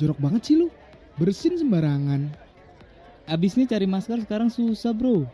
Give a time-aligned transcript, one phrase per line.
[0.00, 0.72] Jorok banget sih lu.
[1.20, 2.32] Bersin sembarangan.
[3.28, 5.28] Abisnya cari masker sekarang susah bro.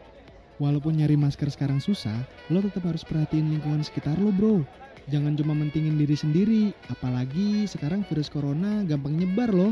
[0.59, 4.67] Walaupun nyari masker sekarang susah, lo tetap harus perhatiin lingkungan sekitar lo bro.
[5.07, 9.71] Jangan cuma mentingin diri sendiri, apalagi sekarang virus corona gampang nyebar loh.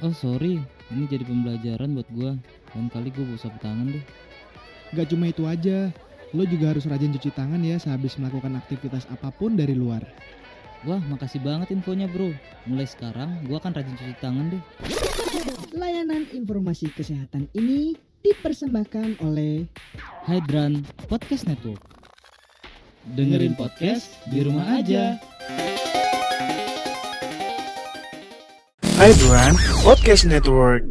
[0.00, 0.56] Oh sorry,
[0.88, 2.32] ini jadi pembelajaran buat gua.
[2.72, 4.04] Lain kali gua bawa sapu tangan deh.
[4.96, 5.92] Gak cuma itu aja,
[6.32, 10.00] lo juga harus rajin cuci tangan ya sehabis melakukan aktivitas apa pun dari luar.
[10.88, 12.32] Wah makasih banget infonya bro.
[12.64, 14.62] Mulai sekarang gua akan rajin cuci tangan deh.
[15.76, 19.68] Layanan informasi kesehatan ini dipersembahkan oleh
[20.24, 21.84] Hydran Podcast Network.
[23.12, 25.20] Dengerin podcast di rumah aja.
[28.96, 30.84] Hydran Podcast Network.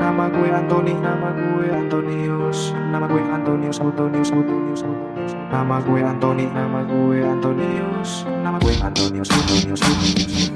[0.00, 5.41] Nama gue Anthony, nama gue Antonius, nama gue Antonius, Antonius, Antonius, Antonius.
[5.52, 10.48] Nama gue Anthony, nama gue Antonius, nama gue Antonius, Antonius, Antonius.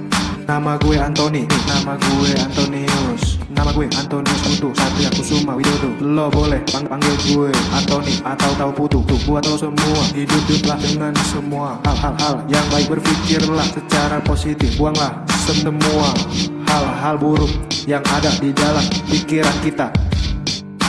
[0.48, 6.00] Nama gue Anthony, nama gue Antonius, nama gue Antonius untuk Satria Kusuma Widodo.
[6.00, 8.98] Lo boleh pang panggil gue Anthony atau tahu putu.
[9.04, 14.80] Tuh buat lo semua hiduplah dengan semua hal-hal yang baik berpikirlah secara positif.
[14.80, 15.12] Buanglah
[15.44, 16.08] semua
[16.72, 17.52] hal-hal buruk
[17.84, 20.05] yang ada di dalam pikiran kita.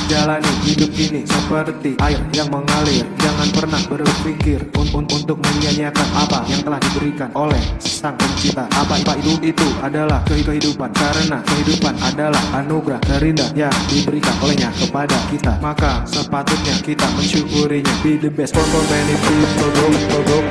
[0.08, 3.04] Jalani hidup ini seperti air yang mengalir.
[3.20, 8.72] Jangan pernah berpikir un un untuk menyia-nyiakan apa yang telah diberikan oleh sang pencipta.
[8.72, 9.36] Apa itu?
[9.44, 10.96] Itu adalah kehi- kehidupan.
[10.96, 15.60] Karena kehidupan adalah anugerah terindah yang diberikan olehnya kepada kita.
[15.60, 17.92] Maka sepatutnya kita mensyukurinya.
[18.00, 18.56] Be the best.
[18.56, 20.44] For many people gue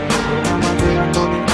[0.96, 1.45] Anthony,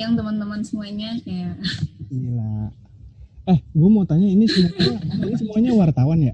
[0.00, 1.12] siang teman-teman semuanya.
[1.20, 1.60] Kayak
[2.08, 2.72] Gila.
[3.52, 6.32] Eh, gue mau tanya ini semuanya, ini semuanya wartawan ya?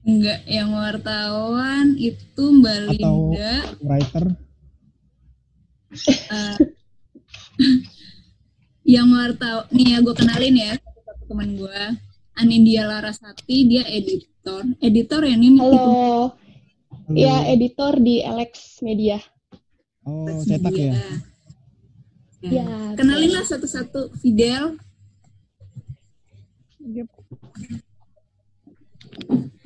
[0.00, 3.52] enggak yang wartawan itu Mbak Atau- Linda.
[3.84, 4.24] Writer?
[6.32, 6.56] eh,
[9.00, 11.80] yang wartawan nih ya gue kenalin ya satu teman gue.
[12.36, 14.64] Anindia Larasati dia editor.
[14.80, 15.56] Editor ya itu.
[15.56, 16.36] Halo,
[17.08, 17.16] Halo.
[17.16, 19.16] ya editor di Alex Media.
[20.04, 20.96] Oh, cetak ya?
[20.96, 21.29] Ya.
[22.40, 24.80] Ya, Kenalin lah satu-satu Fidel.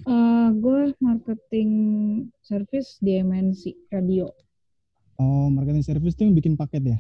[0.05, 1.71] Eh, gue marketing
[2.43, 4.35] service di MNC Radio.
[5.23, 6.99] Oh, marketing service tuh yang bikin paket ya?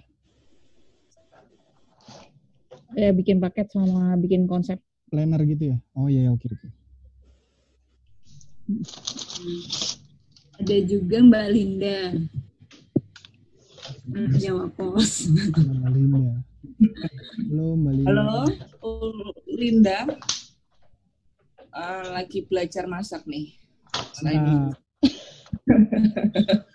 [2.94, 4.78] Ya bikin paket sama bikin konsep.
[5.10, 5.76] Planner gitu ya?
[5.98, 6.68] Oh iya, iya, oke oke.
[10.62, 11.98] Ada juga Mbak Linda.
[14.04, 15.32] Anak Jawa Pos.
[15.32, 16.44] Mbak Linda.
[17.48, 18.12] Halo Mbak Linda.
[18.12, 18.44] Halo,
[19.48, 20.04] Linda.
[21.72, 23.56] Eh, lagi belajar masak nih.
[24.12, 24.76] Selain Nah,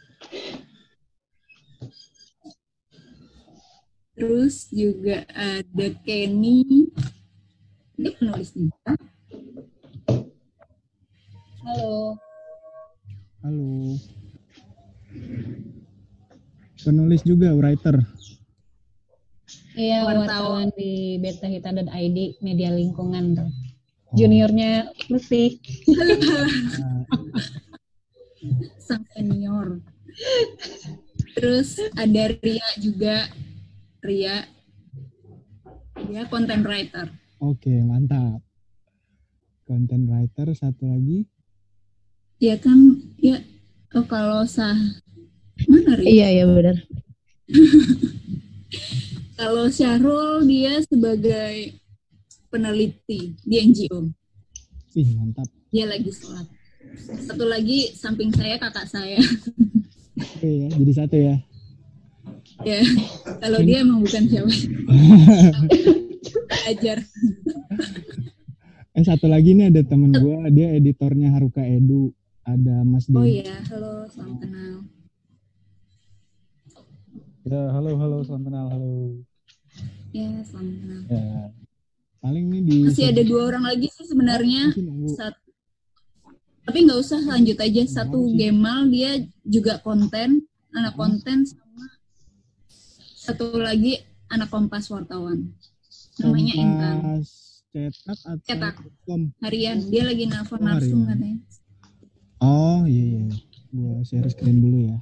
[4.18, 6.90] Terus juga ada Kenny.
[7.94, 8.98] Dia penulis juga.
[11.62, 12.18] Halo.
[13.46, 14.02] halo.
[16.84, 18.00] Penulis juga, writer.
[19.80, 20.70] Iya, Wartawan.
[20.76, 23.50] di betahita.id media lingkungan tuh.
[23.50, 24.16] Oh.
[24.18, 25.62] Juniornya Lutfi.
[25.88, 27.06] Nah,
[28.86, 29.80] sang senior.
[31.38, 33.30] Terus ada Ria juga.
[34.02, 34.44] Ria.
[36.10, 37.08] Dia content writer.
[37.40, 38.42] Oke, mantap.
[39.64, 41.30] Content writer satu lagi.
[42.40, 43.44] Ya kan, ya
[43.96, 44.76] oh, kalau sah
[45.68, 46.08] mana Ria?
[46.08, 46.78] Iya, iya benar.
[49.40, 51.80] Kalau Syahrul dia sebagai
[52.52, 54.12] peneliti di NGO.
[55.00, 55.48] Ih, mantap.
[55.72, 56.48] Dia lagi sholat.
[57.24, 59.20] Satu lagi samping saya kakak saya.
[60.20, 61.36] Oke ya, jadi satu ya.
[62.68, 62.84] ya,
[63.40, 64.52] kalau dia emang bukan siapa.
[66.70, 67.00] Ajar.
[68.92, 72.12] Eh satu lagi nih ada temen gue, dia editornya Haruka Edu.
[72.44, 74.84] Ada Mas Oh iya, halo, salam kenal.
[77.50, 79.26] Ya, halo, halo, salam kenal, halo.
[80.14, 81.02] Ya, salam kenal.
[81.10, 81.50] Ya.
[82.22, 84.70] Paling nih di Masih ada dua orang lagi sih sebenarnya.
[84.70, 85.10] Masih nunggu.
[85.18, 85.42] Sat-
[86.62, 87.82] tapi nggak usah lanjut aja.
[87.90, 90.46] Satu Gemal dia juga konten,
[90.78, 91.90] anak konten sama
[93.18, 93.98] satu lagi
[94.30, 95.50] anak kompas wartawan.
[96.22, 97.26] Namanya Intan.
[97.74, 98.76] Cetak atau Cetak.
[99.10, 99.34] kom?
[99.42, 101.42] Harian, dia lagi nelfon Oh, langsung katanya.
[102.46, 103.26] Oh iya iya,
[103.74, 104.98] gue share screen dulu ya.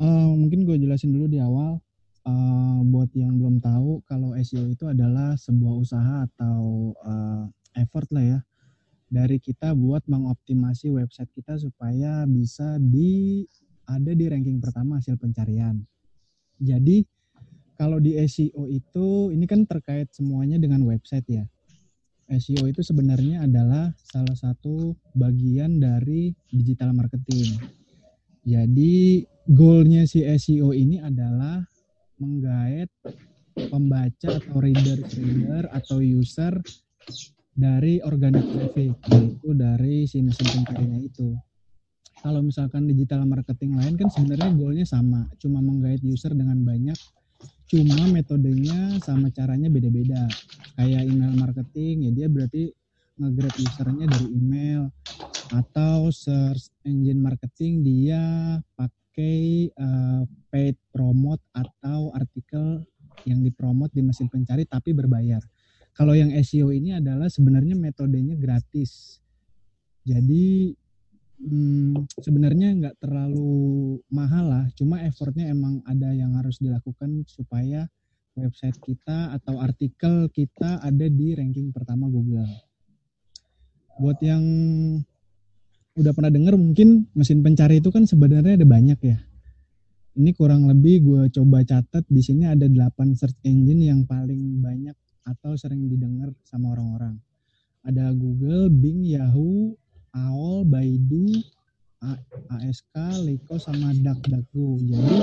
[0.00, 1.78] Eh, mungkin gue jelasin dulu di awal.
[2.24, 7.44] Eh, buat yang belum tahu, kalau SEO itu adalah sebuah usaha atau eh,
[7.84, 8.38] effort lah ya,
[9.12, 13.44] dari kita buat mengoptimasi website kita supaya bisa di
[13.84, 15.78] ada di ranking pertama hasil pencarian.
[16.56, 17.04] Jadi
[17.76, 21.44] kalau di SEO itu ini kan terkait semuanya dengan website ya.
[22.24, 27.60] SEO itu sebenarnya adalah salah satu bagian dari digital marketing.
[28.48, 31.60] Jadi goalnya si SEO ini adalah
[32.20, 32.88] menggait
[33.54, 36.58] pembaca atau reader reader atau user
[37.54, 41.36] dari organic traffic yaitu dari si mesin pencarinya itu.
[42.24, 46.96] Kalau misalkan digital marketing lain kan sebenarnya goalnya sama, cuma menggait user dengan banyak
[47.64, 50.28] cuma metodenya sama caranya beda-beda
[50.76, 52.70] kayak email marketing ya dia berarti
[53.18, 54.82] nge-grab usernya dari email
[55.54, 58.22] atau search engine marketing dia
[58.76, 62.82] pakai uh, paid promote atau artikel
[63.22, 65.40] yang dipromot di mesin pencari tapi berbayar.
[65.94, 69.22] Kalau yang SEO ini adalah sebenarnya metodenya gratis.
[70.02, 70.74] Jadi
[71.38, 77.86] hmm, sebenarnya nggak terlalu mahal lah, cuma effortnya emang ada yang harus dilakukan supaya
[78.34, 82.50] website kita atau artikel kita ada di ranking pertama Google.
[84.02, 84.42] Buat yang
[85.94, 89.18] udah pernah denger mungkin mesin pencari itu kan sebenarnya ada banyak ya.
[90.14, 94.94] Ini kurang lebih gue coba catat di sini ada 8 search engine yang paling banyak
[95.26, 97.18] atau sering didengar sama orang-orang.
[97.82, 99.74] Ada Google, Bing, Yahoo,
[100.14, 101.34] AOL, Baidu,
[102.50, 102.94] ASK,
[103.26, 104.68] Liko sama DuckDuckGo.
[104.86, 105.16] Jadi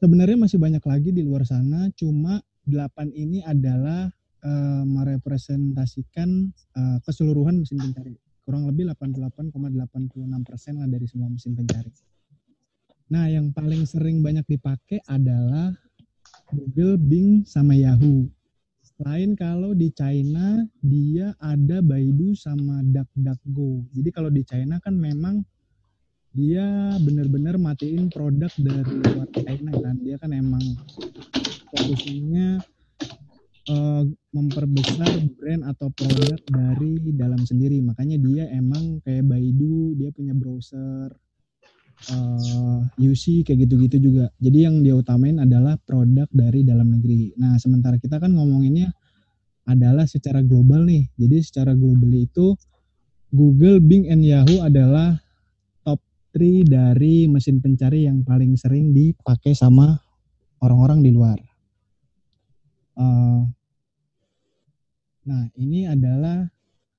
[0.00, 4.08] sebenarnya masih banyak lagi di luar sana, cuma delapan ini adalah
[4.42, 8.31] uh, merepresentasikan uh, keseluruhan mesin pencari.
[8.42, 11.90] Kurang lebih 88,86 persen lah dari semua mesin pencari.
[13.12, 15.70] Nah, yang paling sering banyak dipakai adalah
[16.48, 18.26] Google, Bing, sama Yahoo.
[19.02, 23.90] Lain kalau di China dia ada Baidu sama DuckDuckGo.
[23.98, 25.42] Jadi kalau di China kan memang
[26.30, 29.96] dia benar-benar matiin produk dari luar China kan.
[30.06, 30.62] Dia kan emang
[31.74, 32.62] fokusnya
[33.70, 37.78] uh, memperbesar brand atau produk dari dalam sendiri.
[37.84, 41.12] Makanya dia emang kayak Baidu, dia punya browser
[42.10, 44.32] uh, UC kayak gitu-gitu juga.
[44.42, 47.36] Jadi yang dia utamain adalah produk dari dalam negeri.
[47.38, 48.90] Nah, sementara kita kan ngomonginnya
[49.68, 51.06] adalah secara global nih.
[51.14, 52.58] Jadi secara global itu
[53.30, 55.16] Google, Bing, and Yahoo adalah
[55.86, 56.02] top
[56.34, 59.96] 3 dari mesin pencari yang paling sering dipakai sama
[60.60, 61.51] orang-orang di luar.
[62.98, 63.48] Uh,
[65.24, 66.46] nah, ini adalah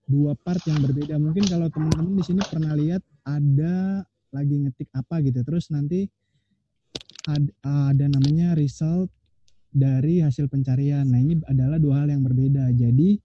[0.07, 1.15] dua part yang berbeda.
[1.17, 4.03] Mungkin kalau teman-teman di sini pernah lihat ada
[4.33, 5.39] lagi ngetik apa gitu.
[5.45, 6.09] Terus nanti
[7.29, 7.51] ada,
[7.93, 9.13] ada namanya result
[9.73, 11.07] dari hasil pencarian.
[11.07, 12.69] Nah ini adalah dua hal yang berbeda.
[12.75, 13.17] Jadi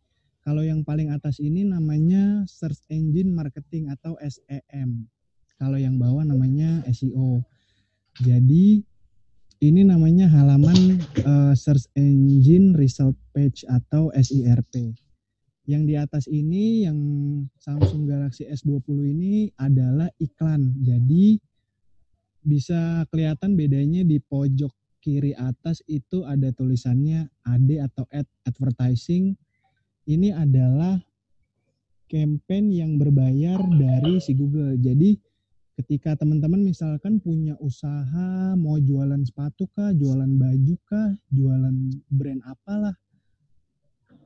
[0.48, 5.04] kalau yang paling atas ini namanya search engine marketing atau SEM
[5.60, 7.44] kalau yang bawah namanya SEO
[8.24, 8.80] jadi
[9.58, 14.94] ini namanya halaman uh, search engine result page atau SERP
[15.68, 16.96] yang di atas ini yang
[17.60, 20.72] Samsung Galaxy S20 ini adalah iklan.
[20.80, 21.36] Jadi
[22.40, 24.72] bisa kelihatan bedanya di pojok
[25.04, 29.36] kiri atas itu ada tulisannya AD atau ad advertising.
[30.08, 30.96] Ini adalah
[32.08, 34.80] campaign yang berbayar dari si Google.
[34.80, 35.20] Jadi
[35.78, 41.76] ketika teman-teman misalkan punya usaha mau jualan sepatu kah, jualan baju kah, jualan
[42.10, 42.98] brand apalah,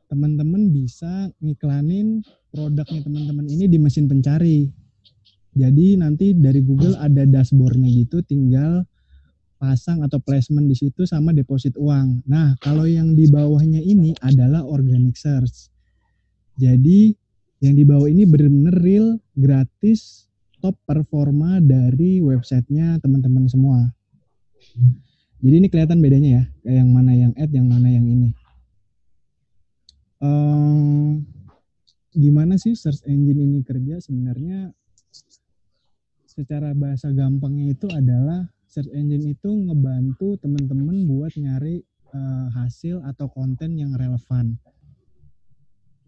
[0.09, 4.73] teman-teman bisa ngiklanin produknya teman-teman ini di mesin pencari.
[5.53, 8.89] Jadi nanti dari Google ada dashboardnya gitu, tinggal
[9.61, 12.25] pasang atau placement di situ sama deposit uang.
[12.25, 15.69] Nah, kalau yang di bawahnya ini adalah organic search.
[16.57, 17.13] Jadi
[17.61, 20.32] yang di bawah ini benar-benar real, gratis,
[20.63, 23.91] top performa dari websitenya teman-teman semua.
[25.43, 28.31] Jadi ini kelihatan bedanya ya, kayak yang mana yang ad, yang mana yang ini
[30.23, 31.19] um,
[32.15, 34.71] gimana sih search engine ini kerja sebenarnya
[36.25, 43.29] secara bahasa gampangnya itu adalah search engine itu ngebantu teman-teman buat nyari uh, hasil atau
[43.29, 44.57] konten yang relevan.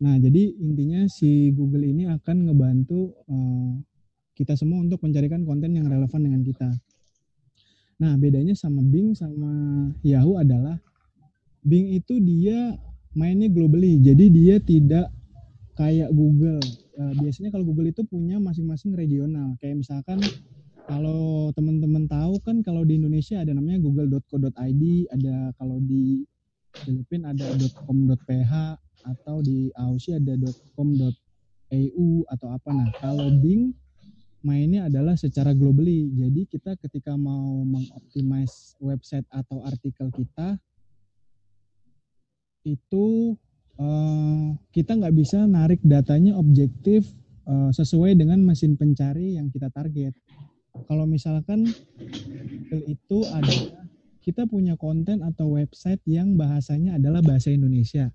[0.01, 3.73] Nah, jadi intinya si Google ini akan ngebantu uh,
[4.35, 6.69] kita semua untuk mencarikan konten yang relevan dengan kita.
[8.03, 9.51] Nah, bedanya sama Bing sama
[10.03, 10.77] Yahoo adalah
[11.63, 12.75] Bing itu dia
[13.15, 14.03] mainnya globally.
[14.03, 15.09] Jadi dia tidak
[15.79, 16.61] kayak Google.
[16.95, 19.55] Uh, biasanya kalau Google itu punya masing-masing regional.
[19.63, 20.19] Kayak misalkan
[20.85, 24.83] kalau teman-teman tahu kan kalau di Indonesia ada namanya google.co.id,
[25.15, 26.27] ada kalau di
[26.83, 27.47] Filipina ada
[27.87, 28.53] .com.ph
[29.07, 30.35] atau di Aussie ada
[30.75, 32.69] .com.au atau apa.
[32.75, 33.73] Nah, kalau Bing
[34.45, 36.13] mainnya adalah secara globally.
[36.13, 40.61] Jadi kita ketika mau mengoptimize website atau artikel kita
[42.65, 43.37] itu
[43.81, 47.09] uh, kita nggak bisa narik datanya objektif
[47.49, 50.13] uh, sesuai dengan mesin pencari yang kita target.
[50.75, 51.71] Kalau misalkan
[52.91, 53.85] itu ada
[54.25, 58.11] kita punya konten atau website yang bahasanya adalah bahasa Indonesia,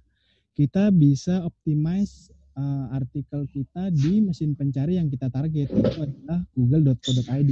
[0.57, 7.51] kita bisa optimize uh, artikel kita di mesin pencari yang kita target itu adalah google.co.id.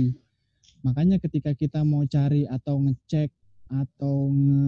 [0.85, 3.29] Makanya ketika kita mau cari atau ngecek
[3.67, 4.63] atau nge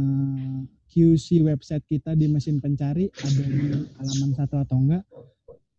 [0.90, 5.06] QC website kita di mesin pencari ada di halaman satu atau enggak,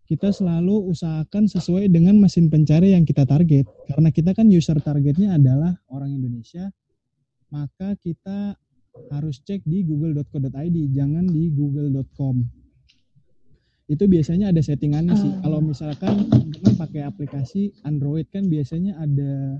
[0.07, 3.66] kita selalu usahakan sesuai dengan mesin pencari yang kita target.
[3.90, 6.71] Karena kita kan user targetnya adalah orang Indonesia,
[7.50, 8.54] maka kita
[9.11, 12.60] harus cek di google.co.id, jangan di google.com.
[13.91, 15.33] Itu biasanya ada settingannya sih.
[15.43, 19.59] Kalau misalkan teman pakai aplikasi Android kan biasanya ada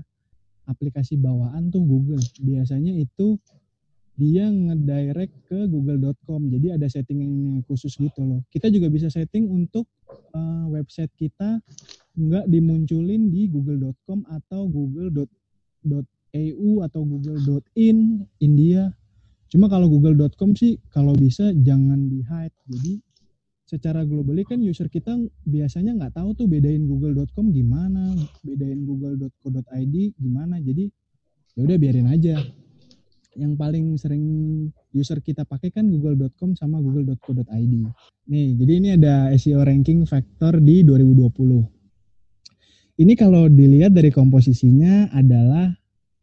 [0.71, 2.23] aplikasi bawaan tuh Google.
[2.39, 3.35] Biasanya itu
[4.15, 6.47] dia ngedirect ke google.com.
[6.47, 7.19] Jadi ada setting
[7.67, 8.39] khusus gitu loh.
[8.47, 9.91] Kita juga bisa setting untuk
[10.31, 11.59] uh, website kita
[12.15, 15.27] nggak dimunculin di google.com atau google.eu
[16.87, 17.97] atau google.in
[18.39, 18.95] India.
[19.51, 22.55] Cuma kalau google.com sih kalau bisa jangan di hide.
[22.71, 23.10] Jadi
[23.71, 25.15] secara globally kan user kita
[25.47, 28.11] biasanya nggak tahu tuh bedain google.com gimana,
[28.43, 30.59] bedain google.co.id gimana.
[30.59, 30.91] Jadi
[31.55, 32.35] ya udah biarin aja
[33.39, 34.23] yang paling sering
[34.91, 37.75] user kita pakai kan google.com sama google.co.id.
[38.27, 42.99] Nih, jadi ini ada SEO ranking factor di 2020.
[42.99, 45.71] Ini kalau dilihat dari komposisinya adalah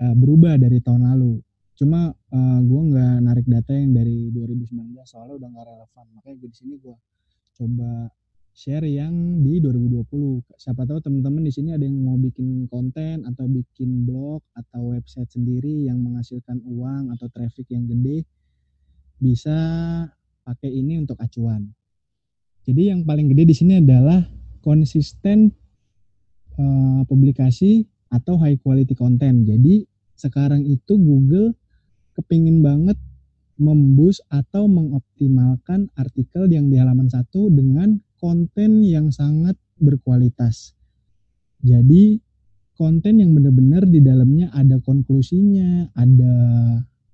[0.05, 1.41] uh, berubah dari tahun lalu.
[1.79, 6.05] Cuma uh, eh, gue nggak narik data yang dari 2019 soalnya udah nggak relevan.
[6.13, 6.93] Makanya gue di sini gue
[7.59, 8.15] coba
[8.55, 10.43] share yang di 2020.
[10.59, 15.31] Siapa tahu teman-teman di sini ada yang mau bikin konten atau bikin blog atau website
[15.31, 18.27] sendiri yang menghasilkan uang atau traffic yang gede
[19.19, 19.59] bisa
[20.47, 21.71] pakai ini untuk acuan.
[22.67, 24.27] Jadi yang paling gede di sini adalah
[24.63, 25.55] konsisten
[26.59, 29.47] uh, publikasi atau high quality content.
[29.47, 29.87] Jadi
[30.19, 31.55] sekarang itu Google
[32.19, 32.99] kepingin banget
[33.59, 40.79] membus atau mengoptimalkan artikel yang di halaman satu dengan konten yang sangat berkualitas.
[41.63, 42.23] Jadi
[42.79, 46.35] konten yang benar-benar di dalamnya ada konklusinya, ada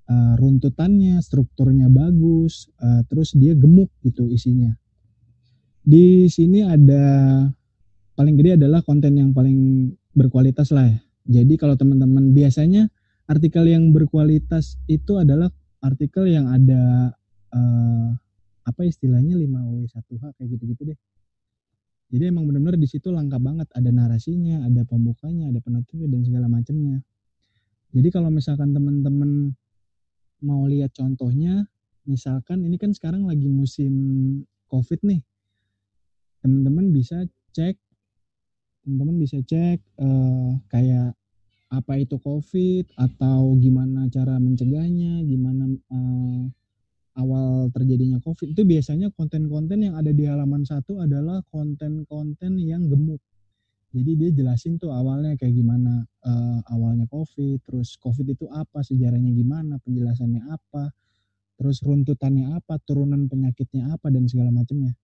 [0.09, 4.77] uh, runtutannya, strukturnya bagus, uh, terus dia gemuk gitu isinya.
[5.85, 7.05] Di sini ada
[8.17, 11.01] paling gede adalah konten yang paling berkualitas lah ya.
[11.25, 12.93] Jadi kalau teman-teman biasanya
[13.25, 15.49] artikel yang berkualitas itu adalah
[15.85, 17.12] artikel yang ada
[17.53, 18.09] uh,
[18.64, 20.99] apa istilahnya 5W1H kayak gitu-gitu deh.
[22.09, 26.47] Jadi emang benar-benar di situ lengkap banget ada narasinya, ada pembukanya, ada penutupnya dan segala
[26.49, 27.05] macamnya.
[27.93, 29.53] Jadi kalau misalkan teman-teman
[30.41, 31.69] mau lihat contohnya,
[32.09, 33.93] misalkan ini kan sekarang lagi musim
[34.73, 35.21] Covid nih.
[36.41, 37.25] Teman-teman bisa
[37.55, 37.76] cek
[38.85, 41.17] teman-teman bisa cek uh, kayak
[41.75, 46.45] apa itu COVID atau gimana cara mencegahnya, gimana uh,
[47.19, 53.23] awal terjadinya COVID itu biasanya konten-konten yang ada di halaman satu adalah konten-konten yang gemuk.
[53.95, 59.31] Jadi dia jelasin tuh awalnya kayak gimana uh, awalnya COVID, terus COVID itu apa, sejarahnya
[59.31, 60.90] gimana, penjelasannya apa,
[61.54, 64.99] terus runtutannya apa, turunan penyakitnya apa dan segala macamnya.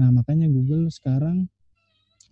[0.00, 1.52] Nah makanya Google sekarang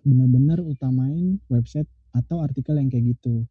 [0.03, 1.87] benar-benar utamain website
[2.17, 3.45] atau artikel yang kayak gitu.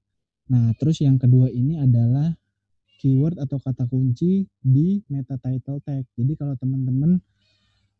[0.51, 2.35] Nah terus yang kedua ini adalah
[2.99, 6.03] keyword atau kata kunci di meta title tag.
[6.19, 7.17] Jadi kalau teman-teman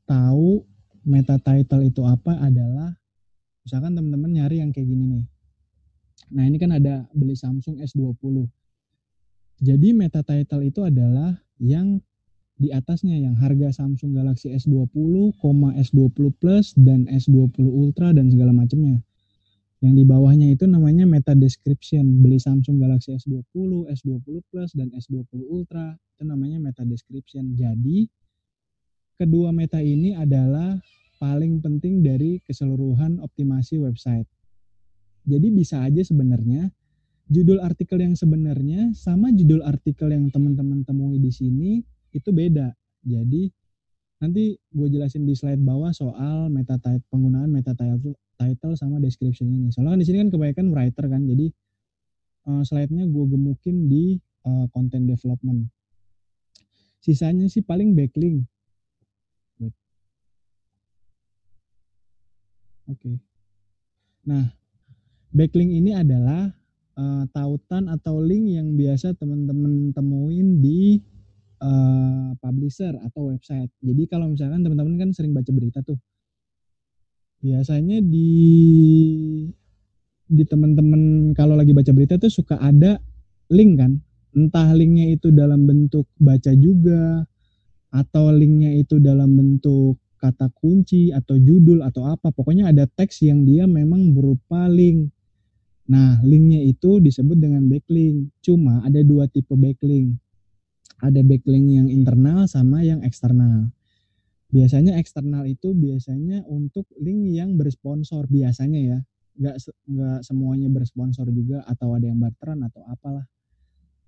[0.06, 0.62] tahu
[1.08, 2.94] meta title itu apa adalah
[3.66, 5.26] misalkan teman-teman nyari yang kayak gini nih.
[6.32, 8.48] Nah, ini kan ada beli Samsung S20.
[9.62, 12.02] Jadi meta title itu adalah yang
[12.62, 15.34] di atasnya yang harga Samsung Galaxy S20,
[15.82, 19.02] S20 Plus dan S20 Ultra dan segala macamnya.
[19.82, 22.22] Yang di bawahnya itu namanya meta description.
[22.22, 25.98] Beli Samsung Galaxy S20, S20 Plus, dan S20 Ultra.
[25.98, 27.58] Itu namanya meta description.
[27.58, 28.06] Jadi,
[29.18, 30.78] kedua meta ini adalah
[31.18, 34.26] paling penting dari keseluruhan optimasi website.
[35.22, 36.74] Jadi bisa aja sebenarnya
[37.30, 42.74] judul artikel yang sebenarnya sama judul artikel yang teman-teman temui di sini itu beda.
[43.06, 43.54] Jadi
[44.18, 49.54] nanti gue jelasin di slide bawah soal meta type penggunaan meta title title sama description
[49.54, 49.70] ini.
[49.70, 51.46] Soalnya kan di sini kan kebanyakan writer kan, jadi
[52.50, 54.18] uh, slide-nya gue gemukin di
[54.50, 55.70] uh, content development.
[57.06, 58.50] Sisanya sih paling backlink.
[62.92, 63.24] Oke.
[64.28, 64.52] Nah,
[65.32, 66.52] backlink ini adalah
[67.00, 71.00] eh, tautan atau link yang biasa teman-teman temuin di
[71.64, 73.72] eh, publisher atau website.
[73.80, 75.96] Jadi kalau misalkan teman-teman kan sering baca berita tuh,
[77.42, 78.32] biasanya di
[80.32, 83.02] di teman-teman kalau lagi baca berita tuh suka ada
[83.52, 84.00] link kan,
[84.32, 87.26] entah linknya itu dalam bentuk baca juga
[87.92, 92.32] atau linknya itu dalam bentuk kata kunci atau judul atau apa.
[92.32, 95.12] Pokoknya ada teks yang dia memang berupa link.
[95.92, 98.32] Nah linknya itu disebut dengan backlink.
[98.40, 100.16] Cuma ada dua tipe backlink.
[101.02, 103.74] Ada backlink yang internal sama yang eksternal
[104.52, 109.00] biasanya eksternal itu biasanya untuk link yang bersponsor biasanya ya
[109.40, 109.56] nggak
[109.88, 113.24] nggak semuanya bersponsor juga atau ada yang barteran atau apalah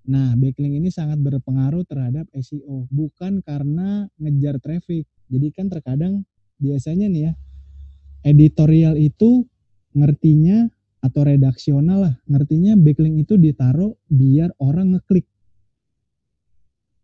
[0.03, 5.07] Nah, backlink ini sangat berpengaruh terhadap SEO, bukan karena ngejar traffic.
[5.31, 6.27] Jadi kan terkadang
[6.59, 7.33] biasanya nih ya,
[8.27, 9.47] editorial itu
[9.95, 10.67] ngertinya
[10.99, 15.23] atau redaksional lah, ngertinya backlink itu ditaruh biar orang ngeklik.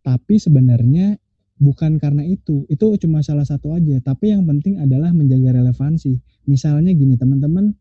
[0.04, 1.16] Tapi sebenarnya
[1.60, 4.00] bukan karena itu, itu cuma salah satu aja.
[4.00, 6.18] Tapi yang penting adalah menjaga relevansi.
[6.48, 7.76] Misalnya gini teman-teman,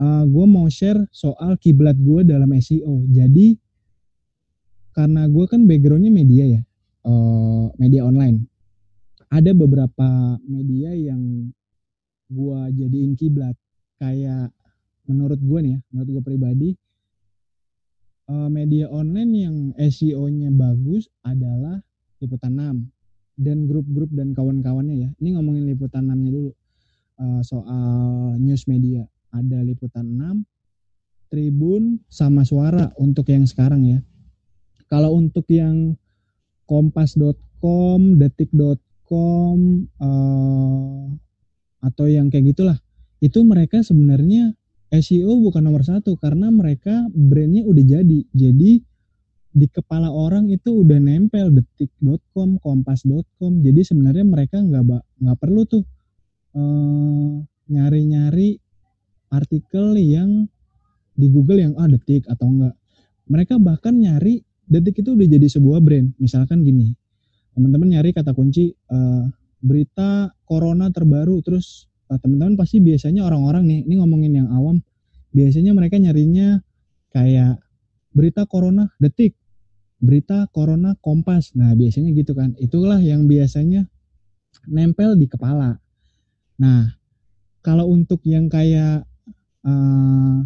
[0.00, 3.04] uh, gue mau share soal kiblat gue dalam SEO.
[3.10, 3.58] Jadi
[4.96, 6.62] karena gue kan backgroundnya media ya,
[7.04, 8.46] uh, media online.
[9.28, 11.50] Ada beberapa media yang
[12.30, 13.58] gue jadiin kiblat.
[13.98, 14.54] Kayak
[15.10, 16.70] menurut gue nih ya, menurut gue pribadi,
[18.30, 21.82] uh, media online yang SEO-nya bagus adalah
[22.22, 25.08] Liputan 6 dan grup-grup dan kawan-kawannya ya.
[25.20, 26.52] Ini ngomongin Liputan 6-nya dulu.
[27.16, 29.04] Uh, soal news media.
[29.32, 30.44] Ada Liputan 6,
[31.32, 34.00] Tribun, sama Suara untuk yang sekarang ya
[34.86, 35.98] kalau untuk yang
[36.66, 39.58] kompas.com, detik.com
[39.98, 41.06] uh,
[41.82, 42.78] atau yang kayak gitulah,
[43.22, 44.54] itu mereka sebenarnya
[44.90, 48.20] SEO bukan nomor satu karena mereka brandnya udah jadi.
[48.30, 48.82] Jadi
[49.56, 53.52] di kepala orang itu udah nempel detik.com, kompas.com.
[53.64, 54.84] Jadi sebenarnya mereka nggak
[55.24, 55.80] nggak perlu tuh
[56.52, 57.40] uh,
[57.72, 58.60] nyari-nyari
[59.32, 60.44] artikel yang
[61.16, 62.76] di Google yang ah detik atau enggak.
[63.32, 66.90] Mereka bahkan nyari detik itu udah jadi sebuah brand misalkan gini
[67.54, 69.24] teman-teman nyari kata kunci uh,
[69.62, 74.82] berita corona terbaru terus uh, teman-teman pasti biasanya orang-orang nih ini ngomongin yang awam
[75.30, 76.60] biasanya mereka nyarinya
[77.14, 77.62] kayak
[78.12, 79.38] berita corona detik
[80.06, 81.52] berita corona kompas.
[81.58, 82.54] Nah biasanya gitu kan.
[82.62, 83.84] Itulah yang biasanya
[84.70, 85.76] nempel di kepala.
[86.62, 86.96] Nah
[87.66, 89.02] kalau untuk yang kayak
[89.66, 90.38] uh,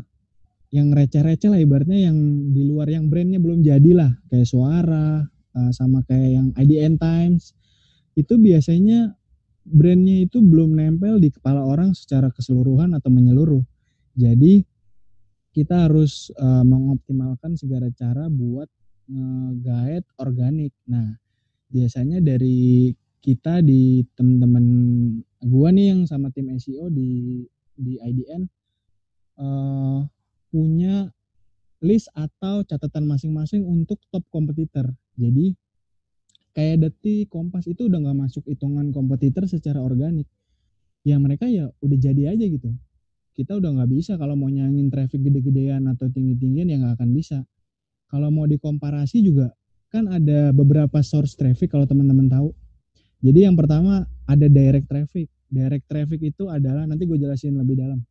[0.71, 2.17] yang receh-receh lah ibaratnya yang
[2.55, 7.53] di luar yang brandnya belum jadi lah kayak suara uh, sama kayak yang IDN Times.
[8.17, 9.13] Itu biasanya
[9.67, 13.63] brandnya itu belum nempel di kepala orang secara keseluruhan atau menyeluruh.
[14.17, 14.65] Jadi
[15.51, 18.71] kita harus uh, mengoptimalkan segala cara buat
[19.11, 21.19] nge organik nah
[21.71, 24.67] biasanya dari kita di teman-teman
[25.45, 27.45] gua nih yang sama tim SEO di
[27.77, 28.49] di IDN
[29.41, 30.05] uh,
[30.51, 31.09] punya
[31.81, 34.93] list atau catatan masing-masing untuk top kompetitor.
[35.17, 35.57] Jadi
[36.53, 40.29] kayak Detik, Kompas itu udah nggak masuk hitungan kompetitor secara organik.
[41.01, 42.77] Ya mereka ya udah jadi aja gitu.
[43.33, 47.49] Kita udah nggak bisa kalau mau nyangin traffic gede-gedean atau tinggi-tinggian ya nggak akan bisa.
[48.11, 49.55] Kalau mau dikomparasi juga
[49.91, 52.55] kan ada beberapa source traffic kalau teman-teman tahu.
[53.23, 55.27] Jadi yang pertama ada direct traffic.
[55.51, 58.03] Direct traffic itu adalah nanti gue jelasin lebih dalam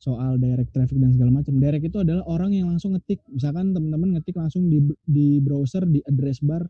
[0.00, 1.60] soal direct traffic dan segala macam.
[1.60, 6.00] Direct itu adalah orang yang langsung ngetik, misalkan teman-teman ngetik langsung di di browser di
[6.08, 6.64] address bar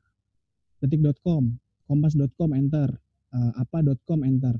[0.83, 1.55] detik.com,
[1.87, 2.91] kompas.com enter,
[3.31, 4.59] uh, apa.com enter.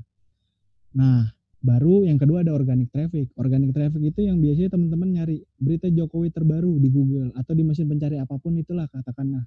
[0.95, 1.27] Nah,
[1.61, 3.31] baru yang kedua ada organic traffic.
[3.37, 7.85] Organic traffic itu yang biasanya teman-teman nyari berita Jokowi terbaru di Google atau di mesin
[7.87, 9.45] pencari apa pun itulah katakanlah.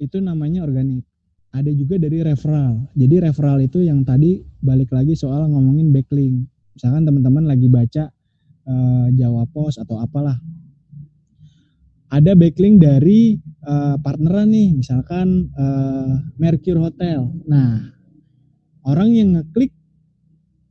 [0.00, 1.04] Itu namanya organic.
[1.52, 2.90] Ada juga dari referral.
[2.92, 8.12] Jadi referral itu yang tadi balik lagi soal ngomongin backlink misalkan teman-teman lagi baca
[8.68, 10.36] uh, Jawa Pos atau apalah
[12.12, 17.80] ada backlink dari uh, partneran nih misalkan uh, Mercure Hotel nah
[18.84, 19.72] orang yang ngeklik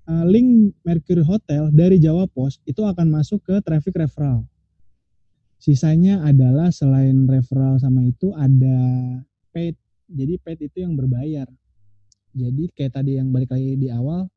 [0.10, 4.46] uh, link Mercure Hotel dari Jawa Pos itu akan masuk ke traffic referral.
[5.58, 8.78] Sisanya adalah selain referral sama itu ada
[9.50, 9.74] paid.
[10.06, 11.50] Jadi paid itu yang berbayar.
[12.36, 14.28] Jadi kayak tadi yang balik lagi di awal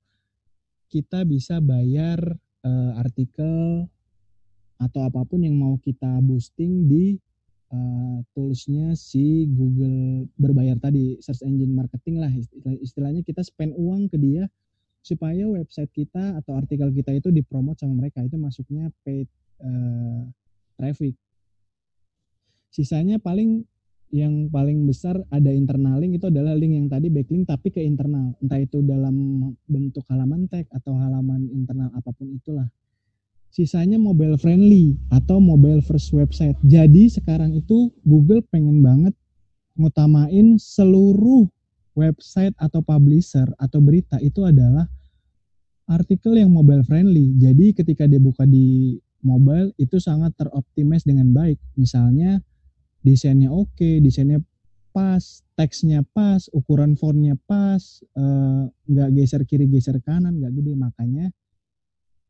[0.88, 2.16] kita bisa bayar
[2.64, 3.84] uh, artikel
[4.78, 7.18] atau apa pun yang mau kita boosting di
[7.74, 12.30] uh, toolsnya si Google berbayar tadi search engine marketing lah
[12.80, 14.46] istilahnya kita spend uang ke dia
[15.08, 18.20] supaya website kita atau artikel kita itu dipromot sama mereka.
[18.20, 19.24] Itu masuknya paid
[19.64, 20.20] eh,
[20.76, 21.16] traffic.
[22.68, 23.64] Sisanya paling
[24.08, 28.36] yang paling besar ada internal link itu adalah link yang tadi backlink tapi ke internal.
[28.40, 32.68] Entah itu dalam bentuk halaman tag atau halaman internal apa pun itulah.
[33.48, 36.56] Sisanya mobile friendly atau mobile first website.
[36.64, 39.16] Jadi sekarang itu Google pengen banget
[39.76, 41.48] ngutamain seluruh
[41.96, 44.86] website atau publisher atau berita itu adalah
[45.88, 51.58] artikel yang mobile friendly jadi ketika dia buka di mobile itu sangat teroptimize dengan baik
[51.74, 52.38] misalnya
[53.02, 54.42] desainnya oke, desainnya
[54.90, 60.72] pas, teksnya pas, ukuran fontnya pas, eh, nggak geser kiri geser kanan, nggak gede.
[60.74, 61.26] Makanya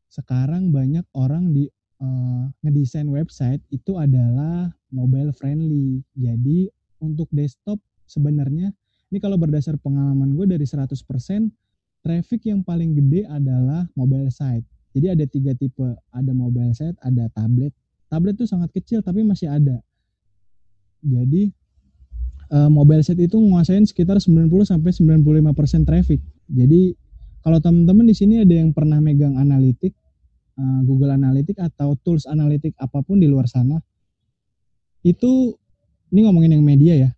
[0.09, 1.67] sekarang banyak orang di
[1.99, 5.99] eh, ngedesain website itu adalah mobile friendly.
[6.15, 6.69] Jadi
[7.03, 8.71] untuk desktop sebenarnya
[9.09, 10.93] ini kalau berdasar pengalaman gue dari 100%
[12.01, 14.65] traffic yang paling gede adalah mobile site.
[14.95, 17.71] Jadi ada tiga tipe, ada mobile site, ada tablet.
[18.09, 19.79] Tablet itu sangat kecil tapi masih ada
[21.03, 21.51] jadi
[22.51, 26.19] uh, mobile set itu menguasain sekitar 90 sampai 95% traffic.
[26.51, 26.95] Jadi
[27.39, 29.95] kalau teman-teman di sini ada yang pernah megang analitik
[30.59, 33.79] uh, Google Analytics atau tools analitik apa pun di luar sana,
[35.07, 35.55] itu
[36.11, 37.09] ini ngomongin yang media ya,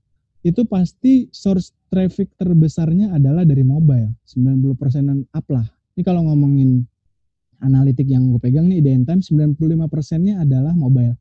[0.46, 5.68] itu pasti source traffic terbesarnya adalah dari mobile, 90 persenan up lah.
[6.00, 6.88] Ini kalau ngomongin
[7.60, 11.20] analitik yang gue pegang nih, IDN Time, 95 persennya adalah mobile.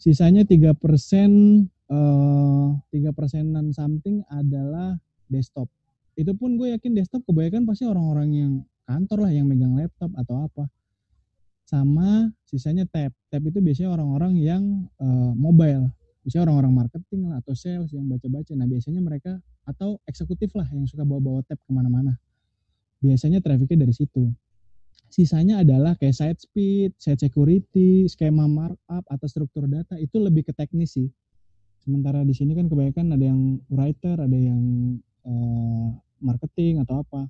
[0.00, 4.96] Sisanya tiga persen eh, tiga persenan something adalah
[5.28, 5.68] desktop.
[6.16, 8.52] Itu pun gue yakin desktop kebanyakan pasti orang-orang yang
[8.88, 10.64] kantor lah yang megang laptop atau apa.
[11.68, 13.12] Sama sisanya tab.
[13.28, 15.92] Tab itu biasanya orang-orang yang uh, mobile.
[16.24, 18.56] Biasanya orang-orang marketing lah atau sales yang baca-baca.
[18.56, 19.36] Nah biasanya mereka
[19.68, 22.16] atau eksekutif lah yang suka bawa-bawa tab ke mana-mana
[23.04, 24.32] biasanya trafficnya dari situ
[25.08, 30.52] sisanya adalah kayak site speed, site security, skema markup atau struktur data itu lebih ke
[30.52, 31.08] teknis sih.
[31.80, 34.60] Sementara di sini kan kebanyakan ada yang writer, ada yang
[35.24, 37.22] uh, marketing atau apa.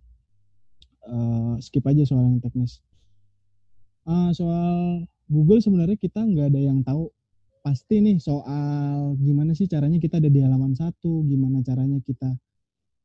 [1.08, 2.82] Uh, skip aja soal yang teknis.
[4.04, 7.08] Uh, soal Google sebenarnya kita nggak ada yang tahu
[7.68, 12.32] pasti nih soal gimana sih caranya kita ada di halaman satu, gimana caranya kita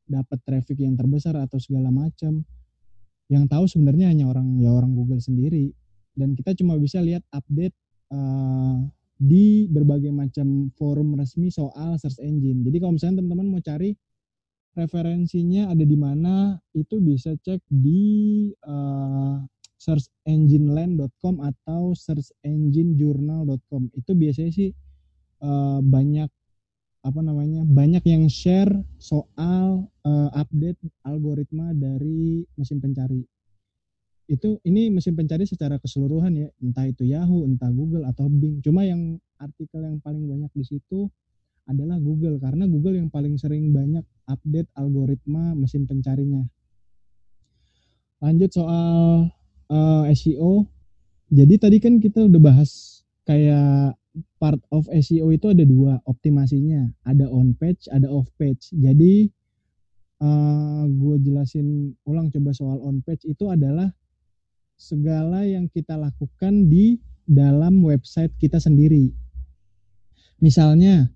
[0.08, 2.48] dapat traffic yang terbesar atau segala macam
[3.28, 5.76] yang tahu sebenarnya hanya orang ya orang Google sendiri
[6.16, 7.76] dan kita cuma bisa lihat update
[8.16, 8.88] uh,
[9.20, 12.64] di berbagai macam forum resmi soal search engine.
[12.64, 13.92] Jadi kalau misalnya teman-teman mau cari
[14.80, 19.44] referensinya ada di mana itu bisa cek di uh,
[19.84, 23.92] searchengineland.com atau searchenginejournal.com.
[23.92, 24.72] Itu biasanya sih
[25.44, 26.32] uh, banyak
[27.04, 33.28] apa namanya banyak yang share soal uh, update algoritma dari mesin pencari.
[34.24, 36.48] Itu ini mesin pencari secara keseluruhan ya.
[36.64, 38.64] Entah itu Yahoo entah Google atau Bing.
[38.64, 41.12] Cuma yang artikel yang paling banyak di situ
[41.68, 42.40] adalah Google.
[42.40, 46.48] Karena Google yang paling sering banyak update algoritma mesin pencarinya.
[48.24, 49.28] Lanjut soal
[49.74, 50.70] uh, eh, SEO
[51.34, 53.98] jadi tadi kan kita udah bahas kayak
[54.38, 58.70] part of SEO itu ada dua optimasinya, ada on page, ada off page.
[58.70, 59.34] Jadi
[60.22, 63.90] uh, eh, gue jelasin ulang coba soal on page itu adalah
[64.78, 69.10] segala yang kita lakukan di dalam website kita sendiri.
[70.38, 71.10] Misalnya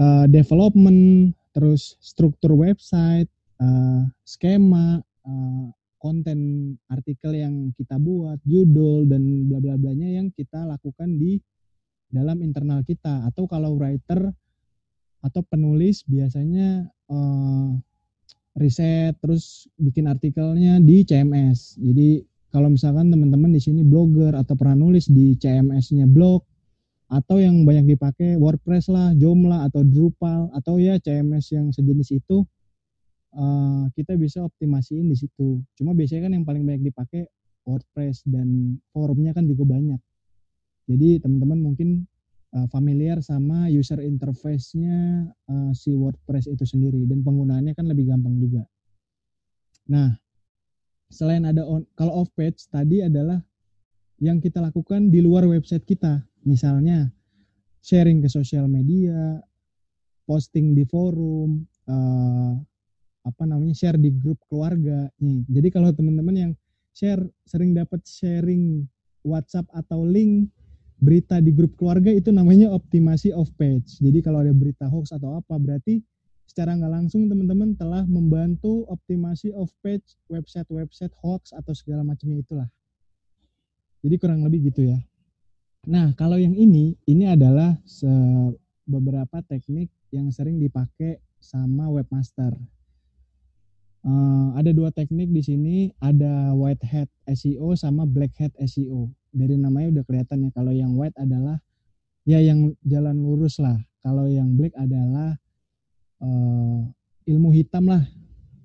[0.00, 3.28] uh, development, terus struktur website,
[3.60, 5.66] uh, skema, uh,
[6.02, 11.38] konten artikel yang kita buat, judul dan bla bla blanya yang kita lakukan di
[12.10, 14.34] dalam internal kita atau kalau writer
[15.22, 17.78] atau penulis biasanya uh,
[18.58, 21.78] riset terus bikin artikelnya di CMS.
[21.78, 26.44] Jadi kalau misalkan teman-teman di sini blogger atau pernah nulis di CMS-nya blog
[27.08, 32.44] atau yang banyak dipakai WordPress lah, Joomla atau Drupal atau ya CMS yang sejenis itu
[33.36, 35.60] uh, kita bisa optimasiin di situ.
[35.76, 37.28] Cuma biasanya kan yang paling banyak dipakai
[37.64, 40.00] WordPress dan forumnya kan juga banyak.
[40.90, 42.04] Jadi teman-teman mungkin
[42.52, 48.36] uh, familiar sama user interface-nya uh, si WordPress itu sendiri dan penggunaannya kan lebih gampang
[48.42, 48.66] juga.
[49.88, 50.14] Nah,
[51.10, 53.38] selain ada on, kalau off page tadi adalah
[54.22, 56.22] yang kita lakukan di luar website kita.
[56.42, 57.10] Misalnya
[57.82, 59.38] sharing ke sosial media,
[60.26, 61.66] posting di forum,
[63.22, 65.06] apa namanya share di grup keluarga.
[65.22, 66.52] Nih, jadi kalau teman-teman yang
[66.92, 68.86] share sering dapat sharing
[69.22, 70.50] WhatsApp atau link
[71.02, 73.98] berita di grup keluarga itu namanya optimasi off page.
[73.98, 75.98] Jadi kalau ada berita hoax atau apa berarti
[76.46, 82.68] secara nggak langsung teman-teman telah membantu optimasi of page website-website hoax atau segala macamnya itulah.
[84.02, 84.98] Jadi kurang lebih gitu ya.
[85.86, 87.74] Nah, kalau yang ini, ini adalah
[88.86, 92.54] beberapa teknik yang sering dipakai sama webmaster.
[94.02, 99.06] Eh, ada dua teknik di sini, ada white hat SEO sama black hat SEO.
[99.30, 101.62] Dari namanya udah kelihatan ya, kalau yang white adalah
[102.26, 103.78] ya yang jalan lurus lah.
[104.02, 105.38] Kalau yang black adalah
[106.18, 106.78] eh,
[107.30, 108.02] ilmu hitam lah,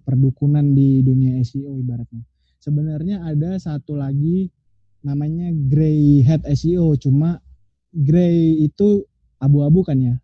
[0.09, 2.25] perdukunan di dunia SEO ibaratnya.
[2.57, 4.49] Sebenarnya ada satu lagi
[5.05, 7.37] namanya gray hat SEO, cuma
[7.93, 9.05] gray itu
[9.37, 10.17] abu-abu kan ya.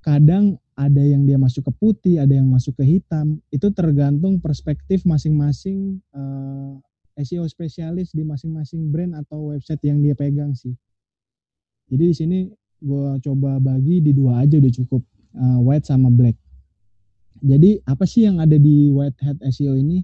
[0.00, 3.36] Kadang ada yang dia masuk ke putih, ada yang masuk ke hitam.
[3.52, 6.72] Itu tergantung perspektif masing-masing eh,
[7.20, 10.72] SEO spesialis di masing-masing brand atau website yang dia pegang sih.
[11.92, 12.38] Jadi di sini
[12.80, 15.04] gue coba bagi di dua aja udah cukup
[15.36, 16.40] eh, white sama black.
[17.44, 20.00] Jadi apa sih yang ada di white hat SEO ini?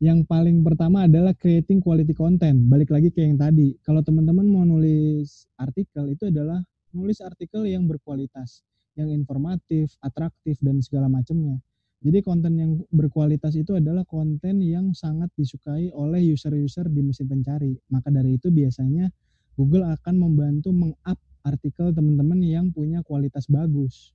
[0.00, 2.56] Yang paling pertama adalah creating quality content.
[2.70, 3.76] Balik lagi ke yang tadi.
[3.84, 6.62] Kalau teman-teman mau nulis artikel itu adalah
[6.96, 8.62] nulis artikel yang berkualitas
[8.98, 11.62] yang informatif, atraktif dan segala macamnya.
[11.98, 17.74] Jadi konten yang berkualitas itu adalah konten yang sangat disukai oleh user-user di mesin pencari.
[17.90, 19.10] Maka dari itu biasanya
[19.58, 24.14] Google akan membantu meng-up artikel teman-teman yang punya kualitas bagus.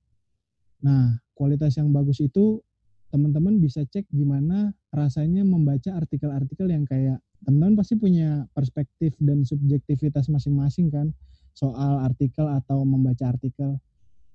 [0.80, 2.64] Nah, kualitas yang bagus itu
[3.12, 10.32] teman-teman bisa cek gimana rasanya membaca artikel-artikel yang kayak teman-teman pasti punya perspektif dan subjektivitas
[10.32, 11.12] masing-masing kan
[11.52, 13.76] soal artikel atau membaca artikel.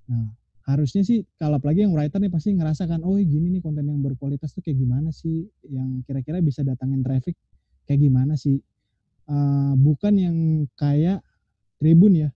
[0.06, 0.32] Nah,
[0.72, 4.54] harusnya sih kalau apalagi yang writer nih pasti ngerasakan oh gini nih konten yang berkualitas
[4.54, 5.46] tuh kayak gimana sih?
[5.66, 7.34] Yang kira-kira bisa datangin traffic
[7.86, 8.58] kayak gimana sih?
[9.30, 10.36] Uh, bukan yang
[10.74, 11.22] kayak
[11.80, 12.28] Tribun ya.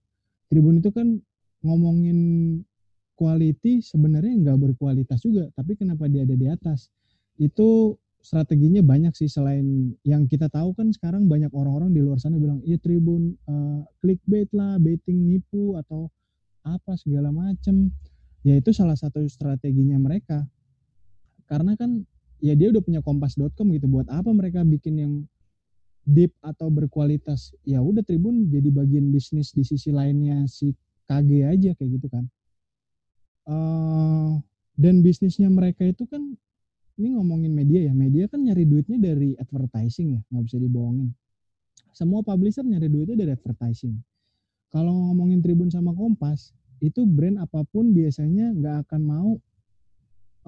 [0.49, 1.21] Tribun itu kan
[1.65, 2.19] ngomongin
[3.15, 6.91] quality sebenarnya nggak berkualitas juga tapi kenapa dia ada di atas?
[7.39, 12.41] Itu strateginya banyak sih selain yang kita tahu kan sekarang banyak orang-orang di luar sana
[12.41, 16.09] bilang iya Tribun uh, clickbait lah baiting nipu atau
[16.65, 17.93] apa segala macem
[18.45, 20.45] ya itu salah satu strateginya mereka.
[21.49, 22.05] Karena kan
[22.45, 25.13] ya dia udah punya kompas.com gitu buat apa mereka bikin yang
[26.05, 27.57] deep atau berkualitas?
[27.65, 30.77] Ya udah Tribun jadi bagian bisnis di sisi lainnya si
[31.09, 32.25] KG aja kayak gitu kan.
[33.45, 34.41] Uh,
[34.77, 36.21] dan bisnisnya mereka itu kan
[36.97, 41.09] ini ngomongin media ya media kan nyari duitnya dari advertising ya nggak bisa dibohongin.
[41.95, 43.97] Semua publisher nyari duitnya dari advertising.
[44.73, 46.51] Kalau ngomongin Tribun sama Kompas
[46.85, 49.31] itu brand apa pun biasanya nggak akan mau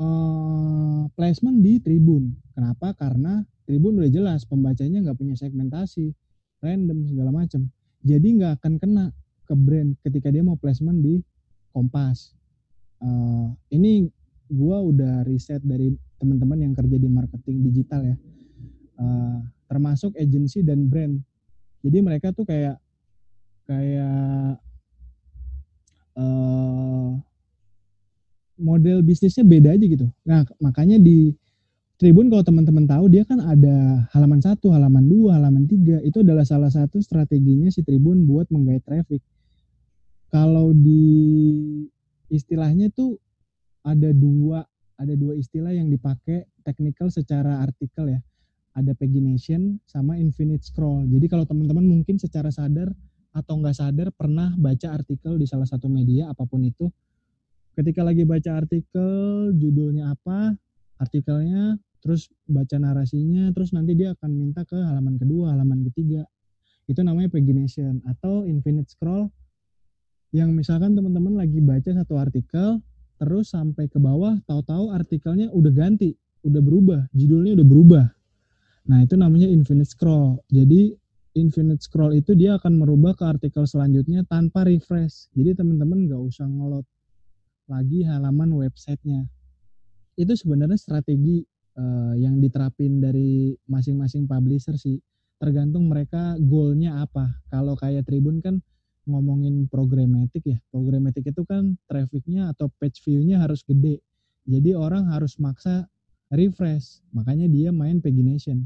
[0.00, 2.36] uh, placement di Tribun.
[2.52, 2.92] Kenapa?
[2.96, 6.12] Karena Tribun udah jelas pembacanya nggak punya segmentasi,
[6.60, 7.66] random segala macam.
[8.06, 9.04] Jadi nggak akan kena
[9.46, 11.18] ke brand ketika dia mau placement di
[11.72, 12.32] Kompas.
[13.00, 14.08] Uh, ini
[14.48, 18.16] gua udah riset dari teman-teman yang kerja di marketing digital ya,
[18.96, 21.20] uh, termasuk agency dan brand.
[21.84, 22.80] Jadi mereka tuh kayak
[23.68, 24.56] kayak
[26.16, 27.12] uh,
[28.56, 30.06] model bisnisnya beda aja gitu.
[30.24, 31.32] Nah, makanya di
[31.96, 35.96] Tribun kalau teman-teman tahu dia kan ada halaman satu, halaman dua, halaman tiga.
[36.04, 39.24] Itu adalah salah satu strateginya si Tribun buat menggait traffic.
[40.28, 41.08] Kalau di
[42.28, 43.16] istilahnya tuh
[43.80, 44.60] ada dua
[45.00, 48.20] ada dua istilah yang dipakai technical secara artikel ya.
[48.76, 51.08] Ada pagination sama infinite scroll.
[51.08, 52.92] Jadi kalau teman-teman mungkin secara sadar
[53.36, 56.88] atau nggak sadar pernah baca artikel di salah satu media apa pun itu.
[57.76, 60.56] Ketika lagi baca artikel judulnya apa
[60.96, 66.24] artikelnya terus baca narasinya terus nanti dia akan minta ke halaman kedua halaman ketiga.
[66.88, 69.28] Itu namanya pagination atau infinite scroll.
[70.32, 72.80] Yang misalkan teman-teman lagi baca satu artikel
[73.20, 78.04] terus sampai ke bawah tahu-tahu artikelnya udah ganti udah berubah judulnya udah berubah.
[78.86, 80.40] Nah itu namanya infinite scroll.
[80.48, 80.94] Jadi
[81.36, 85.28] infinite scroll itu dia akan merubah ke artikel selanjutnya tanpa refresh.
[85.36, 86.88] Jadi teman-teman nggak usah ngelot
[87.68, 89.28] lagi halaman websitenya.
[90.16, 91.44] Itu sebenarnya strategi
[91.76, 94.96] uh, yang diterapin dari masing-masing publisher sih.
[95.36, 97.44] Tergantung mereka goalnya apa.
[97.52, 98.64] Kalau kayak Tribun kan
[99.04, 100.58] ngomongin programmatic ya.
[100.72, 104.00] Programmatic itu kan trafficnya atau page view-nya harus gede.
[104.48, 105.84] Jadi orang harus maksa
[106.32, 107.04] refresh.
[107.12, 108.64] Makanya dia main pagination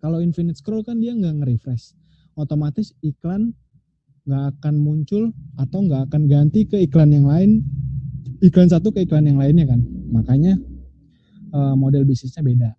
[0.00, 1.94] kalau infinite scroll kan dia nggak nge-refresh.
[2.36, 3.52] Otomatis iklan
[4.24, 7.64] nggak akan muncul atau nggak akan ganti ke iklan yang lain.
[8.40, 9.80] Iklan satu ke iklan yang lainnya kan.
[10.08, 10.56] Makanya
[11.52, 12.72] uh, model bisnisnya beda.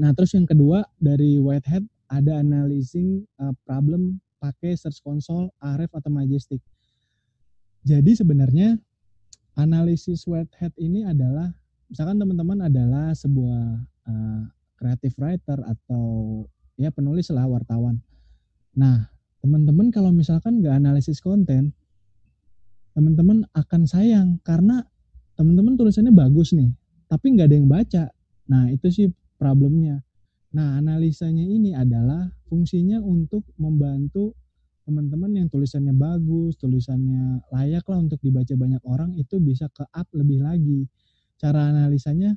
[0.00, 6.08] Nah terus yang kedua dari Whitehead ada analyzing uh, problem pakai Search Console, Ahref atau
[6.08, 6.64] Majestic.
[7.82, 8.78] Jadi sebenarnya
[9.58, 11.50] analisis whitehead ini adalah
[11.90, 13.62] misalkan teman-teman adalah sebuah
[14.06, 14.42] uh,
[14.82, 16.02] creative writer atau
[16.74, 18.02] ya penulis lah wartawan.
[18.74, 19.06] Nah,
[19.38, 21.70] teman-teman kalau misalkan nggak analisis konten,
[22.98, 24.82] teman-teman akan sayang karena
[25.38, 26.74] teman-teman tulisannya bagus nih,
[27.06, 28.04] tapi nggak ada yang baca.
[28.50, 29.06] Nah, itu sih
[29.38, 30.02] problemnya.
[30.52, 34.34] Nah, analisanya ini adalah fungsinya untuk membantu
[34.82, 40.10] teman-teman yang tulisannya bagus, tulisannya layak lah untuk dibaca banyak orang itu bisa ke up
[40.12, 40.90] lebih lagi.
[41.38, 42.34] Cara analisanya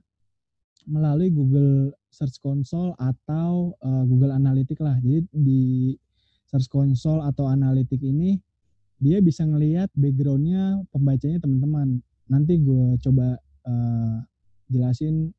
[0.85, 4.95] melalui Google Search Console atau uh, Google Analytics lah.
[5.03, 5.63] Jadi di
[6.47, 8.39] Search Console atau Analytics ini
[8.95, 11.99] dia bisa ngelihat backgroundnya pembacanya teman-teman.
[12.31, 13.35] Nanti gue coba
[13.67, 14.17] uh,
[14.71, 15.35] jelasin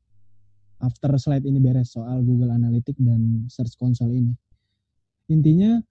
[0.77, 4.37] after slide ini beres soal Google Analytics dan Search Console ini.
[5.33, 5.81] Intinya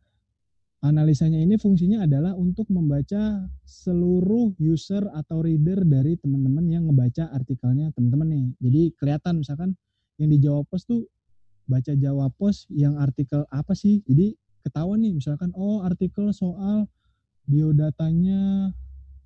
[0.85, 7.91] Analisanya ini fungsinya adalah untuk membaca seluruh user atau reader dari teman-teman yang ngebaca artikelnya
[7.97, 8.47] teman-teman nih.
[8.63, 9.75] Jadi kelihatan misalkan
[10.17, 11.05] yang dijawab post tuh
[11.67, 14.01] baca jawab post yang artikel apa sih.
[14.07, 16.87] Jadi ketahuan nih misalkan oh artikel soal
[17.47, 18.73] biodatanya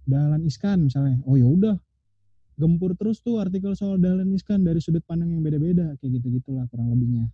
[0.08, 1.20] Dahlan Iskan misalnya.
[1.24, 1.76] Oh ya udah
[2.60, 6.92] gempur terus tuh artikel soal Dahlan Iskan dari sudut pandang yang beda-beda kayak gitu-gitulah kurang
[6.92, 7.28] lebihnya.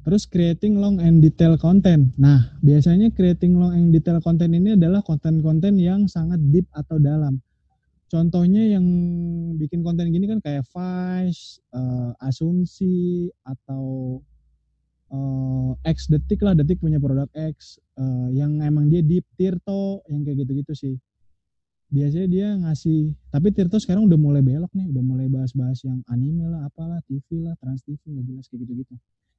[0.00, 2.08] Terus creating long and detail content.
[2.16, 7.36] Nah, biasanya creating long and detail content ini adalah konten-konten yang sangat deep atau dalam.
[8.10, 8.82] Contohnya yang
[9.54, 14.18] bikin konten gini kan kayak Vice, uh, Asumsi, atau
[15.14, 20.26] uh, X Detik lah, Detik punya produk X, uh, yang emang dia deep, Tirto, yang
[20.26, 20.94] kayak gitu-gitu sih.
[21.94, 26.50] Biasanya dia ngasih, tapi Tirto sekarang udah mulai belok nih, udah mulai bahas-bahas yang anime
[26.50, 28.94] lah, apalah, TV lah, Trans TV, nggak jelas kayak gitu-gitu.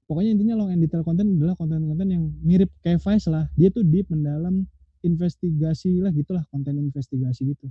[0.07, 3.51] Pokoknya intinya long and detail content adalah konten-konten yang mirip kayak Vice lah.
[3.59, 4.63] Dia tuh deep mendalam
[5.03, 7.67] investigasi lah gitulah konten investigasi gitu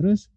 [0.00, 0.32] terus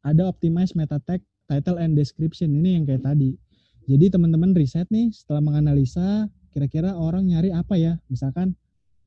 [0.00, 2.56] ada optimize meta tag title and description.
[2.56, 3.36] Ini yang kayak tadi.
[3.84, 8.00] Jadi teman-teman riset nih setelah menganalisa kira-kira orang nyari apa ya?
[8.08, 8.56] Misalkan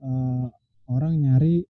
[0.03, 0.53] uh,
[0.85, 1.65] orang nyari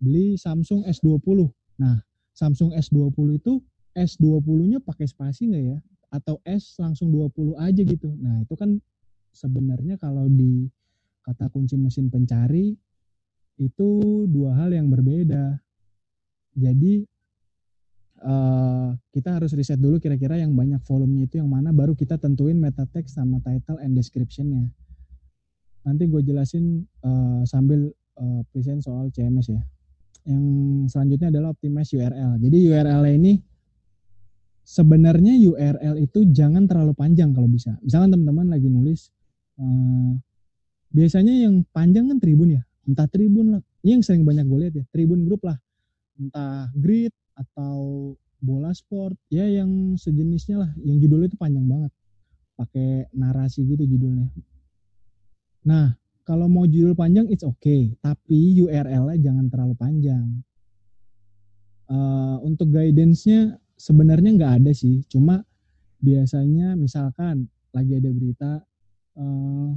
[0.00, 2.00] beli Samsung S20 nah
[2.32, 3.60] Samsung S20 itu
[3.96, 5.78] S20 nya pakai spasi nggak ya?
[6.08, 8.12] Atau S langsung 20 aja gitu.
[8.16, 8.80] Nah, itu kan
[9.32, 10.68] sebenarnya kalau di
[11.24, 12.76] kata kunci mesin pencari
[13.56, 13.90] itu
[14.28, 15.58] dua hal yang berbeda.
[16.56, 17.04] Jadi
[18.22, 22.56] uh, kita harus riset dulu kira-kira yang banyak volumenya itu yang mana baru kita tentuin
[22.56, 24.70] meta text sama title and descriptionnya.
[25.84, 29.62] Nanti gue jelasin uh, sambil uh, present soal CMS ya.
[30.26, 30.44] Yang
[30.90, 32.42] selanjutnya adalah optimize URL.
[32.42, 33.38] Jadi URL ini
[34.66, 37.78] sebenarnya URL itu jangan terlalu panjang kalau bisa.
[37.86, 39.14] Misalkan teman-teman lagi nulis,
[39.62, 40.18] uh,
[40.90, 43.62] biasanya yang panjang kan Tribun ya, entah Tribun lah.
[43.86, 45.54] Ini yang sering banyak gue lihat ya, Tribun Group lah,
[46.18, 51.92] entah Grid atau Bola Sport, ya yang sejenisnya lah, yang judulnya itu panjang banget,
[52.56, 54.28] pakai narasi gitu judulnya.
[55.66, 55.96] Nah,
[56.26, 60.26] kalau mau judul panjang it's okay, tapi URL-nya jangan terlalu panjang.
[61.86, 65.44] Uh, untuk guidance-nya sebenarnya nggak ada sih cuma
[66.00, 68.52] biasanya misalkan lagi ada berita
[69.20, 69.70] uh,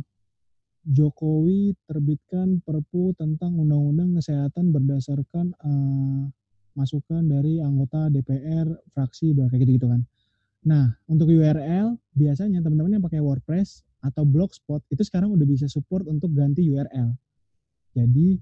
[0.89, 6.24] Jokowi terbitkan Perpu tentang Undang-Undang Kesehatan berdasarkan uh,
[6.77, 10.01] masukan dari anggota DPR fraksi kayak gitu-gitu kan.
[10.67, 16.08] Nah, untuk URL biasanya teman-teman yang pakai WordPress atau Blogspot itu sekarang udah bisa support
[16.08, 17.15] untuk ganti URL.
[17.95, 18.39] Jadi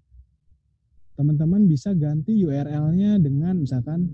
[1.18, 4.06] teman-teman bisa ganti URL-nya dengan misalkan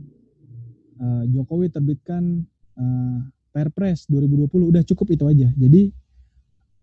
[1.04, 2.48] uh, Jokowi terbitkan
[2.80, 3.20] uh,
[3.52, 5.50] Perpres 2020 udah cukup itu aja.
[5.60, 5.92] Jadi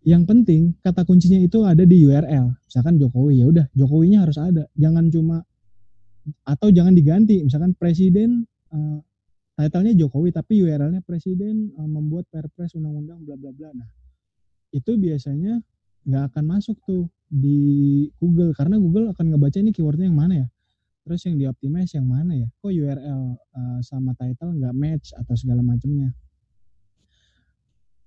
[0.00, 2.52] yang penting kata kuncinya itu ada di URL.
[2.68, 4.64] Misalkan Jokowi ya udah Jokowinya harus ada.
[4.76, 5.44] Jangan cuma
[6.44, 7.40] atau jangan diganti.
[7.42, 8.98] Misalkan presiden uh,
[9.56, 13.70] titlenya Jokowi tapi URL-nya presiden uh, membuat Perpres undang-undang bla bla bla.
[13.72, 13.88] Nah,
[14.72, 15.60] itu biasanya
[16.06, 20.48] nggak akan masuk tuh di Google karena Google akan ngebaca ini keywordnya yang mana ya
[21.06, 25.62] terus yang dioptimize yang mana ya kok URL uh, sama title nggak match atau segala
[25.62, 26.10] macamnya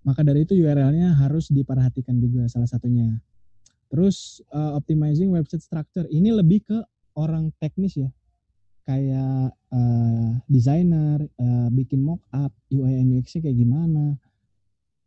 [0.04, 3.16] maka dari itu URL-nya harus diperhatikan juga salah satunya
[3.88, 6.78] terus uh, optimizing website structure ini lebih ke
[7.18, 8.10] orang teknis ya
[8.84, 14.20] kayak uh, desainer uh, bikin mockup UI and UX-nya kayak gimana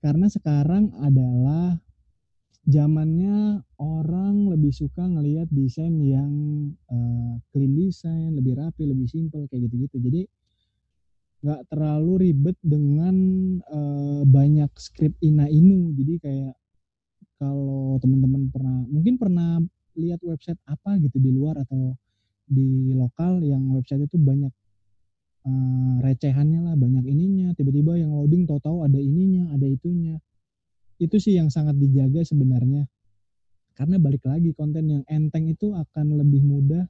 [0.01, 1.77] karena sekarang adalah
[2.67, 6.35] zamannya orang lebih suka ngelihat desain yang
[6.91, 10.03] uh, clean design, lebih rapi, lebih simple kayak gitu-gitu.
[10.03, 10.23] Jadi
[11.47, 13.15] nggak terlalu ribet dengan
[13.71, 15.95] uh, banyak script ina inu.
[15.95, 16.55] Jadi kayak
[17.39, 19.63] kalau teman-teman pernah mungkin pernah
[19.97, 21.97] lihat website apa gitu di luar atau
[22.47, 24.53] di lokal yang website itu banyak
[25.49, 27.53] eh, recehannya lah banyak ininya.
[27.57, 30.21] Tiba-tiba yang loading tahu-tahu ada ininya ada itunya.
[30.97, 32.87] Itu sih yang sangat dijaga sebenarnya.
[33.77, 36.89] Karena balik lagi konten yang enteng itu akan lebih mudah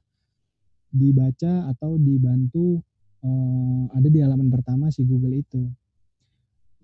[0.87, 2.79] dibaca atau dibantu
[3.25, 5.67] eh, ada di halaman pertama si Google itu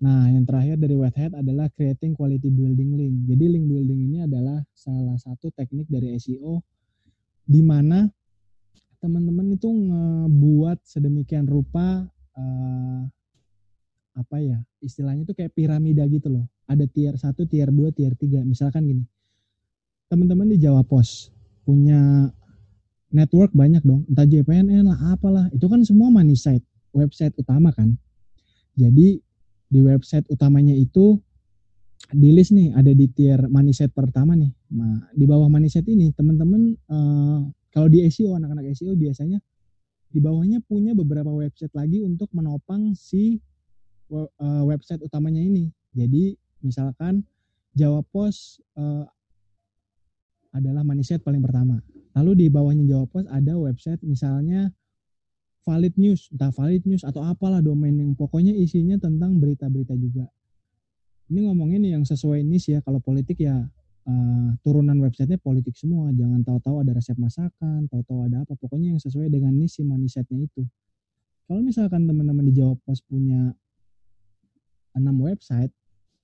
[0.04, 3.24] Nah, yang terakhir dari Whitehead adalah creating quality building link.
[3.24, 6.60] Jadi link building ini adalah salah satu teknik dari SEO
[7.48, 8.04] di mana
[9.00, 12.04] teman-teman itu ngebuat sedemikian rupa
[12.36, 13.00] eh,
[14.12, 14.60] apa ya?
[14.84, 16.44] Istilahnya itu kayak piramida gitu loh.
[16.68, 18.44] Ada tier 1, tier 2, tier 3.
[18.44, 19.04] Misalkan gini.
[20.12, 21.32] Teman-teman di Jawa Pos
[21.64, 22.28] punya
[23.08, 24.04] network banyak dong.
[24.12, 25.48] Entah JPNN lah apalah.
[25.48, 27.96] Itu kan semua money site, website utama kan.
[28.76, 29.24] Jadi
[29.68, 31.18] di website utamanya itu
[32.12, 34.52] di list nih ada di tier money set pertama nih.
[34.76, 37.40] Nah, di bawah money set ini teman-teman uh,
[37.72, 39.40] kalau di SEO anak-anak SEO biasanya
[40.14, 43.40] di bawahnya punya beberapa website lagi untuk menopang si
[44.12, 45.72] uh, website utamanya ini.
[45.90, 47.26] Jadi misalkan
[47.74, 49.02] Jawa Pos uh,
[50.54, 51.82] adalah money set paling pertama.
[52.14, 54.70] Lalu di bawahnya Jawa Pos ada website misalnya
[55.64, 60.28] valid news, entah valid news atau apalah domain yang pokoknya isinya tentang berita-berita juga.
[61.32, 62.80] Ini ngomongin yang sesuai niche ya.
[62.84, 63.64] Kalau politik ya
[64.04, 66.12] uh, turunan websitenya politik semua.
[66.12, 68.52] Jangan tahu-tahu ada resep masakan, tahu-tahu ada apa.
[68.60, 70.62] Pokoknya yang sesuai dengan niche si manisetnya itu.
[71.44, 72.76] Kalau misalkan teman-teman di Jawa
[73.08, 73.52] punya
[74.96, 75.72] enam website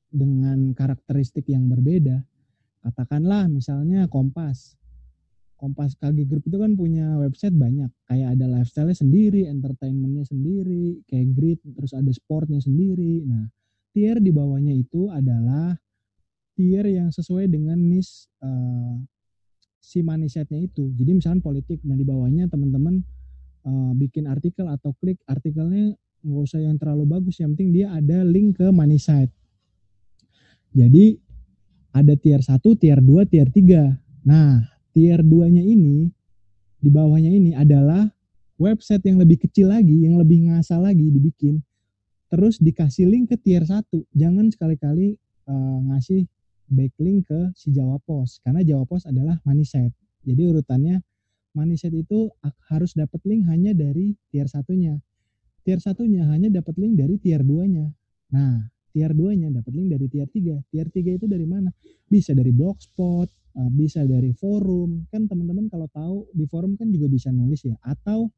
[0.09, 2.25] dengan karakteristik yang berbeda,
[2.81, 4.80] katakanlah misalnya Kompas
[5.61, 7.93] Kompas KG Group itu kan punya website banyak.
[8.09, 13.29] Kayak ada lifestyle sendiri, entertainmentnya sendiri, kayak grid, terus ada sportnya sendiri.
[13.29, 13.45] Nah,
[13.93, 15.77] tier di bawahnya itu adalah
[16.57, 18.97] tier yang sesuai dengan niche uh,
[19.85, 20.89] si money setnya itu.
[20.97, 23.05] Jadi misalnya politik, nah di bawahnya teman-teman
[23.69, 25.93] uh, bikin artikel atau klik artikelnya
[26.25, 29.33] nggak usah yang terlalu bagus, yang penting dia ada link ke site.
[30.73, 31.21] Jadi
[31.91, 34.25] ada tier 1, tier 2, tier 3.
[34.25, 34.63] Nah,
[35.01, 36.13] tier 2-nya ini
[36.77, 38.05] di bawahnya ini adalah
[38.61, 41.65] website yang lebih kecil lagi, yang lebih ngasal lagi dibikin.
[42.29, 43.81] Terus dikasih link ke tier 1.
[44.13, 45.17] Jangan sekali-kali
[45.49, 46.29] uh, ngasih
[46.69, 49.89] backlink ke si Jawa Pos karena Jawa Pos adalah money set.
[50.21, 51.01] Jadi urutannya
[51.57, 52.29] money set itu
[52.69, 55.01] harus dapat link hanya dari tier satunya.
[55.65, 57.89] Tier satunya hanya dapat link dari tier 2-nya.
[58.37, 60.61] Nah, tier 2-nya dapat link dari tier 3.
[60.69, 61.73] Tier 3 itu dari mana?
[62.05, 63.40] Bisa dari Blogspot,
[63.71, 65.07] bisa dari forum.
[65.11, 67.75] Kan teman-teman kalau tahu di forum kan juga bisa nulis ya.
[67.83, 68.31] Atau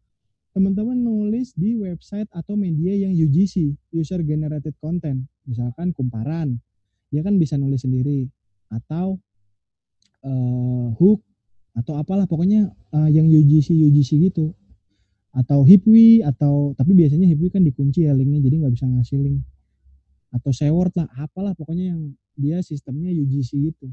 [0.53, 5.25] teman-teman nulis di website atau media yang UGC user generated content.
[5.45, 6.61] Misalkan kumparan.
[7.13, 8.29] Dia kan bisa nulis sendiri.
[8.73, 9.21] Atau
[10.25, 11.21] uh, hook
[11.77, 12.25] atau apalah.
[12.25, 14.57] Pokoknya uh, yang UGC UGC gitu.
[15.33, 19.41] Atau Hipwi atau tapi biasanya Hipwi kan dikunci ya linknya jadi nggak bisa ngasih link.
[20.33, 21.53] Atau Seword lah apalah.
[21.57, 23.93] Pokoknya yang dia sistemnya UGC gitu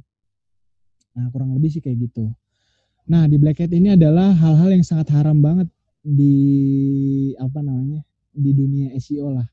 [1.18, 2.30] Nah, kurang lebih sih kayak gitu.
[3.10, 5.66] Nah, di Black Hat ini adalah hal-hal yang sangat haram banget
[6.06, 6.36] di
[7.42, 8.06] apa namanya?
[8.40, 9.48] di dunia SEO lah.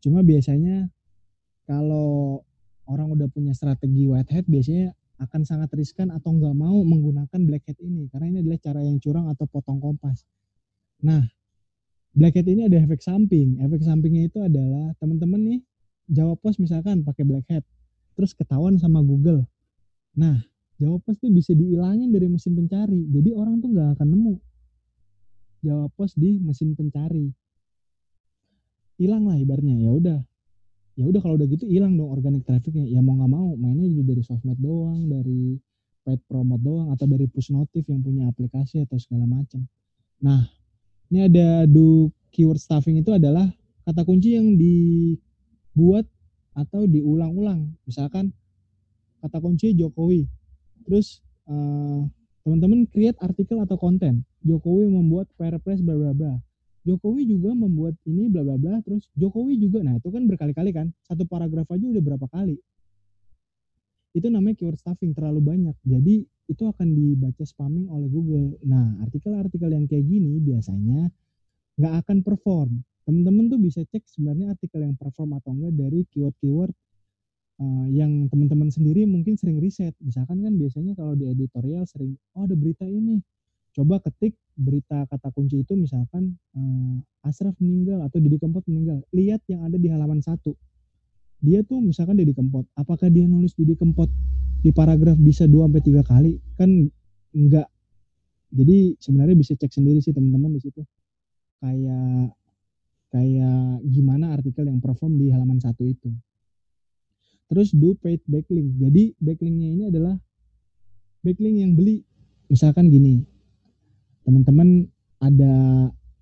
[0.00, 0.88] Cuma biasanya
[1.68, 2.42] kalau
[2.88, 7.68] orang udah punya strategi white hat biasanya akan sangat riskan atau nggak mau menggunakan black
[7.70, 10.24] hat ini karena ini adalah cara yang curang atau potong kompas.
[11.04, 11.22] Nah,
[12.16, 13.60] black hat ini ada efek samping.
[13.62, 15.60] Efek sampingnya itu adalah teman-teman nih
[16.10, 17.64] jawab pos misalkan pakai black hat
[18.18, 19.46] terus ketahuan sama Google.
[20.16, 20.42] Nah,
[20.80, 23.04] Jawab pos tuh bisa dihilangin dari mesin pencari.
[23.12, 24.34] Jadi orang tuh nggak akan nemu
[25.60, 27.28] jawab pos di mesin pencari.
[28.96, 29.76] Hilang lah ibarnya.
[29.76, 30.20] Ya udah.
[30.96, 32.84] Ya udah kalau udah gitu hilang dong organic trafficnya.
[32.88, 35.56] Ya mau nggak mau mainnya juga dari sosmed doang, dari
[36.04, 39.64] paid promote doang atau dari push notif yang punya aplikasi atau segala macam.
[40.20, 40.48] Nah,
[41.12, 43.48] ini ada do keyword stuffing itu adalah
[43.84, 46.04] kata kunci yang dibuat
[46.52, 47.72] atau diulang-ulang.
[47.88, 48.32] Misalkan
[49.24, 50.39] kata kunci Jokowi
[50.86, 52.06] Terus uh,
[52.44, 54.24] teman-teman create artikel atau konten.
[54.40, 56.34] Jokowi membuat Perpres bla bla bla.
[56.88, 58.80] Jokowi juga membuat ini bla bla bla.
[58.84, 59.84] Terus Jokowi juga.
[59.84, 60.88] Nah itu kan berkali-kali kan.
[61.04, 62.56] Satu paragraf aja udah berapa kali.
[64.10, 65.76] Itu namanya keyword stuffing terlalu banyak.
[65.86, 68.58] Jadi itu akan dibaca spamming oleh Google.
[68.66, 71.12] Nah artikel-artikel yang kayak gini biasanya
[71.78, 72.82] nggak akan perform.
[73.06, 76.74] Teman-teman tuh bisa cek sebenarnya artikel yang perform atau enggak dari keyword-keyword
[77.60, 79.92] uh, yang teman-teman sendiri mungkin sering riset.
[80.00, 83.20] Misalkan kan biasanya kalau di editorial sering, oh ada berita ini.
[83.70, 89.04] Coba ketik berita kata kunci itu misalkan uh, Asraf meninggal atau Didi Kempot meninggal.
[89.14, 90.56] Lihat yang ada di halaman satu.
[91.40, 94.10] Dia tuh misalkan Didi Kempot, apakah dia nulis Didi Kempot
[94.60, 96.40] di paragraf bisa 2 sampai tiga kali?
[96.58, 96.90] Kan
[97.36, 97.68] enggak
[98.50, 100.82] Jadi sebenarnya bisa cek sendiri sih teman-teman di situ.
[101.62, 102.34] Kayak
[103.14, 106.10] kayak gimana artikel yang perform di halaman satu itu.
[107.50, 108.78] Terus do paid backlink.
[108.78, 110.14] Jadi backlinknya ini adalah
[111.26, 112.06] backlink yang beli.
[112.46, 113.26] Misalkan gini,
[114.22, 114.86] teman-teman
[115.18, 115.54] ada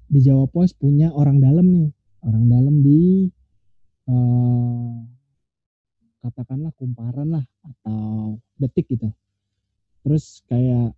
[0.08, 1.88] di Jawa Pos punya orang dalam nih,
[2.24, 3.28] orang dalam di
[4.08, 4.94] eh,
[6.24, 9.12] katakanlah kumparan lah atau detik gitu.
[10.04, 10.96] Terus kayak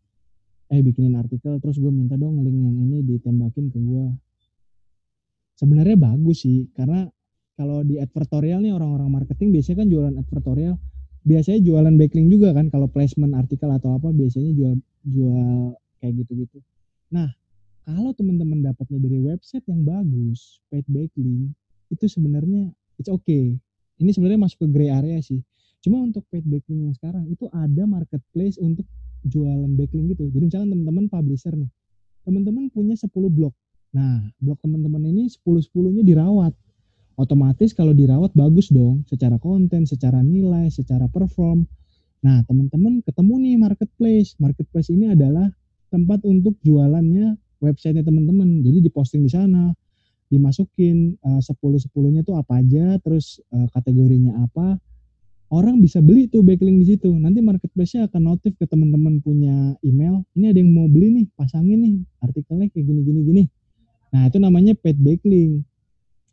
[0.70, 4.06] eh bikinin artikel terus gue minta dong link yang ini ditembakin ke gue.
[5.58, 7.10] Sebenarnya bagus sih karena
[7.60, 10.80] kalau di advertorial nih orang-orang marketing biasanya kan jualan advertorial
[11.28, 16.64] biasanya jualan backlink juga kan kalau placement artikel atau apa biasanya jual jual kayak gitu-gitu.
[17.12, 17.28] Nah,
[17.84, 21.52] kalau teman-teman dapatnya dari website yang bagus, paid backlink,
[21.92, 23.60] itu sebenarnya it's okay.
[24.00, 25.44] Ini sebenarnya masuk ke gray area sih.
[25.84, 28.88] Cuma untuk paid backlink yang sekarang itu ada marketplace untuk
[29.28, 30.32] jualan backlink gitu.
[30.32, 31.68] Jadi misalkan teman-teman publisher nih,
[32.24, 33.52] teman-teman punya 10 blog.
[33.92, 36.56] Nah, blog teman-teman ini 10-10-nya dirawat.
[37.20, 41.68] Otomatis kalau dirawat bagus dong, secara konten, secara nilai, secara perform.
[42.24, 44.36] Nah, teman-teman ketemu nih marketplace.
[44.40, 45.48] Marketplace ini adalah
[45.92, 48.64] tempat untuk jualannya websitenya teman-teman.
[48.64, 49.72] Jadi diposting di sana,
[50.32, 54.80] dimasukin uh, 10-10-nya tuh apa aja, terus uh, kategorinya apa.
[55.50, 57.10] Orang bisa beli tuh backlink di situ.
[57.10, 60.22] Nanti marketplace-nya akan notif ke teman-teman punya email.
[60.38, 63.44] Ini ada yang mau beli nih, pasangin nih artikelnya kayak gini-gini gini.
[64.14, 65.66] Nah, itu namanya paid backlink.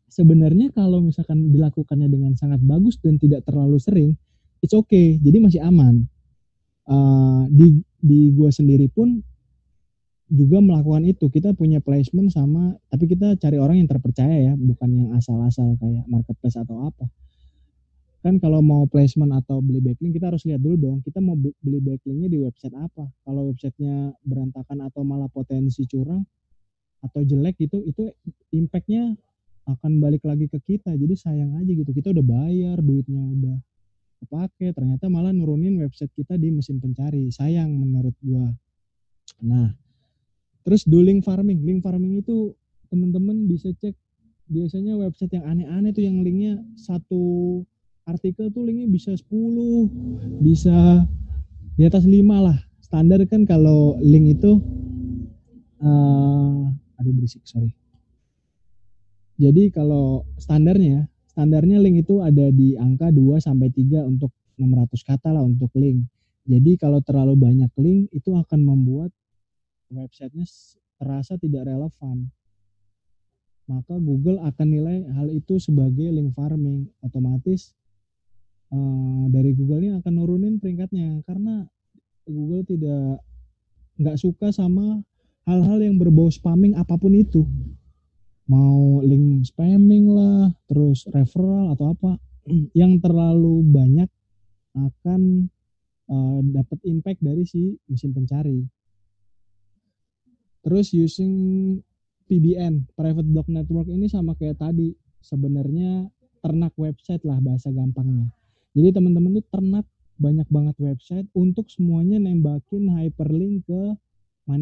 [0.08, 4.10] Sebenarnya kalau misalkan dilakukannya dengan sangat bagus dan tidak terlalu sering,
[4.64, 5.20] it's okay.
[5.20, 6.08] Jadi masih aman.
[6.88, 9.20] Uh, di di gua sendiri pun
[10.32, 11.28] juga melakukan itu.
[11.28, 16.08] Kita punya placement sama, tapi kita cari orang yang terpercaya ya, bukan yang asal-asal kayak
[16.08, 17.08] marketplace atau apa.
[18.24, 21.80] Kan kalau mau placement atau beli backlink, kita harus lihat dulu dong, kita mau beli
[21.80, 23.08] backlinknya di website apa.
[23.24, 26.24] Kalau websitenya berantakan atau malah potensi curang
[27.00, 28.12] atau jelek gitu, itu
[28.52, 29.16] impactnya
[29.68, 30.96] akan balik lagi ke kita.
[30.96, 31.92] Jadi sayang aja gitu.
[31.92, 33.58] Kita udah bayar, duitnya udah
[34.24, 37.30] kepake, ternyata malah nurunin website kita di mesin pencari.
[37.30, 38.50] Sayang menurut gua.
[39.44, 39.76] Nah,
[40.64, 41.62] terus do link farming.
[41.62, 42.56] Link farming itu
[42.88, 43.94] teman-teman bisa cek
[44.48, 47.62] biasanya website yang aneh-aneh tuh yang linknya satu
[48.08, 49.28] artikel tuh linknya bisa 10
[50.40, 51.04] bisa
[51.76, 54.64] di atas 5 lah standar kan kalau link itu
[55.84, 56.64] uh,
[56.96, 57.76] aduh berisik sorry
[59.38, 65.30] jadi kalau standarnya, standarnya link itu ada di angka 2 sampai 3 untuk 600 kata
[65.30, 66.10] lah untuk link.
[66.50, 69.14] Jadi kalau terlalu banyak link itu akan membuat
[69.94, 70.50] websitenya
[70.98, 72.34] terasa tidak relevan.
[73.70, 76.90] Maka Google akan nilai hal itu sebagai link farming.
[77.06, 77.78] Otomatis
[78.74, 81.62] uh, dari Google ini akan nurunin peringkatnya karena
[82.26, 83.22] Google tidak
[84.02, 85.06] nggak suka sama
[85.46, 87.46] hal-hal yang berbau spamming apa pun itu
[88.48, 92.16] mau link spamming lah, terus referral atau apa
[92.80, 94.10] yang terlalu banyak
[94.76, 95.52] akan
[96.08, 98.64] uh, dapat impact dari si mesin pencari.
[100.64, 101.34] Terus using
[102.28, 104.92] PBN, Private Block Network ini sama kayak tadi,
[105.24, 106.12] sebenarnya
[106.44, 108.32] ternak website lah bahasa gampangnya.
[108.76, 109.88] Jadi teman-teman tuh ternak
[110.18, 113.82] banyak banget website untuk semuanya nembakin hyperlink ke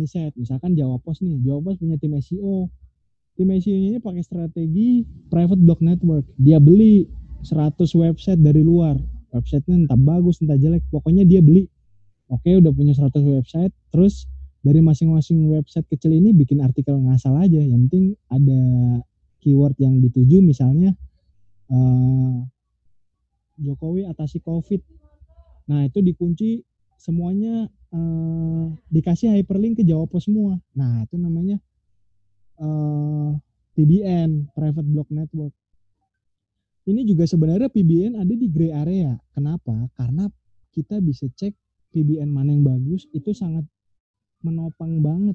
[0.06, 0.36] site.
[0.38, 2.70] Misalkan Jawa Pos nih, Jawa Pos punya tim SEO,
[3.36, 6.24] tim SEO ini pakai strategi private block network.
[6.40, 7.08] Dia beli
[7.44, 8.96] 100 website dari luar.
[9.36, 10.82] Websitenya entah bagus, entah jelek.
[10.88, 11.68] Pokoknya dia beli.
[12.32, 13.76] Oke, udah punya 100 website.
[13.92, 14.26] Terus
[14.64, 17.60] dari masing-masing website kecil ini bikin artikel ngasal aja.
[17.60, 18.62] Yang penting ada
[19.44, 20.96] keyword yang dituju misalnya
[21.70, 22.42] uh,
[23.60, 24.82] Jokowi atasi COVID.
[25.70, 26.64] Nah, itu dikunci
[26.98, 30.58] semuanya uh, dikasih hyperlink ke Jawa Pos semua.
[30.74, 31.62] Nah, itu namanya
[32.62, 33.30] eh,
[33.76, 35.54] PBN Private Block Network.
[36.86, 39.18] Ini juga sebenarnya PBN ada di gray area.
[39.34, 39.90] Kenapa?
[39.98, 40.30] Karena
[40.70, 41.54] kita bisa cek
[41.92, 43.66] PBN mana yang bagus itu sangat
[44.46, 45.34] menopang banget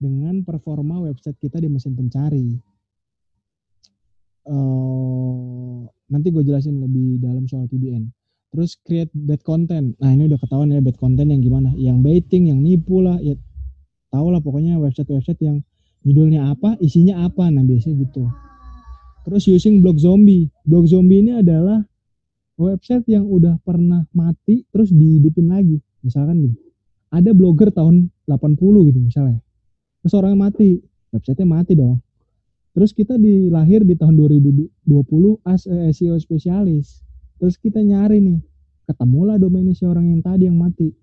[0.00, 2.56] dengan performa website kita di mesin pencari.
[4.46, 8.06] Uh, nanti gue jelasin lebih dalam soal PBN
[8.56, 9.92] terus create bad content.
[10.00, 11.76] Nah ini udah ketahuan ya bad content yang gimana.
[11.76, 13.20] Yang baiting yang nipu lah.
[13.20, 13.36] Ya
[14.08, 15.60] tau lah pokoknya website-website yang
[16.06, 17.50] judulnya apa, isinya apa.
[17.50, 18.30] Nah, biasanya gitu.
[19.26, 20.46] Terus using blog zombie.
[20.62, 21.82] Blog zombie ini adalah
[22.54, 25.82] website yang udah pernah mati terus dihidupin lagi.
[26.06, 26.54] Misalkan nih,
[27.10, 29.42] ada blogger tahun 80 gitu misalnya.
[30.06, 30.78] Terus orangnya mati,
[31.10, 31.98] websitenya mati dong.
[32.70, 34.70] Terus kita dilahir di tahun 2020
[35.42, 37.02] as SEO spesialis.
[37.42, 38.38] Terus kita nyari nih,
[38.86, 40.94] ketemulah domain si orang yang tadi yang mati.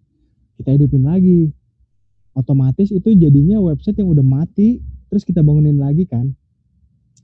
[0.55, 1.51] Kita hidupin lagi.
[2.33, 4.81] otomatis itu jadinya website yang udah mati
[5.13, 6.33] terus kita bangunin lagi kan?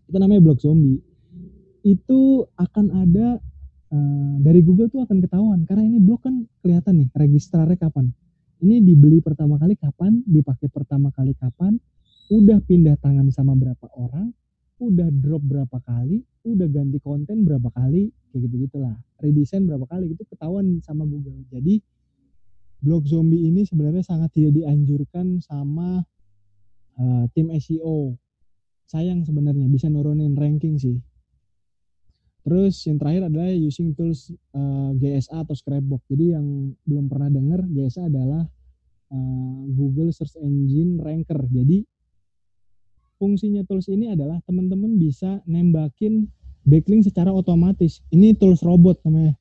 [0.06, 1.02] Itu namanya blog zombie.
[1.82, 3.42] Itu akan ada
[3.90, 5.66] eh, dari Google tuh akan ketahuan.
[5.66, 8.14] Karena ini blog kan kelihatan nih registrarnya kapan.
[8.62, 11.82] Ini dibeli pertama kali kapan dipakai pertama kali kapan
[12.30, 14.30] udah pindah tangan sama berapa orang
[14.78, 20.14] udah drop berapa kali udah ganti konten berapa kali kayak gitu gitulah redesign berapa kali
[20.14, 21.42] itu ketahuan sama Google.
[21.50, 21.82] Jadi
[22.86, 26.06] blog zombie ini sebenarnya sangat tidak dianjurkan sama
[27.00, 28.20] uh, tim SEO.
[28.90, 30.98] Sayang sebenarnya bisa nurunin ranking sih.
[32.44, 36.02] Terus yang terakhir adalah using tools uh, GSA atau Scrapbook.
[36.10, 38.48] Jadi yang belum pernah dengar GSA adalah
[39.14, 41.46] uh, Google Search Engine Ranker.
[41.52, 41.86] Jadi
[43.22, 46.32] fungsinya tools ini adalah teman-teman bisa nembakin
[46.66, 48.02] backlink secara otomatis.
[48.10, 49.36] Ini tools robot namanya.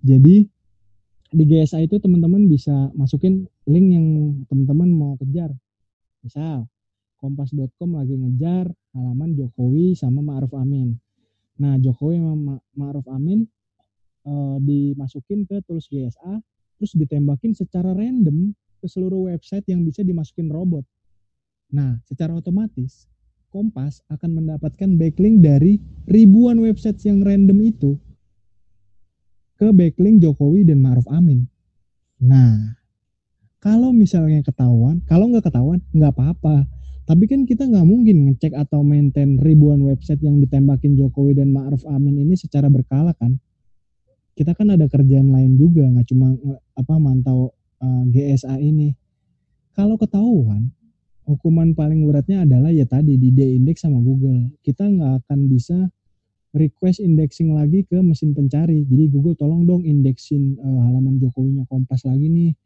[0.00, 0.48] Jadi
[1.32, 4.06] di GSA itu teman-teman bisa masukin link yang
[4.48, 5.52] teman-teman mau kejar.
[6.22, 6.70] Misal,
[7.22, 8.66] kompas.com lagi ngejar
[8.98, 10.98] halaman Jokowi sama Ma'ruf Amin.
[11.62, 13.46] Nah, Jokowi sama Ma'ruf Amin
[14.26, 16.42] uh, dimasukin ke tools GSA,
[16.82, 18.50] terus ditembakin secara random
[18.82, 20.82] ke seluruh website yang bisa dimasukin robot.
[21.70, 23.06] Nah, secara otomatis
[23.52, 25.76] Kompas akan mendapatkan backlink dari
[26.08, 28.00] ribuan website yang random itu
[29.60, 31.44] ke backlink Jokowi dan Maruf Amin.
[32.16, 32.80] Nah,
[33.60, 36.64] kalau misalnya ketahuan, kalau nggak ketahuan nggak apa-apa.
[37.12, 41.84] Tapi kan kita nggak mungkin ngecek atau maintain ribuan website yang ditembakin Jokowi dan Ma'ruf
[41.84, 43.36] Amin ini secara berkala kan.
[44.32, 46.32] Kita kan ada kerjaan lain juga, nggak cuma
[46.72, 47.52] apa mantau
[47.84, 48.96] uh, eh, GSA ini.
[49.76, 50.72] Kalau ketahuan,
[51.28, 54.48] hukuman paling beratnya adalah ya tadi di de-index sama Google.
[54.64, 55.92] Kita nggak akan bisa
[56.56, 58.88] request indexing lagi ke mesin pencari.
[58.88, 62.56] Jadi Google tolong dong indexin uh, halaman Jokowinya Kompas lagi nih.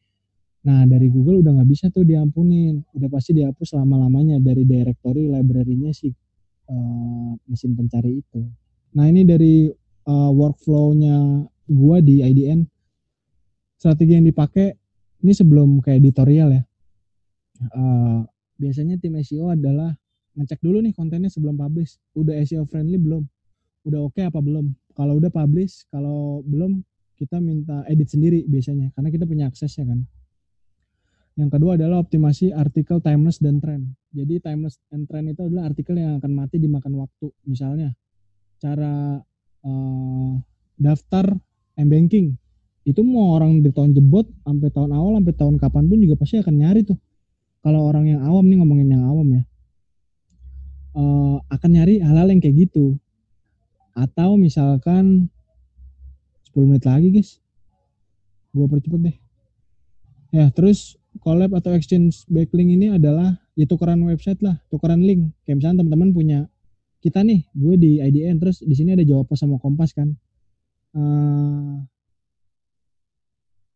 [0.66, 5.94] Nah dari Google udah nggak bisa tuh diampunin, udah pasti dihapus lama-lamanya dari directory library-nya
[5.94, 6.10] si
[6.70, 8.42] uh, mesin pencari itu.
[8.98, 9.70] Nah ini dari
[10.10, 12.66] uh, workflow-nya gua di IDN,
[13.78, 14.74] strategi yang dipakai
[15.22, 16.62] ini sebelum kayak editorial ya.
[17.72, 18.20] Uh,
[18.58, 19.94] biasanya tim SEO adalah
[20.36, 23.24] ngecek dulu nih kontennya sebelum publish, udah SEO friendly belum?
[23.86, 26.82] udah oke okay apa belum kalau udah publish kalau belum
[27.14, 30.02] kita minta edit sendiri biasanya karena kita punya aksesnya kan
[31.36, 33.92] yang kedua adalah optimasi artikel timeless dan trend.
[34.16, 37.28] Jadi timeless and trend itu adalah artikel yang akan mati dimakan waktu.
[37.44, 37.92] Misalnya
[38.56, 39.20] cara
[39.60, 40.32] uh,
[40.80, 41.36] daftar
[41.76, 42.32] m-banking.
[42.88, 46.40] Itu mau orang di tahun jebot sampai tahun awal sampai tahun kapan pun juga pasti
[46.40, 46.96] akan nyari tuh.
[47.60, 49.42] Kalau orang yang awam nih ngomongin yang awam ya.
[50.96, 52.96] Uh, akan nyari hal-hal yang kayak gitu.
[53.92, 55.28] Atau misalkan
[56.48, 57.44] 10 menit lagi guys.
[58.56, 59.16] Gue percepet deh.
[60.32, 65.32] Ya terus collab atau exchange backlink ini adalah ya tukeran website lah tukeran link.
[65.44, 66.38] Kayak misalnya teman-teman punya
[67.00, 70.12] kita nih gue di IDN terus di sini ada jawab sama kompas kan.
[70.96, 71.84] Uh,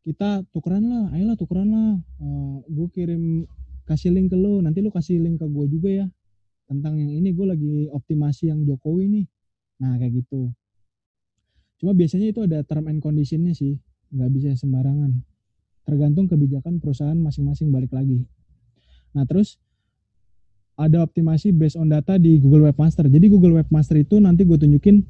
[0.01, 1.91] kita tukeran lah ayolah tukeran lah.
[2.18, 3.47] Uh, gue kirim
[3.84, 6.07] kasih link ke lo nanti lo kasih link ke gue juga ya.
[6.70, 9.26] Tentang yang ini gue lagi optimasi yang Jokowi nih.
[9.82, 10.53] Nah kayak gitu.
[11.80, 13.80] Cuma biasanya itu ada term and conditionnya sih,
[14.12, 15.30] nggak bisa sembarangan.
[15.91, 18.22] Tergantung kebijakan perusahaan masing-masing balik lagi.
[19.11, 19.59] Nah terus
[20.78, 23.11] ada optimasi based on data di Google Webmaster.
[23.11, 25.03] Jadi Google Webmaster itu nanti gue tunjukin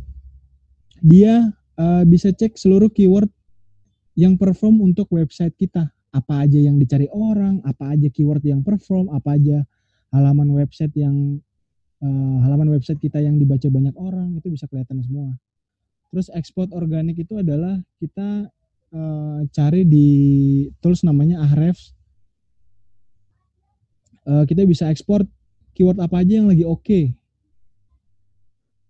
[1.05, 3.29] dia uh, bisa cek seluruh keyword
[4.17, 5.93] yang perform untuk website kita.
[6.11, 9.63] Apa aja yang dicari orang, apa aja keyword yang perform, apa aja
[10.11, 11.39] halaman website yang
[12.03, 15.37] uh, halaman website kita yang dibaca banyak orang itu bisa kelihatan semua.
[16.11, 18.51] Terus export organik itu adalah kita
[18.95, 20.09] uh, cari di
[20.79, 21.95] tools namanya Ahrefs.
[24.27, 25.25] Uh, kita bisa ekspor
[25.75, 26.85] keyword apa aja yang lagi oke.
[26.85, 27.05] Okay.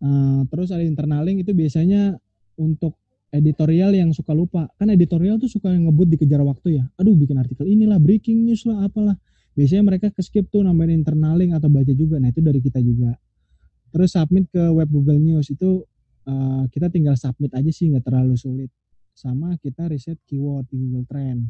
[0.01, 2.16] Uh, terus ada internal link itu biasanya
[2.57, 2.96] untuk
[3.30, 4.66] editorial yang suka lupa.
[4.80, 6.84] Kan editorial tuh suka ngebut dikejar waktu ya.
[6.98, 9.14] Aduh bikin artikel inilah, breaking news lah, apalah
[9.55, 12.78] biasanya mereka ke skip tuh nambahin internal link atau baca juga nah itu dari kita
[12.78, 13.12] juga
[13.90, 15.82] terus submit ke web Google News itu
[16.24, 18.70] uh, kita tinggal submit aja sih nggak terlalu sulit
[19.21, 21.45] sama kita riset keyword di Google Trend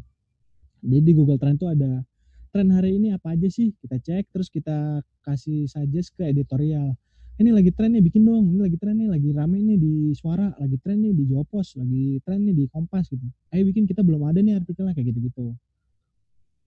[0.83, 2.03] jadi di Google Trend tuh ada
[2.51, 6.99] tren hari ini apa aja sih kita cek terus kita kasih suggest ke editorial
[7.39, 10.51] ini lagi tren nih bikin dong ini lagi tren nih lagi rame nih di suara
[10.59, 13.23] lagi tren nih di Jopos lagi tren nih di Kompas gitu
[13.55, 15.47] ayo bikin kita belum ada nih artikelnya kayak gitu gitu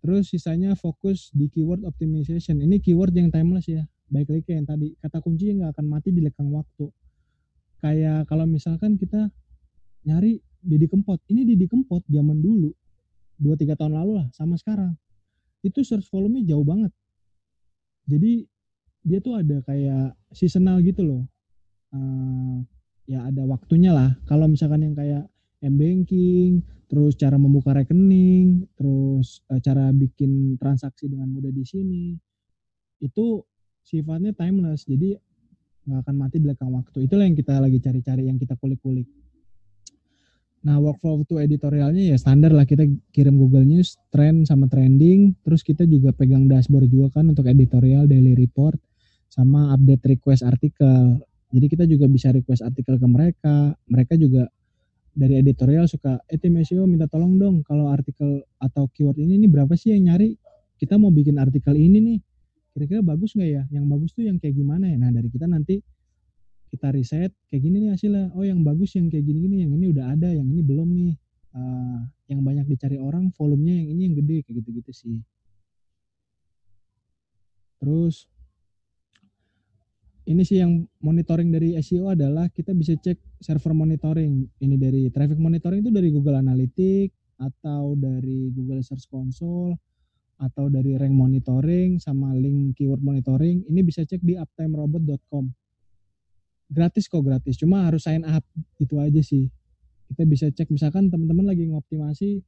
[0.04, 2.60] Terus sisanya fokus di keyword optimization.
[2.60, 3.88] Ini keyword yang timeless ya.
[4.12, 4.92] Baik lagi yang tadi.
[5.00, 6.92] Kata kunci nggak akan mati di lekang waktu.
[7.80, 9.32] Kayak kalau misalkan kita
[10.04, 11.20] nyari Didi Kempot.
[11.28, 12.72] Ini Didi Kempot zaman dulu.
[13.44, 14.96] 2-3 tahun lalu lah sama sekarang.
[15.64, 16.92] itu search volume-nya jauh banget.
[18.04, 18.44] Jadi
[19.00, 21.24] dia tuh ada kayak seasonal gitu loh.
[21.96, 22.58] Eh,
[23.08, 24.12] ya ada waktunya lah.
[24.28, 25.24] Kalau misalkan yang kayak
[25.64, 32.20] m-banking, terus cara membuka rekening, terus eh, cara bikin transaksi dengan mudah di sini,
[33.00, 33.40] itu
[33.88, 34.84] sifatnya timeless.
[34.84, 35.16] Jadi
[35.88, 37.08] nggak akan mati di belakang waktu.
[37.08, 39.08] Itulah yang kita lagi cari-cari, yang kita kulik-kulik.
[40.64, 45.60] Nah, workflow to editorialnya ya standar lah kita kirim Google News, trend sama trending, terus
[45.60, 48.80] kita juga pegang dashboard juga kan untuk editorial, daily report,
[49.28, 51.20] sama update request artikel.
[51.52, 53.76] Jadi kita juga bisa request artikel ke mereka.
[53.92, 54.48] Mereka juga
[55.14, 59.50] dari editorial suka, eh tim SEO minta tolong dong kalau artikel atau keyword ini nih
[59.52, 60.40] berapa sih yang nyari?
[60.80, 62.20] Kita mau bikin artikel ini nih.
[62.74, 63.64] Kira-kira bagus nggak ya?
[63.70, 64.98] Yang bagus tuh yang kayak gimana ya?
[64.98, 65.78] Nah dari kita nanti
[66.74, 68.34] kita riset kayak gini nih hasilnya.
[68.34, 71.14] Oh yang bagus yang kayak gini-gini, yang ini udah ada, yang ini belum nih.
[71.54, 72.02] Uh,
[72.34, 75.22] yang banyak dicari orang, volumenya yang ini yang gede kayak gitu-gitu sih.
[77.78, 78.26] Terus
[80.26, 84.50] ini sih yang monitoring dari SEO adalah kita bisa cek server monitoring.
[84.58, 89.78] Ini dari traffic monitoring itu dari Google Analytics atau dari Google Search Console
[90.42, 93.62] atau dari rank monitoring sama link keyword monitoring.
[93.68, 95.63] Ini bisa cek di uptimerobot.com.
[96.72, 98.44] Gratis kok gratis, cuma harus sign up.
[98.80, 99.50] Itu aja sih.
[100.10, 100.70] Kita bisa cek.
[100.70, 102.42] Misalkan teman-teman lagi ngoptimasi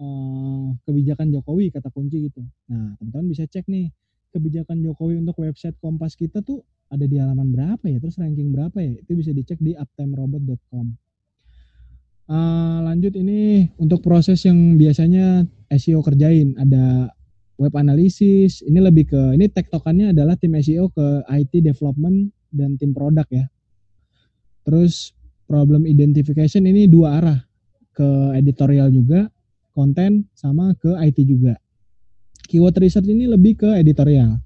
[0.00, 2.42] uh, kebijakan Jokowi kata kunci gitu.
[2.72, 3.92] Nah teman-teman bisa cek nih
[4.32, 8.76] kebijakan Jokowi untuk website Kompas kita tuh ada di halaman berapa ya, terus ranking berapa
[8.76, 10.86] ya, itu bisa dicek di uptimerobot.com.
[12.28, 17.08] Uh, lanjut ini untuk proses yang biasanya SEO kerjain, ada
[17.56, 22.92] web analisis, ini lebih ke, ini tektokannya adalah tim SEO ke IT development dan tim
[22.92, 23.48] produk ya.
[24.62, 25.16] Terus
[25.48, 27.38] problem identification ini dua arah,
[27.92, 29.26] ke editorial juga,
[29.74, 31.58] konten, sama ke IT juga
[32.52, 34.36] keyword research ini lebih ke editorial.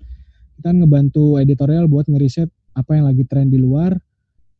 [0.54, 2.46] Kita ngebantu editorial buat ngeriset
[2.78, 3.98] apa yang lagi tren di luar.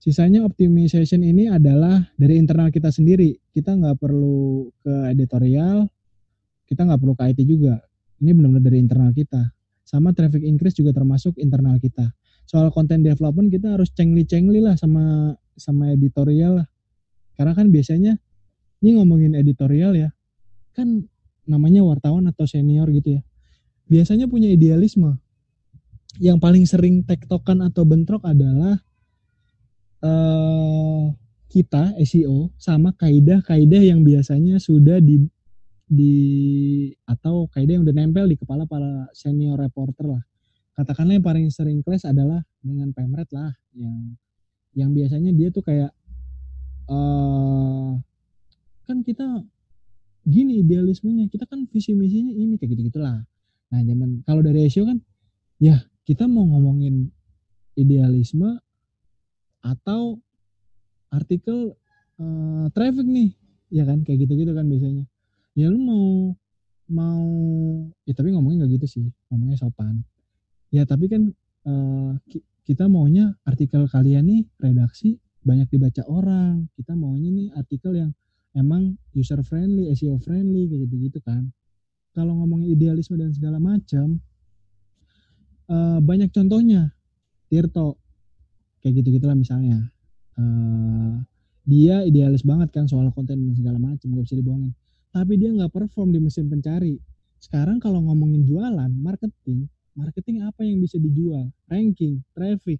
[0.03, 3.39] Sisanya optimization ini adalah dari internal kita sendiri.
[3.55, 5.87] Kita nggak perlu ke editorial,
[6.67, 7.79] kita nggak perlu ke IT juga.
[8.19, 9.55] Ini benar-benar dari internal kita.
[9.87, 12.11] Sama traffic increase juga termasuk internal kita.
[12.47, 16.69] Soal content development kita harus cengli-cengli lah sama sama editorial lah.
[17.35, 18.17] Karena kan biasanya
[18.81, 20.15] ini ngomongin editorial ya,
[20.73, 21.05] kan
[21.47, 23.23] namanya wartawan atau senior gitu ya
[23.91, 25.19] biasanya punya idealisme.
[26.17, 28.81] Yang paling sering tektokan atau bentrok adalah
[30.01, 31.13] uh,
[31.53, 35.23] kita SEO sama kaidah-kaidah yang biasanya sudah di
[35.87, 36.17] di
[37.07, 40.23] atau kaidah yang udah nempel di kepala para senior reporter lah.
[40.77, 44.17] Katakanlah yang paling sering clash adalah dengan pemret lah yang
[44.77, 45.89] yang biasanya dia tuh kayak
[46.93, 47.97] uh,
[48.85, 49.41] kan kita
[50.29, 53.25] gini idealismenya kita kan visi misinya ini kayak gitu gitulah
[53.71, 54.99] Nah, zaman kalau dari SEO kan
[55.59, 57.11] ya kita mau ngomongin
[57.75, 58.61] idealisme
[59.65, 60.23] atau
[61.11, 61.75] artikel
[62.23, 63.35] uh, traffic nih,
[63.73, 65.05] ya kan kayak gitu-gitu kan biasanya.
[65.59, 66.37] Ya lu mau
[66.87, 67.27] mau
[68.07, 70.07] ya tapi ngomongnya nggak gitu sih, ngomongnya sopan.
[70.75, 71.31] Ya tapi kan
[71.67, 72.19] uh,
[72.67, 76.67] kita maunya artikel kalian nih redaksi banyak dibaca orang.
[76.75, 78.11] Kita maunya nih artikel yang
[78.59, 81.55] emang user friendly, SEO friendly kayak gitu-gitu kan.
[82.11, 84.19] Kalau ngomongin idealisme dan segala macam
[85.71, 86.91] uh, banyak contohnya.
[87.47, 88.03] Tirto
[88.83, 89.87] kayak gitu gitulah misalnya.
[90.35, 91.23] Uh,
[91.67, 94.75] dia idealis banget kan soal konten dan segala macam gak bisa dibohongin.
[95.11, 96.99] Tapi dia nggak perform di mesin pencari.
[97.39, 101.49] Sekarang kalau ngomongin jualan marketing marketing apa yang bisa dijual?
[101.67, 102.79] Ranking traffic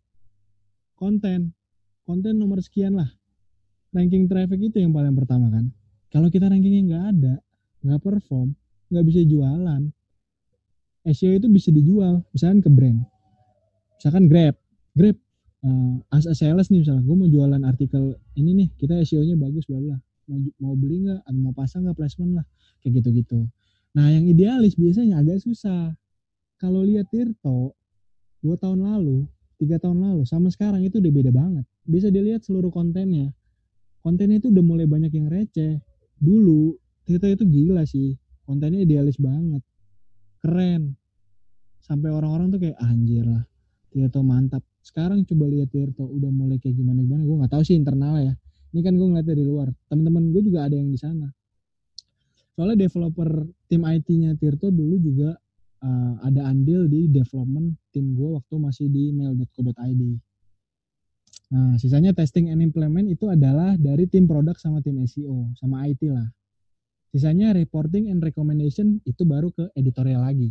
[0.95, 1.57] konten.
[2.07, 3.09] Konten nomor sekian lah.
[3.91, 5.73] Ranking traffic itu yang paling pertama kan.
[6.13, 7.35] Kalau kita rankingnya nggak ada
[7.83, 8.55] nggak perform
[8.91, 9.83] nggak bisa jualan
[11.07, 13.01] SEO itu bisa dijual misalkan ke brand.
[13.99, 14.55] Misalkan Grab.
[14.95, 15.17] Grab
[15.67, 19.67] uh, as a sales nih misalnya gue mau jualan artikel ini nih kita SEO-nya bagus
[19.67, 21.21] bla mau mau beli nggak?
[21.35, 22.47] Mau pasang nggak placement lah?
[22.83, 23.39] Kayak gitu gitu
[23.97, 25.97] nah yang idealis biasanya agak susah
[26.57, 27.77] kalau lihat Tirto
[28.41, 31.65] dua tahun lalu tiga tahun lalu sama sekarang itu udah beda banget.
[31.85, 33.33] Bisa dilihat seluruh kontennya.
[34.05, 35.81] Kontennya itu udah mulai banyak yang receh.
[36.21, 38.17] Dulu Tirto itu gila sih.
[38.45, 39.63] Kontennya idealis banget.
[40.41, 40.95] Keren.
[41.83, 43.45] Sampai orang-orang tuh kayak anjir lah
[43.91, 44.63] Tirto mantap.
[44.85, 48.35] Sekarang coba lihat Tirto udah mulai kayak gimana gimana gue nggak tahu sih internal ya.
[48.77, 49.69] Ini kan gue ngeliat dari luar.
[49.89, 51.29] Teman-teman gue juga ada yang di sana.
[52.57, 55.37] Soalnya developer tim IT-nya Tirto dulu juga
[55.83, 60.03] uh, ada andil di development tim gue waktu masih di mail.co.id
[61.47, 66.03] Nah, sisanya testing and implement itu adalah dari tim produk sama tim SEO, sama IT
[66.11, 66.27] lah.
[67.15, 70.51] Sisanya reporting and recommendation itu baru ke editorial lagi.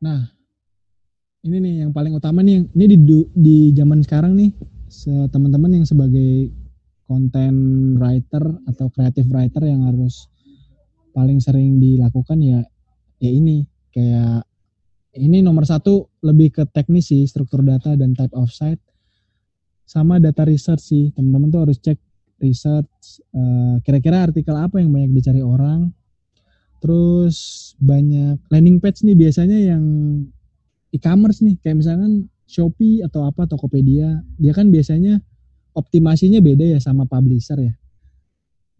[0.00, 0.24] Nah,
[1.44, 2.98] ini nih yang paling utama nih, ini di
[3.36, 4.50] di zaman sekarang nih,
[5.28, 6.48] teman-teman yang sebagai
[7.04, 7.60] content
[8.00, 10.32] writer atau creative writer yang harus
[11.10, 12.60] paling sering dilakukan ya,
[13.18, 14.46] ya ini kayak
[15.18, 18.80] ini nomor satu lebih ke teknis sih struktur data dan type of site.
[19.82, 21.98] Sama data research sih teman-teman tuh harus cek
[22.38, 25.90] research eh, kira-kira artikel apa yang banyak dicari orang.
[26.80, 27.36] Terus
[27.82, 29.84] banyak landing page nih biasanya yang
[30.94, 35.22] e-commerce nih kayak misalkan Shopee atau apa Tokopedia dia kan biasanya
[35.70, 37.74] optimasinya beda ya sama publisher ya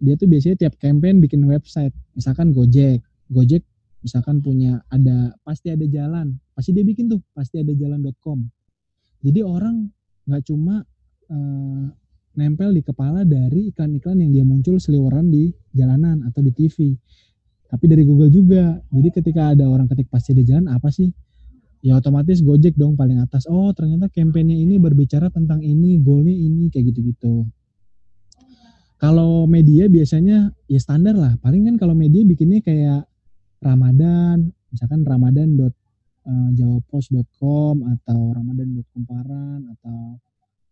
[0.00, 1.92] dia tuh biasanya tiap campaign bikin website.
[2.16, 3.04] Misalkan Gojek.
[3.30, 3.62] Gojek
[4.00, 6.40] misalkan punya ada pasti ada jalan.
[6.56, 8.48] Pasti dia bikin tuh pasti ada jalan.com
[9.20, 9.88] jadi orang
[10.24, 10.80] nggak cuma
[11.28, 11.84] eh,
[12.40, 16.96] nempel di kepala dari iklan-iklan yang dia muncul seliweran di jalanan atau di TV
[17.70, 18.82] tapi dari Google juga.
[18.90, 21.06] Jadi ketika ada orang ketik pasti ada jalan apa sih?
[21.80, 23.46] Ya otomatis Gojek dong paling atas.
[23.46, 27.46] Oh ternyata kampanye ini berbicara tentang ini goalnya ini kayak gitu-gitu
[29.00, 31.32] kalau media biasanya ya standar lah.
[31.40, 33.08] Paling kan kalau media bikinnya kayak
[33.64, 35.72] Ramadan misalkan ramadan dot
[36.28, 40.20] eh, jawapos.com atau ramadan.kumparan atau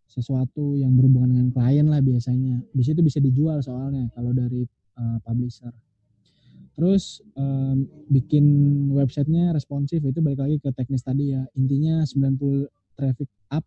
[0.08, 2.60] sesuatu yang berhubungan dengan klien lah biasanya.
[2.76, 5.72] Bisa itu bisa dijual soalnya kalau dari eh, publisher.
[6.78, 8.46] Terus em, bikin
[8.94, 11.42] websitenya responsif itu balik lagi ke teknis tadi ya.
[11.58, 13.66] Intinya 90 traffic up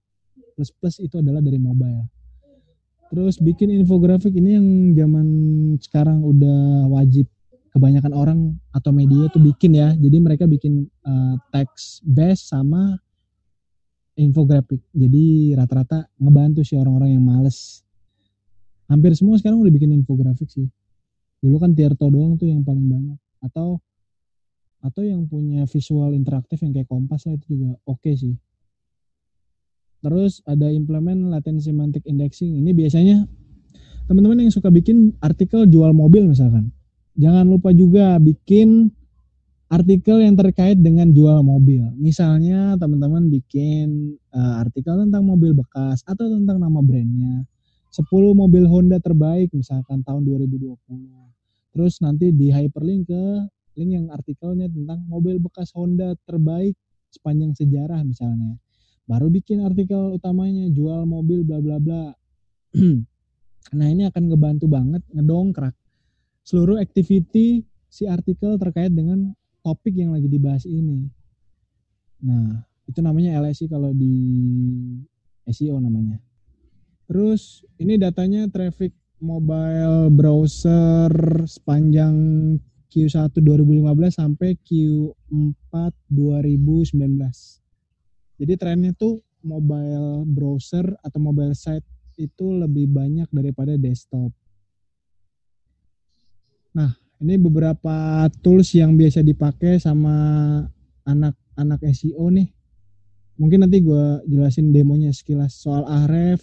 [0.55, 2.20] plus plus itu adalah dari mobile
[3.11, 5.27] terus bikin infografik ini yang zaman
[5.83, 7.27] sekarang udah wajib
[7.71, 8.39] kebanyakan orang
[8.71, 9.91] atau media tuh bikin ya.
[9.95, 12.99] Jadi mereka bikin uh, text based sama
[14.19, 14.79] infografik.
[14.91, 17.83] Jadi rata-rata ngebantu sih orang-orang yang males.
[18.91, 20.67] Hampir semua sekarang udah bikin infografik sih.
[21.39, 23.19] Dulu kan Tirto doang tuh yang paling banyak.
[23.39, 23.79] Atau
[24.81, 28.35] atau yang punya visual interaktif yang kayak Kompas lah itu juga oke sih.
[30.01, 32.57] Terus ada implement latent semantic indexing.
[32.57, 33.25] Ini biasanya
[34.09, 36.73] teman-teman yang suka bikin artikel jual mobil misalkan
[37.15, 38.91] jangan lupa juga bikin
[39.71, 41.87] artikel yang terkait dengan jual mobil.
[41.95, 47.47] Misalnya teman-teman bikin uh, artikel tentang mobil bekas atau tentang nama brandnya.
[47.91, 50.75] 10 mobil Honda terbaik misalkan tahun 2020.
[51.71, 53.23] Terus nanti di hyperlink ke
[53.79, 56.75] link yang artikelnya tentang mobil bekas Honda terbaik
[57.11, 58.59] sepanjang sejarah misalnya.
[59.11, 62.15] Baru bikin artikel utamanya jual mobil bla bla bla.
[63.77, 65.75] nah ini akan ngebantu banget ngedongkrak
[66.47, 69.35] seluruh activity si artikel terkait dengan
[69.67, 71.11] topik yang lagi dibahas ini.
[72.23, 74.15] Nah, itu namanya LSI kalau di
[75.43, 76.15] SEO namanya.
[77.11, 81.11] Terus ini datanya traffic mobile browser
[81.51, 82.15] sepanjang
[82.87, 85.73] Q1 2015 sampai Q4
[86.07, 87.60] 2019.
[88.41, 91.85] Jadi trennya tuh mobile browser atau mobile site
[92.17, 94.33] itu lebih banyak daripada desktop.
[96.73, 96.89] Nah,
[97.21, 100.17] ini beberapa tools yang biasa dipakai sama
[101.05, 102.49] anak-anak SEO nih.
[103.37, 106.41] Mungkin nanti gue jelasin demonya sekilas soal Ahref.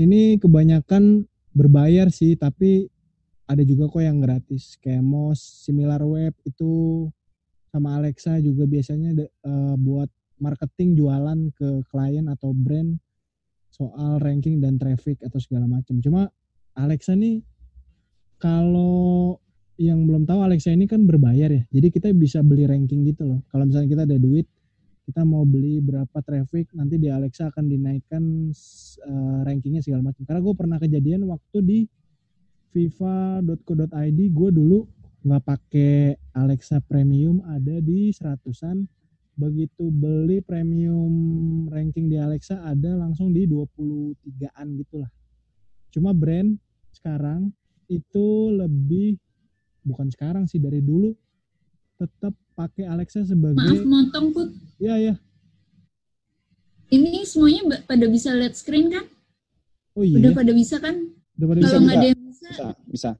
[0.00, 2.88] Ini kebanyakan berbayar sih, tapi
[3.44, 4.80] ada juga kok yang gratis.
[4.80, 7.04] Kayak Moz, SimilarWeb itu
[7.68, 9.12] sama Alexa juga biasanya
[9.44, 10.08] uh, buat
[10.38, 12.96] marketing jualan ke klien atau brand
[13.72, 16.00] soal ranking dan traffic atau segala macam.
[16.00, 16.28] Cuma
[16.76, 17.44] Alexa nih
[18.36, 19.36] kalau
[19.76, 21.62] yang belum tahu Alexa ini kan berbayar ya.
[21.68, 23.40] Jadi kita bisa beli ranking gitu loh.
[23.52, 24.48] Kalau misalnya kita ada duit,
[25.04, 28.50] kita mau beli berapa traffic, nanti di Alexa akan dinaikkan
[29.06, 30.24] uh, rankingnya segala macam.
[30.24, 31.78] Karena gue pernah kejadian waktu di
[32.72, 34.78] fifa.co.id, gue dulu
[35.26, 38.95] nggak pakai Alexa Premium ada di seratusan.
[39.36, 41.12] Begitu beli premium
[41.68, 45.10] ranking di Alexa ada langsung di 23-an gitu lah.
[45.92, 46.56] Cuma brand
[46.88, 47.52] sekarang
[47.86, 49.20] itu lebih
[49.84, 51.12] bukan sekarang sih dari dulu
[51.96, 54.48] tetap pakai Alexa sebagai Maaf motong put.
[54.76, 55.14] ya ya
[56.86, 59.04] Ini semuanya pada bisa lihat screen kan?
[59.92, 60.96] oh iya Udah pada bisa kan?
[61.36, 63.10] udah pada Kalau bisa, nggak ada yang bisa, bisa bisa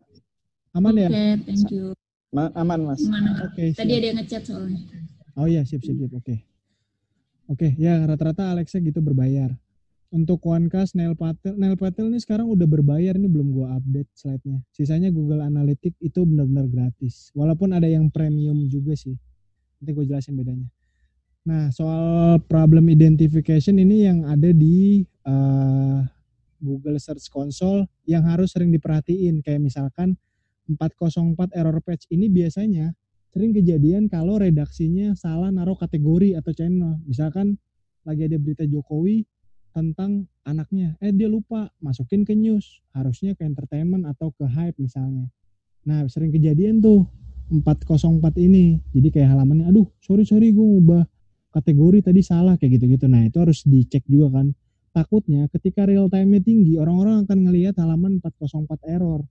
[0.72, 1.84] aman ya oke, thank you.
[2.32, 3.98] Ma- aman mas oke Tadi siap.
[4.00, 4.80] ada yang ngechat soalnya.
[5.36, 6.12] Oh iya sip sip sip.
[6.12, 6.42] Oke.
[7.46, 9.54] Oke ya rata-rata Alexa gitu berbayar.
[10.06, 13.14] Untuk OneCast Nail Patel Nail Patel ini sekarang udah berbayar.
[13.14, 14.62] Ini belum gua update slide-nya.
[14.74, 17.30] Sisanya Google Analytics itu benar-benar gratis.
[17.34, 19.14] Walaupun ada yang premium juga sih.
[19.78, 20.66] Nanti gue jelasin bedanya.
[21.46, 25.98] Nah soal problem identification ini yang ada di eh,
[26.58, 29.44] Google Search Console yang harus sering diperhatiin.
[29.44, 30.18] Kayak misalkan
[30.66, 32.90] 404 error page ini biasanya
[33.34, 36.98] sering kejadian kalau redaksinya salah naruh kategori atau channel.
[37.04, 37.56] Misalkan
[38.06, 39.26] lagi ada berita Jokowi
[39.76, 45.28] tentang anaknya, eh dia lupa masukin ke news, harusnya ke entertainment atau ke hype misalnya.
[45.84, 47.04] Nah, sering kejadian tuh
[47.52, 48.82] 404 ini.
[48.90, 51.06] Jadi kayak halamannya, aduh sorry sorry gue ngubah
[51.54, 53.06] kategori tadi salah kayak gitu-gitu.
[53.06, 54.52] Nah itu harus dicek juga kan.
[54.90, 59.24] Takutnya ketika real time-nya tinggi, orang-orang akan ngelihat halaman 404 error.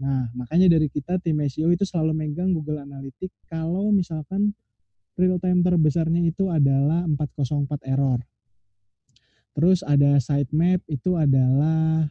[0.00, 4.56] Nah, makanya dari kita tim SEO itu selalu megang Google Analytics kalau misalkan
[5.20, 8.24] real time terbesarnya itu adalah 404 error.
[9.52, 12.08] Terus ada sitemap itu adalah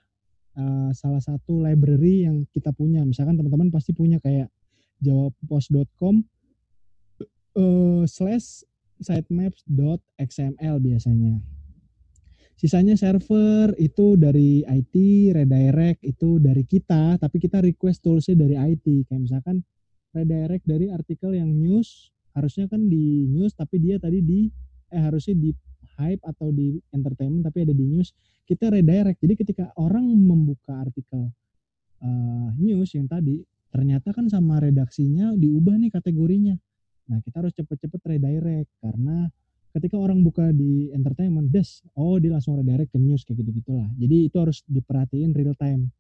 [0.54, 3.02] uh, salah satu library yang kita punya.
[3.02, 4.54] Misalkan teman-teman pasti punya kayak
[5.02, 6.22] jawabpost.com
[7.58, 8.62] uh, slash
[9.02, 11.42] sitemaps.xml biasanya.
[12.60, 14.95] Sisanya server itu dari IT,
[15.32, 19.07] redirect itu dari kita, tapi kita request toolsnya dari IT.
[19.07, 19.64] Kayak misalkan
[20.12, 24.51] redirect dari artikel yang news, harusnya kan di news, tapi dia tadi di,
[24.91, 25.55] eh harusnya di
[26.03, 28.12] hype atau di entertainment, tapi ada di news.
[28.43, 29.24] Kita redirect.
[29.24, 31.32] Jadi ketika orang membuka artikel
[32.03, 33.39] uh, news yang tadi,
[33.72, 36.60] ternyata kan sama redaksinya diubah nih kategorinya.
[37.07, 39.32] Nah kita harus cepet-cepet redirect karena
[39.76, 43.86] ketika orang buka di entertainment des oh dia langsung redirect ke news kayak gitu gitulah
[43.98, 45.94] jadi itu harus diperhatiin real time.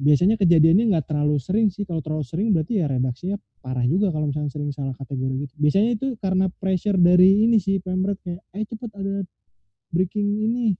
[0.00, 1.84] Biasanya kejadiannya nggak terlalu sering sih.
[1.84, 5.54] Kalau terlalu sering berarti ya redaksinya parah juga kalau misalnya sering salah kategori gitu.
[5.60, 9.20] Biasanya itu karena pressure dari ini sih pemret kayak eh cepet ada
[9.92, 10.72] breaking ini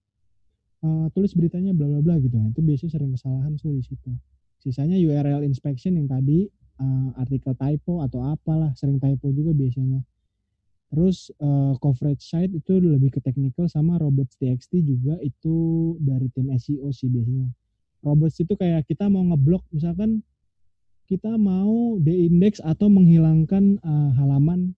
[0.81, 2.33] uh, tulis beritanya bla bla bla gitu.
[2.41, 4.11] Nah, itu biasanya sering kesalahan tuh di situ.
[4.61, 6.49] Sisanya URL inspection yang tadi
[6.81, 10.01] uh, artikel typo atau apalah sering typo juga biasanya
[10.91, 16.91] Terus uh, coverage site itu lebih ke technical sama robots.txt juga itu dari tim SEO
[16.91, 17.47] sih biasanya.
[18.03, 20.27] Robots itu kayak kita mau ngeblok misalkan
[21.07, 24.75] kita mau de-index atau menghilangkan uh, halaman.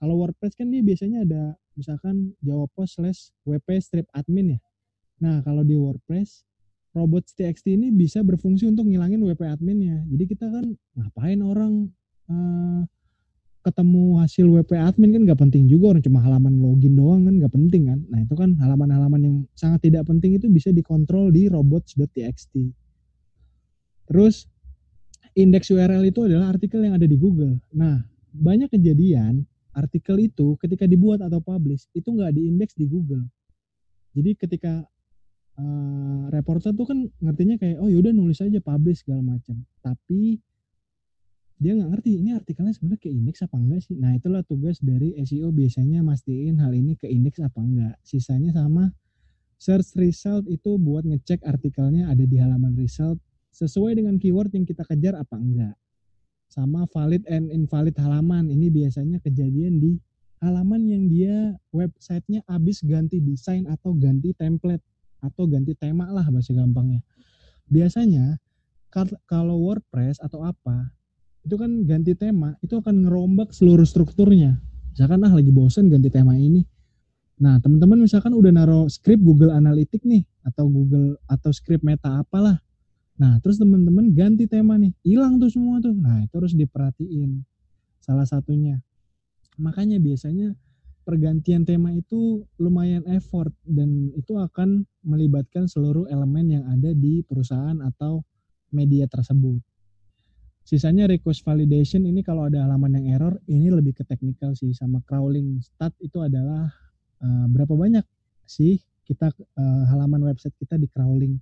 [0.00, 4.60] Kalau WordPress kan dia biasanya ada misalkan jawab post slash wp strip admin ya.
[5.24, 6.44] Nah kalau di WordPress
[6.92, 10.04] robots.txt ini bisa berfungsi untuk ngilangin wp adminnya.
[10.12, 11.88] Jadi kita kan ngapain orang
[12.28, 12.84] uh,
[13.64, 17.52] ketemu hasil WP admin kan nggak penting juga orang cuma halaman login doang kan nggak
[17.52, 17.98] penting kan.
[18.12, 22.52] Nah itu kan halaman-halaman yang sangat tidak penting itu bisa dikontrol di robots.txt
[24.04, 24.44] terus
[25.32, 27.58] indeks URL itu adalah artikel yang ada di Google.
[27.72, 28.04] Nah
[28.36, 33.26] banyak kejadian artikel itu ketika dibuat atau publish itu nggak diindeks di Google.
[34.14, 34.86] Jadi ketika
[35.58, 39.58] uh, reporter tuh kan ngertinya kayak oh yaudah nulis aja publish segala macam.
[39.82, 40.38] Tapi
[41.54, 43.94] dia nggak ngerti ini artikelnya sebenarnya ke indeks apa enggak sih?
[43.94, 47.94] Nah itulah tugas dari SEO biasanya mastiin hal ini ke indeks apa enggak.
[48.02, 48.90] Sisanya sama
[49.56, 53.22] search result itu buat ngecek artikelnya ada di halaman result
[53.54, 55.74] sesuai dengan keyword yang kita kejar apa enggak.
[56.50, 58.50] Sama valid and invalid halaman.
[58.50, 59.96] Ini biasanya kejadian di
[60.42, 64.82] halaman yang dia websitenya habis ganti desain atau ganti template
[65.24, 67.00] atau ganti tema lah bahasa gampangnya.
[67.70, 68.36] Biasanya
[69.24, 70.92] kalau WordPress atau apa
[71.44, 74.56] itu kan ganti tema itu akan ngerombak seluruh strukturnya.
[74.96, 76.64] Misalkan ah lagi bosen ganti tema ini.
[77.44, 82.56] Nah teman-teman misalkan udah naruh script Google Analytics nih atau Google atau script meta apalah.
[83.20, 85.92] Nah terus teman-teman ganti tema nih hilang tuh semua tuh.
[85.92, 87.44] Nah itu harus diperhatiin
[88.00, 88.80] salah satunya.
[89.60, 90.56] Makanya biasanya
[91.04, 97.76] pergantian tema itu lumayan effort dan itu akan melibatkan seluruh elemen yang ada di perusahaan
[97.84, 98.24] atau
[98.72, 99.60] media tersebut
[100.64, 105.04] Sisanya request validation ini kalau ada halaman yang error, ini lebih ke technical sih sama
[105.04, 106.72] crawling stat itu adalah
[107.20, 108.00] uh, berapa banyak
[108.48, 109.28] sih kita
[109.60, 111.36] uh, halaman website kita di crawling.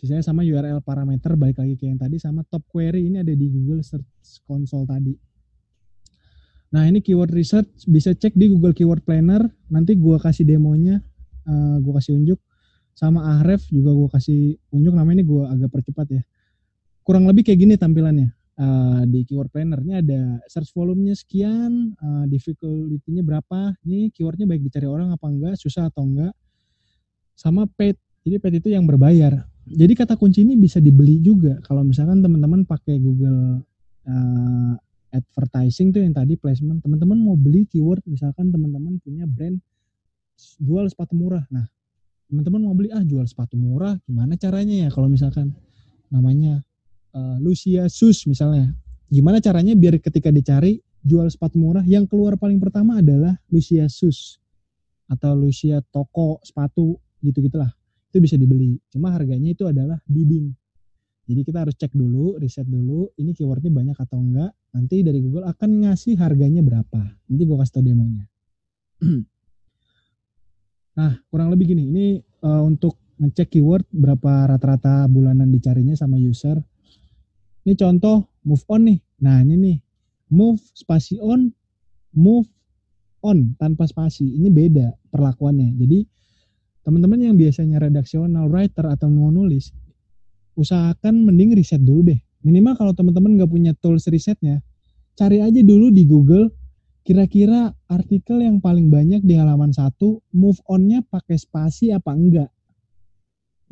[0.00, 3.52] Sisanya sama URL parameter balik lagi kayak yang tadi sama top query ini ada di
[3.52, 5.12] Google Search Console tadi.
[6.72, 9.44] Nah ini keyword research bisa cek di Google Keyword Planner.
[9.68, 11.04] Nanti gua kasih demonya,
[11.44, 12.40] uh, gua kasih unjuk.
[12.96, 14.96] Sama Ahref juga gua kasih unjuk.
[14.96, 16.24] Namanya ini gua agak percepat ya
[17.04, 18.32] kurang lebih kayak gini tampilannya.
[18.54, 24.62] Uh, di keyword planner ini ada search volumenya sekian uh, difficulty-nya berapa ini keywordnya baik
[24.62, 26.30] dicari orang apa enggak susah atau enggak
[27.34, 27.98] sama paid.
[28.22, 29.42] Jadi paid itu yang berbayar.
[29.66, 31.58] Jadi kata kunci ini bisa dibeli juga.
[31.66, 33.58] Kalau misalkan teman-teman pakai Google
[34.06, 34.72] uh,
[35.10, 39.58] advertising tuh yang tadi placement teman-teman mau beli keyword misalkan teman-teman punya brand
[40.62, 41.42] jual sepatu murah.
[41.50, 41.66] Nah
[42.30, 44.88] teman-teman mau beli ah jual sepatu murah gimana caranya ya?
[44.94, 45.54] Kalau misalkan
[46.06, 46.62] namanya
[47.14, 48.74] uh, Lucia Sus misalnya.
[49.08, 54.42] Gimana caranya biar ketika dicari jual sepatu murah yang keluar paling pertama adalah Lucia Sus
[55.06, 57.70] atau Lucia toko sepatu gitu-gitulah.
[58.10, 58.78] Itu bisa dibeli.
[58.90, 60.52] Cuma harganya itu adalah bidding.
[61.24, 64.52] Jadi kita harus cek dulu, riset dulu, ini keywordnya banyak atau enggak.
[64.76, 67.00] Nanti dari Google akan ngasih harganya berapa.
[67.00, 68.24] Nanti gue kasih tau demonya.
[71.00, 71.88] nah, kurang lebih gini.
[71.88, 72.06] Ini
[72.44, 76.60] uh, untuk ngecek keyword berapa rata-rata bulanan dicarinya sama user.
[77.64, 78.98] Ini contoh move on nih.
[79.24, 79.76] Nah ini nih
[80.32, 81.48] move spasi on,
[82.12, 82.48] move
[83.24, 84.28] on tanpa spasi.
[84.36, 85.72] Ini beda perlakuannya.
[85.80, 86.04] Jadi
[86.84, 89.72] teman-teman yang biasanya redaksional writer atau mau nulis
[90.54, 92.20] usahakan mending riset dulu deh.
[92.44, 94.60] Minimal kalau teman-teman nggak punya tools risetnya,
[95.16, 96.52] cari aja dulu di Google
[97.04, 102.48] kira-kira artikel yang paling banyak di halaman satu move on-nya pakai spasi apa enggak.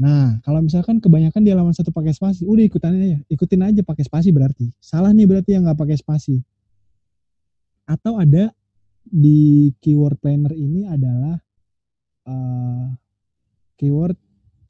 [0.01, 4.05] Nah, kalau misalkan kebanyakan di halaman satu pakai spasi, udah ikutan aja, ikutin aja pakai
[4.09, 4.73] spasi berarti.
[4.81, 6.41] Salah nih berarti yang nggak pakai spasi.
[7.85, 8.51] Atau ada
[9.05, 11.37] di keyword planner ini adalah
[12.27, 12.87] uh,
[13.77, 14.17] keyword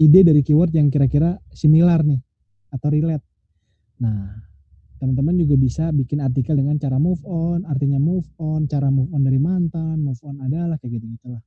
[0.00, 2.18] ide dari keyword yang kira-kira similar nih
[2.72, 3.24] atau relate.
[4.02, 4.34] Nah,
[4.98, 9.22] teman-teman juga bisa bikin artikel dengan cara move on, artinya move on, cara move on
[9.22, 11.42] dari mantan, move on adalah kayak gitu gitulah.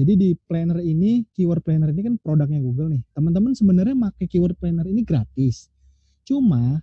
[0.00, 3.02] Jadi di planner ini, keyword planner ini kan produknya Google nih.
[3.12, 5.68] Teman-teman sebenarnya pakai keyword planner ini gratis.
[6.24, 6.80] Cuma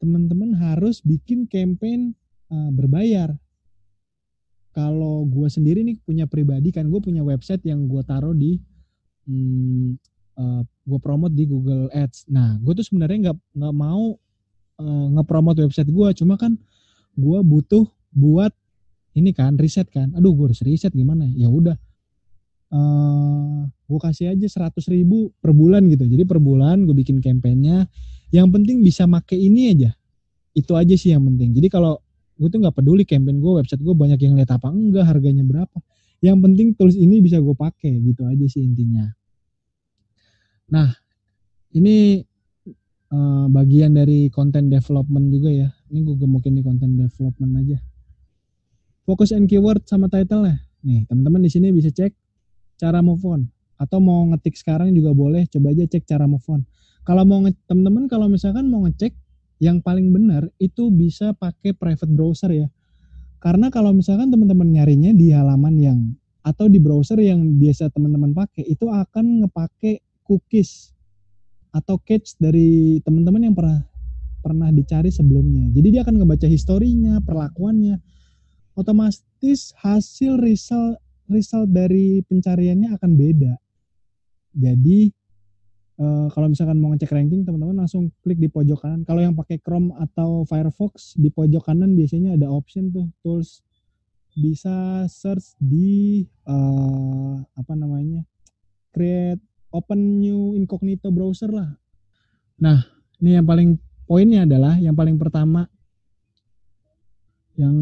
[0.00, 2.16] teman-teman harus bikin campaign
[2.48, 3.36] uh, berbayar.
[4.72, 8.56] Kalau gue sendiri nih punya pribadi kan, gue punya website yang gue taruh di
[9.26, 9.98] hmm,
[10.38, 12.30] uh, eh, gue promote di Google Ads.
[12.30, 14.14] Nah, gue tuh sebenarnya nggak nggak mau
[14.78, 16.54] uh, ngepromot website gue, cuma kan
[17.18, 18.54] gue butuh buat
[19.18, 20.14] ini kan riset kan.
[20.14, 21.26] Aduh, gue harus riset gimana?
[21.34, 21.74] Ya udah,
[22.72, 26.04] uh, eh, gue kasih aja seratus ribu per bulan gitu.
[26.04, 27.88] Jadi per bulan gue bikin kampanyenya.
[28.28, 29.90] Yang penting bisa make ini aja.
[30.52, 31.56] Itu aja sih yang penting.
[31.56, 31.96] Jadi kalau
[32.36, 35.78] gue tuh nggak peduli campaign gue, website gue banyak yang lihat apa enggak, harganya berapa.
[36.20, 39.06] Yang penting tools ini bisa gue pakai gitu aja sih intinya.
[40.68, 40.92] Nah,
[41.72, 42.20] ini
[43.14, 45.68] uh, bagian dari content development juga ya.
[45.88, 47.78] Ini gue gemukin di content development aja.
[49.08, 50.60] Fokus and keyword sama title nya.
[50.84, 52.27] Nih, teman-teman di sini bisa cek
[52.78, 53.42] cara move on
[53.78, 56.62] atau mau ngetik sekarang juga boleh coba aja cek cara move on.
[57.06, 59.14] Kalau mau teman-teman kalau misalkan mau ngecek
[59.58, 62.68] yang paling benar itu bisa pakai private browser ya.
[63.38, 65.98] Karena kalau misalkan teman-teman nyarinya di halaman yang
[66.42, 70.94] atau di browser yang biasa teman-teman pakai itu akan ngepake cookies
[71.70, 73.78] atau cache dari teman-teman yang pernah
[74.38, 75.70] pernah dicari sebelumnya.
[75.74, 77.98] Jadi dia akan ngebaca historinya, perlakuannya.
[78.78, 83.54] Otomatis hasil result result dari pencariannya akan beda.
[84.56, 85.12] Jadi
[86.00, 89.00] uh, kalau misalkan mau ngecek ranking, teman-teman langsung klik di pojok kanan.
[89.04, 93.62] Kalau yang pakai Chrome atau Firefox di pojok kanan biasanya ada option tuh tools
[94.38, 98.22] bisa search di uh, apa namanya
[98.94, 99.42] create
[99.74, 101.70] open new incognito browser lah.
[102.58, 102.82] Nah,
[103.20, 105.68] ini yang paling poinnya adalah yang paling pertama
[107.58, 107.76] yang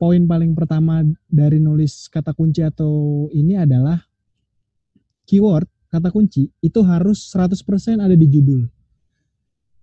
[0.00, 4.00] poin paling pertama dari nulis kata kunci atau ini adalah
[5.28, 8.64] keyword kata kunci itu harus 100% ada di judul.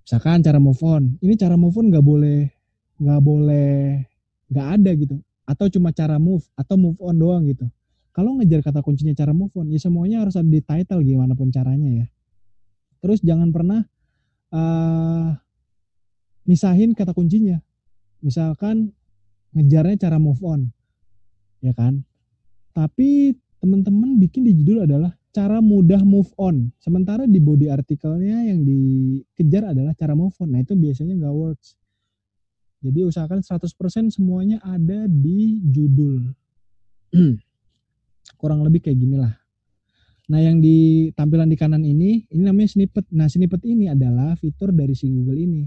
[0.02, 2.50] Misalkan cara move on, ini cara move on nggak boleh
[2.98, 4.02] nggak boleh
[4.50, 5.16] nggak ada gitu.
[5.46, 7.70] Atau cuma cara move atau move on doang gitu.
[8.18, 11.54] Kalau ngejar kata kuncinya cara move on ya semuanya harus ada di title gimana pun
[11.54, 12.08] caranya ya.
[12.98, 13.86] Terus jangan pernah
[14.50, 15.38] uh,
[16.50, 17.62] misahin kata kuncinya.
[18.26, 18.90] Misalkan
[19.56, 20.68] ngejarnya cara move on
[21.64, 22.04] ya kan
[22.76, 23.34] tapi
[23.64, 29.72] teman-teman bikin di judul adalah cara mudah move on sementara di body artikelnya yang dikejar
[29.72, 31.80] adalah cara move on nah itu biasanya nggak works
[32.84, 36.30] jadi usahakan 100% semuanya ada di judul
[38.40, 39.34] kurang lebih kayak gini lah.
[40.26, 43.06] Nah, yang di tampilan di kanan ini, ini namanya snippet.
[43.14, 45.64] Nah, snippet ini adalah fitur dari si Google ini.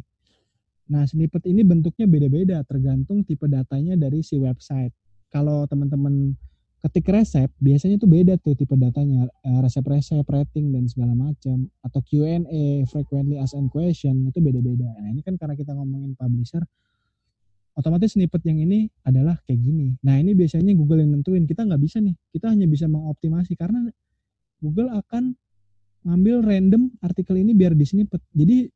[0.89, 4.93] Nah, snippet ini bentuknya beda-beda tergantung tipe datanya dari si website.
[5.29, 6.33] Kalau teman-teman
[6.81, 12.01] ketik resep, biasanya tuh beda tuh tipe datanya, eh, resep-resep, rating dan segala macam atau
[12.01, 14.89] Q&A, frequently asked question itu beda-beda.
[14.97, 16.65] Nah, ini kan karena kita ngomongin publisher,
[17.79, 19.95] otomatis snippet yang ini adalah kayak gini.
[20.03, 21.47] Nah ini biasanya Google yang nentuin.
[21.47, 22.15] Kita nggak bisa nih.
[22.35, 23.87] Kita hanya bisa mengoptimasi karena
[24.59, 25.39] Google akan
[26.03, 28.19] ngambil random artikel ini biar di snippet.
[28.35, 28.67] Jadi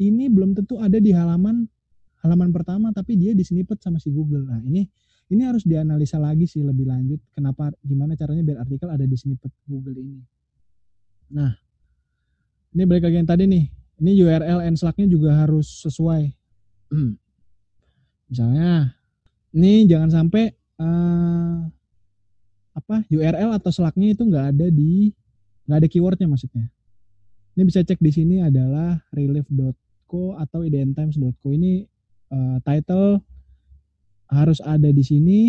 [0.00, 1.68] ini belum tentu ada di halaman
[2.24, 4.48] halaman pertama tapi dia di snippet sama si Google.
[4.48, 4.88] Nah ini
[5.30, 7.20] ini harus dianalisa lagi sih lebih lanjut.
[7.36, 10.20] Kenapa gimana caranya biar artikel ada di snippet Google ini.
[11.36, 11.52] Nah
[12.72, 13.64] ini balik lagi yang tadi nih.
[14.00, 16.32] Ini URL and Slack-nya juga harus sesuai.
[18.32, 18.96] Misalnya,
[19.52, 21.68] ini jangan sampai uh,
[22.72, 25.12] apa URL atau selaknya itu nggak ada di
[25.68, 26.70] nggak ada keywordnya maksudnya.
[27.58, 29.44] Ini bisa cek di sini adalah relief
[30.10, 31.86] idntimes.co atau idntimes.co ini
[32.34, 33.22] eh, title
[34.30, 35.40] harus ada di sini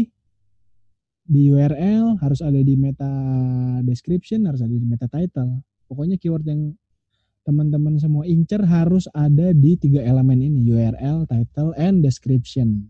[1.21, 3.09] di URL harus ada di meta
[3.85, 5.61] description harus ada di meta title.
[5.89, 6.61] Pokoknya keyword yang
[7.41, 12.89] teman-teman semua incer harus ada di tiga elemen ini URL title and description.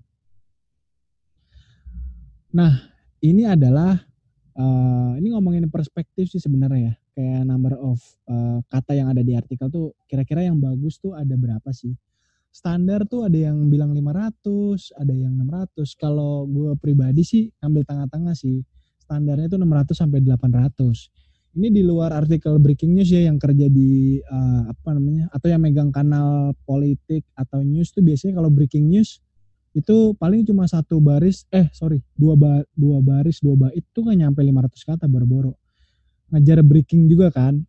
[2.51, 2.91] Nah
[3.23, 3.95] ini adalah
[4.59, 9.33] eh, ini ngomongin perspektif sih sebenarnya ya kayak number of eh, kata yang ada di
[9.35, 11.93] artikel tuh kira-kira yang bagus tuh ada berapa sih?
[12.51, 18.35] Standar tuh ada yang bilang 500 ada yang 600 kalau gue pribadi sih ambil tengah-tengah
[18.35, 18.59] sih
[18.99, 24.23] standarnya itu 600 sampai 800 ini di luar artikel breaking news ya yang kerja di
[24.23, 29.19] eh, apa namanya atau yang megang kanal politik atau news tuh biasanya kalau breaking news
[29.71, 34.15] itu paling cuma satu baris eh sorry dua ba, dua baris dua bait itu kan
[34.15, 35.55] nyampe 500 kata boro-boro
[36.31, 37.61] ngajar breaking juga kan.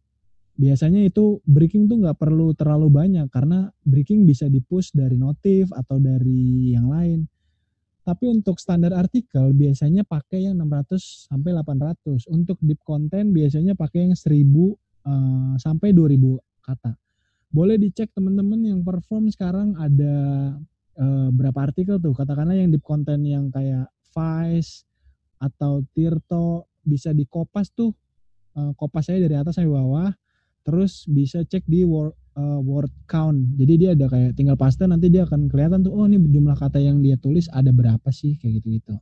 [0.53, 5.99] Biasanya itu breaking tuh nggak perlu terlalu banyak karena breaking bisa dipush dari notif atau
[5.99, 7.27] dari yang lain.
[8.03, 14.11] Tapi untuk standar artikel biasanya pakai yang 600 sampai 800 untuk deep content biasanya pakai
[14.11, 14.43] yang 1000
[15.07, 16.19] eh, sampai 2000
[16.63, 16.99] kata.
[17.53, 20.15] Boleh dicek teman-teman yang perform sekarang ada
[20.99, 22.15] eh, berapa artikel tuh?
[22.15, 24.85] Katakanlah yang deep content yang kayak Vice
[25.41, 27.95] atau Tirto bisa dikopas tuh
[28.57, 30.11] eh, kopas saya dari atas sampai bawah
[30.63, 35.09] terus bisa cek di word, eh, word count jadi dia ada kayak tinggal paste nanti
[35.09, 38.63] dia akan kelihatan tuh oh ini jumlah kata yang dia tulis ada berapa sih kayak
[38.63, 38.95] gitu gitu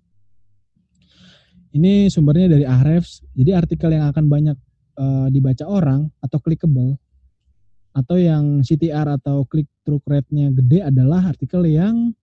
[1.71, 4.57] ini sumbernya dari Ahrefs jadi artikel yang akan banyak
[4.99, 6.99] eh, dibaca orang atau clickable
[7.91, 12.15] atau yang CTR atau click through rate-nya gede adalah artikel yang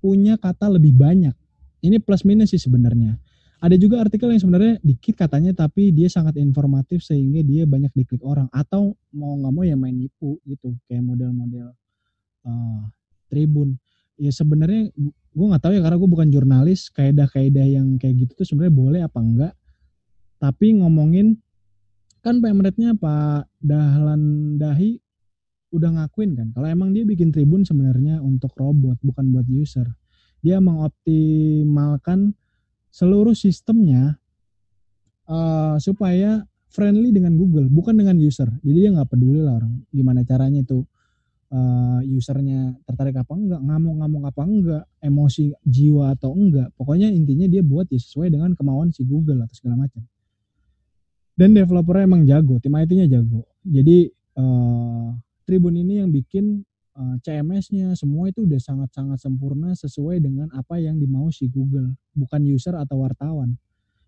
[0.00, 1.34] punya kata lebih banyak.
[1.80, 3.18] Ini plus minus sih sebenarnya.
[3.60, 8.24] Ada juga artikel yang sebenarnya dikit katanya tapi dia sangat informatif sehingga dia banyak diklik
[8.24, 11.68] orang atau mau nggak mau ya main nipu gitu kayak model-model
[12.48, 12.88] uh,
[13.28, 13.76] Tribun.
[14.16, 14.88] Ya sebenarnya
[15.36, 19.00] gue nggak tahu ya karena gue bukan jurnalis kaidah-kaidah yang kayak gitu tuh sebenarnya boleh
[19.04, 19.52] apa enggak.
[20.40, 21.36] Tapi ngomongin
[22.24, 24.96] kan pemretnya Pak Dahlan Dahi
[25.70, 29.86] udah ngakuin kan kalau emang dia bikin tribun sebenarnya untuk robot bukan buat user
[30.42, 32.34] dia mengoptimalkan
[32.90, 34.18] seluruh sistemnya
[35.30, 38.50] uh, supaya friendly dengan Google bukan dengan user.
[38.62, 40.86] Jadi dia nggak peduli lah orang gimana caranya itu
[41.50, 46.70] uh, usernya tertarik apa enggak ngamuk-ngamuk apa enggak emosi jiwa atau enggak.
[46.78, 50.02] Pokoknya intinya dia buat ya sesuai dengan kemauan si Google atau segala macam.
[51.34, 53.48] Dan developernya emang jago, tim IT-nya jago.
[53.64, 55.08] Jadi uh,
[55.48, 56.62] Tribun ini yang bikin
[57.20, 62.76] CMS-nya semua itu udah sangat-sangat sempurna sesuai dengan apa yang dimau si Google, bukan user
[62.76, 63.56] atau wartawan.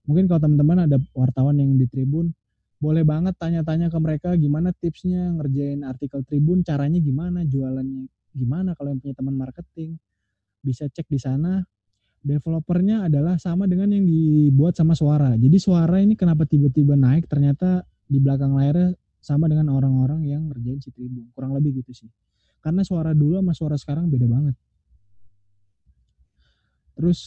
[0.05, 2.35] Mungkin kalau teman-teman ada wartawan yang di Tribun,
[2.83, 8.91] boleh banget tanya-tanya ke mereka gimana tipsnya ngerjain artikel Tribun, caranya gimana, jualannya gimana kalau
[8.91, 9.97] yang punya teman marketing.
[10.63, 11.63] Bisa cek di sana
[12.23, 15.35] developernya adalah sama dengan yang dibuat sama suara.
[15.35, 20.83] Jadi suara ini kenapa tiba-tiba naik ternyata di belakang layarnya sama dengan orang-orang yang ngerjain
[20.83, 21.31] si Tribun.
[21.35, 22.11] Kurang lebih gitu sih.
[22.63, 24.55] Karena suara dulu sama suara sekarang beda banget.
[26.95, 27.21] Terus,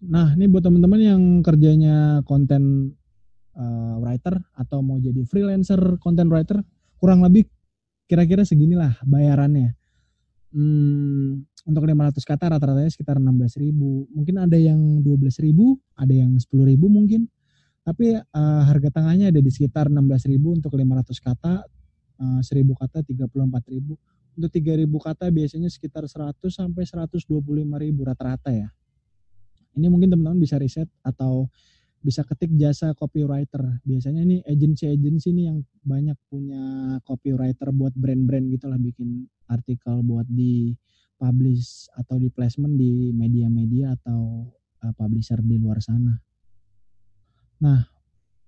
[0.00, 2.96] nah ini buat teman-teman yang kerjanya konten
[3.52, 6.64] uh, writer atau mau jadi freelancer content writer,
[6.96, 7.44] kurang lebih
[8.08, 9.76] kira-kira seginilah bayarannya.
[10.48, 14.08] Hmm, untuk 500 kata rata-ratanya sekitar 16 ribu.
[14.16, 17.28] Mungkin ada yang 12 ribu, ada yang 10 ribu mungkin.
[17.84, 21.68] Tapi uh, harga tengahnya ada di sekitar 16 ribu untuk 500 kata,
[22.20, 23.28] uh, 1000 kata 34
[23.76, 24.00] ribu.
[24.38, 27.26] Untuk 3000 kata biasanya sekitar 100 sampai 125
[27.82, 28.70] ribu rata-rata ya.
[29.74, 31.50] Ini mungkin teman-teman bisa riset atau
[31.98, 33.82] bisa ketik jasa copywriter.
[33.82, 36.62] Biasanya ini agency-agency nih yang banyak punya
[37.02, 40.78] copywriter buat brand-brand gitu lah bikin artikel buat di
[41.18, 44.46] publish atau di placement di media-media atau
[44.86, 46.14] uh, publisher di luar sana.
[47.58, 47.82] Nah,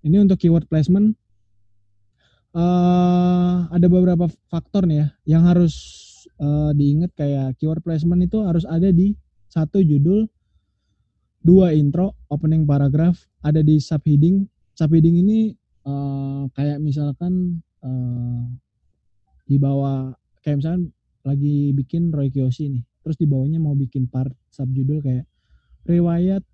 [0.06, 1.18] ini untuk keyword placement
[2.54, 5.06] uh, ada beberapa faktor nih ya
[5.38, 5.74] yang harus
[6.40, 9.14] uh, diingat kayak keyword placement itu harus ada di
[9.50, 10.30] satu judul,
[11.42, 14.46] dua intro, opening paragraph, ada di subheading.
[14.78, 15.52] Subheading ini
[15.84, 18.46] uh, kayak misalkan uh,
[19.50, 20.14] di bawah
[20.46, 20.94] kayak misalkan
[21.26, 25.24] lagi bikin Roy Kiyoshi nih terus di bawahnya mau bikin part subjudul kayak
[25.88, 26.44] riwayat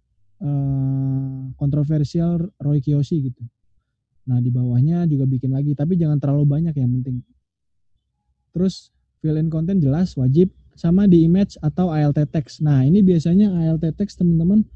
[0.42, 3.42] uh, kontroversial Roy Kiyoshi gitu
[4.26, 7.22] nah di bawahnya juga bikin lagi tapi jangan terlalu banyak yang penting
[8.50, 8.90] terus
[9.22, 13.86] fill in konten jelas wajib sama di image atau ALT text nah ini biasanya ALT
[13.96, 14.66] text teman-teman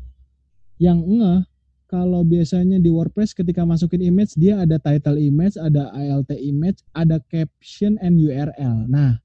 [0.81, 1.51] yang enggak
[1.91, 7.19] kalau biasanya di WordPress ketika masukin image dia ada title image, ada ALT image, ada
[7.27, 8.87] caption and URL.
[8.87, 9.19] Nah,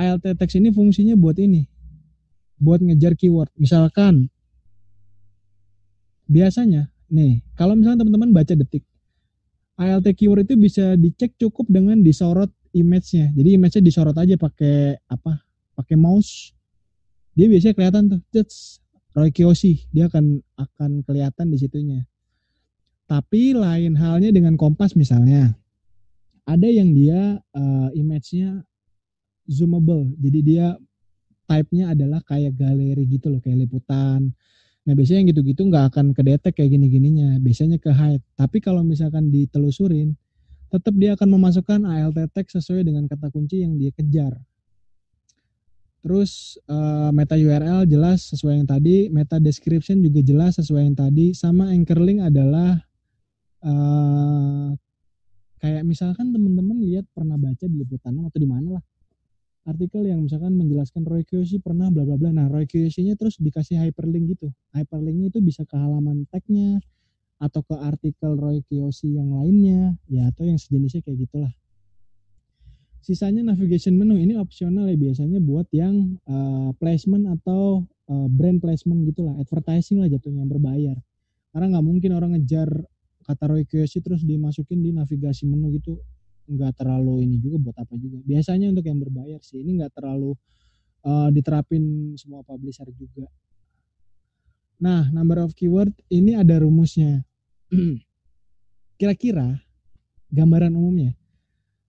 [0.00, 1.68] ALT text ini fungsinya buat ini.
[2.56, 3.52] Buat ngejar keyword.
[3.60, 4.32] Misalkan
[6.24, 8.88] biasanya nih, kalau misalnya teman-teman baca detik
[9.74, 13.34] ALT keyword itu bisa dicek cukup dengan disorot image-nya.
[13.34, 15.42] Jadi image-nya disorot aja pakai apa?
[15.74, 16.54] Pakai mouse.
[17.34, 18.78] Dia biasanya kelihatan tuh, Cets,
[19.14, 22.06] Roy Kiyoshi, dia akan akan kelihatan di situnya.
[23.10, 25.54] Tapi lain halnya dengan Kompas misalnya.
[26.44, 28.62] Ada yang dia uh, image-nya
[29.48, 30.12] zoomable.
[30.20, 30.76] Jadi dia
[31.48, 34.32] type-nya adalah kayak galeri gitu loh, kayak liputan.
[34.84, 37.40] Nah biasanya yang gitu-gitu nggak akan kedetek kayak gini-gininya.
[37.40, 38.20] Biasanya ke hide.
[38.36, 40.12] Tapi kalau misalkan ditelusurin,
[40.68, 44.36] tetap dia akan memasukkan ALT text sesuai dengan kata kunci yang dia kejar.
[46.04, 51.32] Terus uh, meta URL jelas sesuai yang tadi, meta description juga jelas sesuai yang tadi,
[51.32, 52.76] sama anchor link adalah
[53.64, 54.68] uh,
[55.64, 58.84] kayak misalkan teman-teman lihat pernah baca di liputan atau di mana lah
[59.64, 62.30] artikel yang misalkan menjelaskan Roy Kiyoshi pernah bla bla bla.
[62.30, 64.52] Nah, Roy Kiyoshi-nya terus dikasih hyperlink gitu.
[64.76, 66.80] Hyperlinknya itu bisa ke halaman tag-nya
[67.40, 71.52] atau ke artikel Roy Kiyoshi yang lainnya, ya atau yang sejenisnya kayak gitulah.
[73.04, 79.04] Sisanya navigation menu ini opsional ya biasanya buat yang uh, placement atau uh, brand placement
[79.04, 80.96] gitulah, advertising lah jatuhnya yang berbayar.
[81.52, 82.68] Karena nggak mungkin orang ngejar
[83.24, 86.00] kata Roy Kiyoshi terus dimasukin di navigasi menu gitu
[86.44, 88.20] nggak terlalu ini juga buat apa juga.
[88.24, 90.36] Biasanya untuk yang berbayar sih ini nggak terlalu
[91.04, 93.28] uh, diterapin semua publisher juga.
[94.80, 97.24] Nah number of keyword ini ada rumusnya.
[99.00, 99.60] Kira-kira
[100.30, 101.14] gambaran umumnya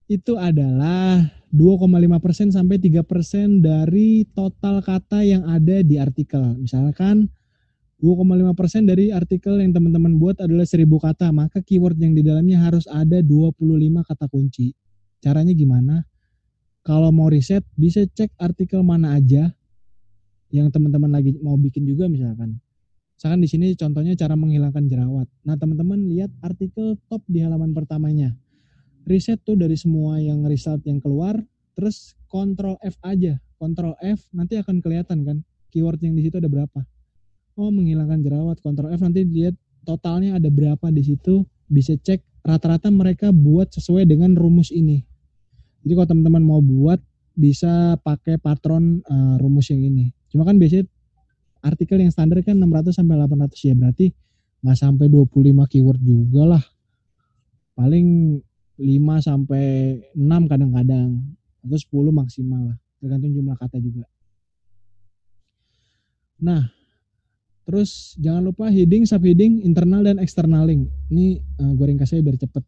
[0.06, 1.18] itu adalah
[1.50, 6.54] 2,5% sampai 3% dari total kata yang ada di artikel.
[6.58, 7.26] Misalkan
[7.96, 12.84] 2,5% dari artikel yang teman-teman buat adalah 1000 kata, maka keyword yang di dalamnya harus
[12.92, 13.56] ada 25
[14.04, 14.76] kata kunci.
[15.24, 16.04] Caranya gimana?
[16.84, 19.48] Kalau mau riset, bisa cek artikel mana aja
[20.52, 22.60] yang teman-teman lagi mau bikin juga misalkan.
[23.16, 25.26] Misalkan di sini contohnya cara menghilangkan jerawat.
[25.48, 28.36] Nah, teman-teman lihat artikel top di halaman pertamanya.
[29.08, 31.40] Riset tuh dari semua yang result yang keluar,
[31.72, 33.40] terus Ctrl F aja.
[33.56, 35.40] Ctrl F nanti akan kelihatan kan
[35.72, 36.84] keyword yang di situ ada berapa
[37.56, 39.00] oh menghilangkan jerawat kontrol F.
[39.00, 41.42] Nanti lihat totalnya ada berapa di situ.
[41.66, 45.02] Bisa cek rata-rata mereka buat sesuai dengan rumus ini.
[45.82, 47.00] Jadi kalau teman-teman mau buat
[47.34, 50.14] bisa pakai patron uh, rumus yang ini.
[50.30, 50.86] Cuma kan biasanya
[51.64, 53.74] artikel yang standar kan 600 sampai 800 ya.
[53.74, 54.06] Berarti
[54.62, 56.64] nggak sampai 25 keyword juga lah.
[57.74, 58.38] Paling
[58.78, 59.64] 5 sampai
[60.14, 61.18] 6 kadang-kadang.
[61.66, 62.76] Atau 10 maksimal lah.
[63.02, 64.06] Tergantung jumlah kata juga.
[66.36, 66.75] Nah
[67.66, 70.86] Terus jangan lupa heading, subheading, internal dan external link.
[71.10, 72.62] Ini uh, gue ringkas aja biar cepet.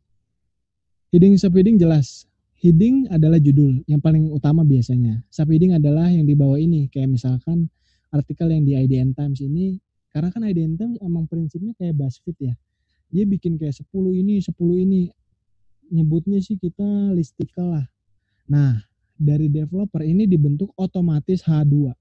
[1.15, 2.27] Heading, subheading jelas.
[2.59, 5.23] Heading adalah judul yang paling utama biasanya.
[5.31, 6.91] Subheading adalah yang di bawah ini.
[6.91, 7.71] Kayak misalkan
[8.11, 9.79] artikel yang di IDN Times ini.
[10.11, 12.55] Karena kan IDN Times emang prinsipnya kayak BuzzFeed ya.
[13.15, 14.51] Dia bikin kayak 10 ini, 10
[14.83, 15.15] ini.
[15.95, 17.87] Nyebutnya sih kita listicle lah.
[18.51, 18.83] Nah,
[19.15, 21.95] dari developer ini dibentuk otomatis H2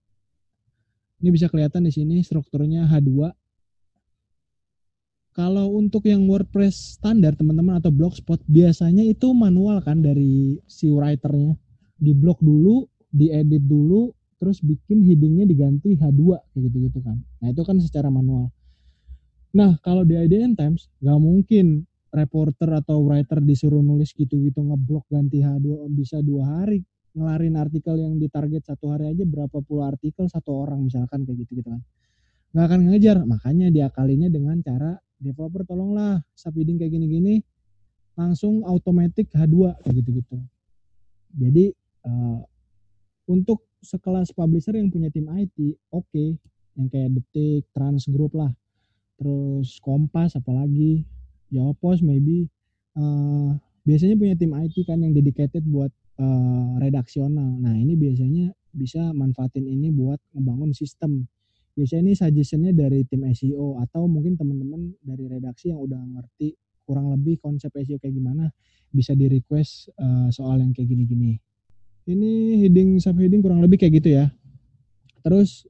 [1.21, 3.33] ini bisa kelihatan di sini strukturnya H2.
[5.37, 11.53] Kalau untuk yang WordPress standar teman-teman atau Blogspot biasanya itu manual kan dari si writernya.
[11.97, 16.21] Di blog dulu, diedit dulu, terus bikin headingnya diganti H2
[16.53, 17.21] kayak gitu-gitu kan.
[17.41, 18.49] Nah itu kan secara manual.
[19.53, 25.41] Nah kalau di IDN Times nggak mungkin reporter atau writer disuruh nulis gitu-gitu ngeblok ganti
[25.41, 26.81] H2 bisa dua hari
[27.17, 31.59] ngelarin artikel yang ditarget satu hari aja berapa puluh artikel satu orang misalkan kayak gitu
[31.59, 31.81] gitu kan.
[32.53, 33.17] Nggak akan ngejar.
[33.25, 37.41] Makanya diakalinya dengan cara developer tolonglah subheading kayak gini-gini
[38.13, 40.37] langsung automatic H2 kayak gitu-gitu.
[41.37, 41.73] Jadi
[42.05, 42.41] uh,
[43.29, 45.57] untuk sekelas publisher yang punya tim IT
[45.93, 46.05] oke.
[46.09, 46.37] Okay.
[46.77, 48.53] yang kayak detik trans group lah.
[49.17, 51.01] Terus kompas apalagi.
[51.49, 52.45] Jawapos maybe.
[52.93, 55.89] Uh, biasanya punya tim IT kan yang dedicated buat
[56.19, 57.57] uh, redaksional.
[57.57, 61.25] Nah ini biasanya bisa manfaatin ini buat ngebangun sistem.
[61.77, 66.57] Biasanya ini suggestionnya dari tim SEO atau mungkin teman-teman dari redaksi yang udah ngerti
[66.87, 68.49] kurang lebih konsep SEO kayak gimana
[68.89, 71.37] bisa di request uh, soal yang kayak gini-gini.
[72.07, 74.31] Ini heading subheading kurang lebih kayak gitu ya.
[75.21, 75.67] Terus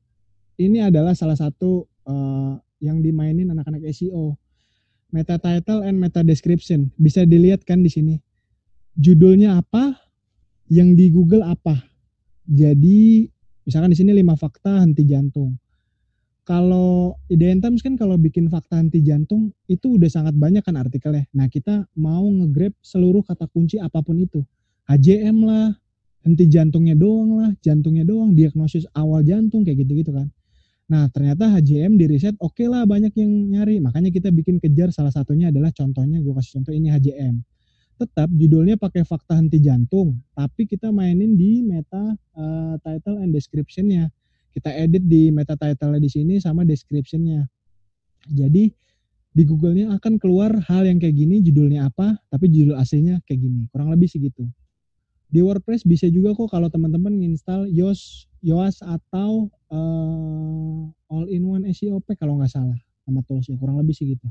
[0.62, 4.38] ini adalah salah satu uh, yang dimainin anak-anak SEO.
[5.10, 8.16] Meta title and meta description bisa dilihat kan di sini.
[8.98, 10.07] Judulnya apa,
[10.68, 11.76] yang di Google apa.
[12.48, 13.28] Jadi
[13.68, 15.56] misalkan di sini lima fakta henti jantung.
[16.48, 21.28] Kalau IDN Times kan kalau bikin fakta henti jantung itu udah sangat banyak kan artikelnya.
[21.36, 24.40] Nah kita mau ngegrab seluruh kata kunci apa pun itu.
[24.88, 25.76] HJM lah,
[26.24, 30.32] henti jantungnya doang lah, jantungnya doang, diagnosis awal jantung kayak gitu-gitu kan.
[30.88, 35.12] Nah ternyata HJM di riset oke lah banyak yang nyari, makanya kita bikin kejar salah
[35.12, 37.44] satunya adalah contohnya gue kasih contoh ini HJM.
[37.98, 44.14] Tetap judulnya pakai fakta henti jantung, tapi kita mainin di meta uh, title and descriptionnya.
[44.54, 47.50] Kita edit di meta title di sini sama descriptionnya.
[48.30, 48.70] Jadi
[49.38, 53.62] di Google-nya akan keluar hal yang kayak gini, judulnya apa, tapi judul aslinya kayak gini.
[53.70, 54.46] Kurang lebih segitu.
[55.28, 62.24] Di WordPress bisa juga kok kalau teman-teman install Yoast, Yoast atau uh, All-in-One SEO Pack
[62.24, 63.60] kalau nggak salah sama toolsnya.
[63.62, 64.26] Kurang lebih segitu.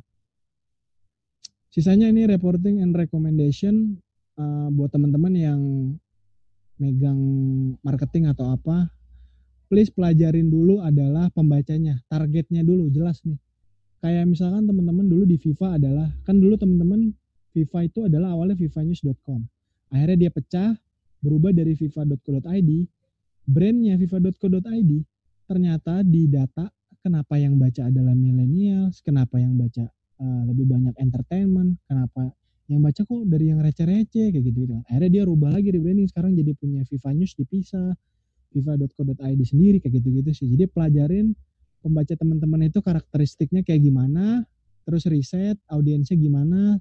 [1.76, 4.00] Sisanya ini reporting and recommendation
[4.40, 5.60] uh, buat teman-teman yang
[6.80, 7.20] megang
[7.84, 8.88] marketing atau apa.
[9.68, 13.36] Please pelajarin dulu adalah pembacanya, targetnya dulu jelas nih.
[14.00, 17.12] Kayak misalkan teman-teman dulu di Viva adalah kan dulu teman-teman
[17.52, 19.44] Viva itu adalah awalnya vivanews.com.
[19.92, 20.72] Akhirnya dia pecah,
[21.20, 22.70] berubah dari fifa.co.id,
[23.44, 24.92] brandnya fifa.co.id,
[25.44, 26.72] ternyata di data
[27.04, 32.32] kenapa yang baca adalah millennials, kenapa yang baca uh, lebih banyak entertainment, kenapa
[32.66, 34.76] yang baca kok dari yang receh-receh kayak gitu gitu.
[34.90, 37.94] Akhirnya dia rubah lagi di branding sekarang jadi punya Viva News dipisah,
[38.50, 40.46] viva.co.id sendiri kayak gitu-gitu sih.
[40.50, 41.30] Jadi pelajarin
[41.78, 44.42] pembaca teman-teman itu karakteristiknya kayak gimana,
[44.82, 46.74] terus riset audiensnya gimana,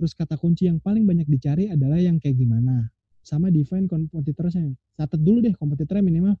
[0.00, 2.88] terus kata kunci yang paling banyak dicari adalah yang kayak gimana
[3.20, 4.72] sama define kompetitornya.
[4.96, 6.34] Catat dulu deh kompetitornya minimal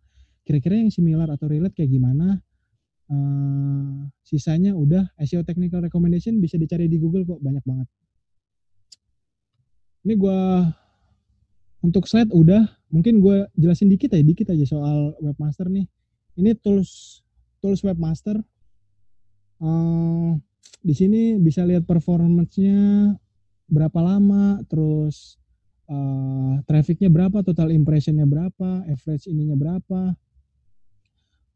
[0.46, 2.40] kira-kira yang similar atau relate kayak gimana.
[3.06, 7.88] Uh, sisanya udah SEO technical recommendation bisa dicari di Google kok banyak banget.
[10.02, 10.40] Ini gue
[11.86, 15.86] untuk slide udah, mungkin gue jelasin dikit aja dikit aja soal webmaster nih.
[16.34, 17.22] Ini tools
[17.62, 18.42] tools webmaster.
[19.62, 20.34] Uh,
[20.82, 23.14] di sini bisa lihat performance-nya
[23.66, 25.38] berapa lama, terus
[25.90, 30.14] uh, trafficnya berapa, total impressionnya berapa, average ininya berapa.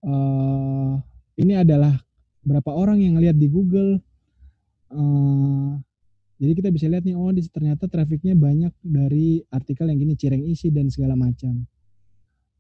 [0.00, 0.98] Uh,
[1.36, 1.94] ini adalah
[2.42, 4.00] berapa orang yang lihat di Google.
[4.90, 5.78] Uh,
[6.40, 10.72] jadi kita bisa lihat nih, oh ternyata trafficnya banyak dari artikel yang gini, cireng isi
[10.72, 11.68] dan segala macam.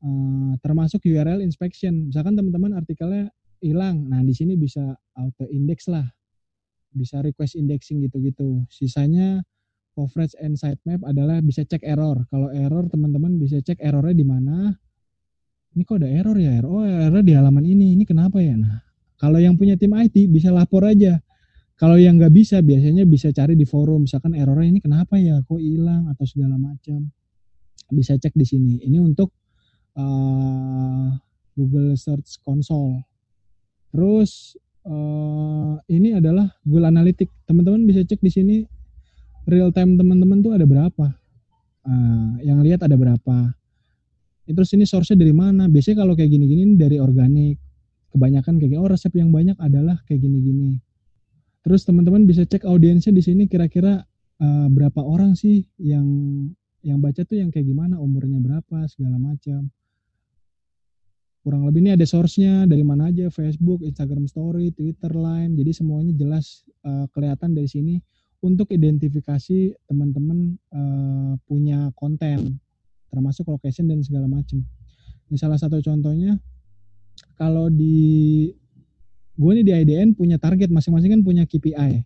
[0.04, 2.12] Uh, termasuk URL inspection.
[2.12, 3.32] Misalkan teman-teman artikelnya
[3.64, 6.04] hilang, nah di sini bisa auto index lah,
[6.92, 8.64] bisa request indexing gitu-gitu.
[8.68, 9.40] Sisanya
[9.94, 12.24] coverage and sitemap adalah bisa cek error.
[12.32, 14.56] Kalau error teman-teman bisa cek errornya di mana.
[15.70, 16.60] Ini kok ada error ya?
[16.66, 17.94] Oh error di halaman ini.
[17.94, 18.58] Ini kenapa ya?
[18.58, 18.82] Nah,
[19.20, 21.22] kalau yang punya tim IT bisa lapor aja.
[21.78, 24.04] Kalau yang nggak bisa biasanya bisa cari di forum.
[24.04, 25.40] Misalkan errornya ini kenapa ya?
[25.46, 27.08] Kok hilang atau segala macam.
[27.90, 28.74] Bisa cek di sini.
[28.84, 29.32] Ini untuk
[29.96, 31.08] uh,
[31.54, 33.00] Google Search Console.
[33.94, 37.48] Terus uh, ini adalah Google Analytics.
[37.48, 38.56] Teman-teman bisa cek di sini
[39.48, 41.06] real time teman-teman tuh ada berapa
[41.86, 43.54] uh, yang lihat ada berapa
[44.54, 45.66] terus ini source-nya dari mana?
[45.66, 47.58] Biasanya kalau kayak gini-gini dari organik.
[48.10, 50.82] Kebanyakan kayak gini oh resep yang banyak adalah kayak gini-gini.
[51.62, 54.02] Terus teman-teman bisa cek audiensnya di sini kira-kira
[54.42, 56.06] uh, berapa orang sih yang
[56.80, 59.68] yang baca tuh yang kayak gimana umurnya berapa segala macam.
[61.40, 65.56] Kurang lebih ini ada source-nya dari mana aja Facebook, Instagram Story, Twitter, Line.
[65.56, 67.96] Jadi semuanya jelas uh, kelihatan dari sini.
[68.40, 72.56] Untuk identifikasi teman-teman uh, punya konten
[73.10, 74.62] termasuk location dan segala macam.
[75.30, 76.38] Ini salah satu contohnya
[77.36, 78.48] kalau di
[79.40, 82.04] gue nih di IDN punya target masing-masing kan punya KPI.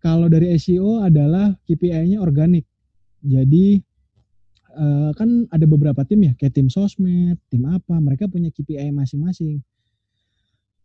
[0.00, 2.64] Kalau dari SEO adalah KPI-nya organik.
[3.20, 3.76] Jadi
[4.72, 9.60] uh, kan ada beberapa tim ya, kayak tim sosmed, tim apa, mereka punya KPI masing-masing.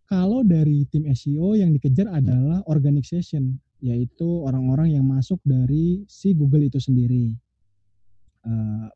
[0.05, 6.33] Kalau dari tim SEO yang dikejar adalah organic session yaitu orang-orang yang masuk dari si
[6.33, 7.33] Google itu sendiri.
[8.45, 8.89] Uh,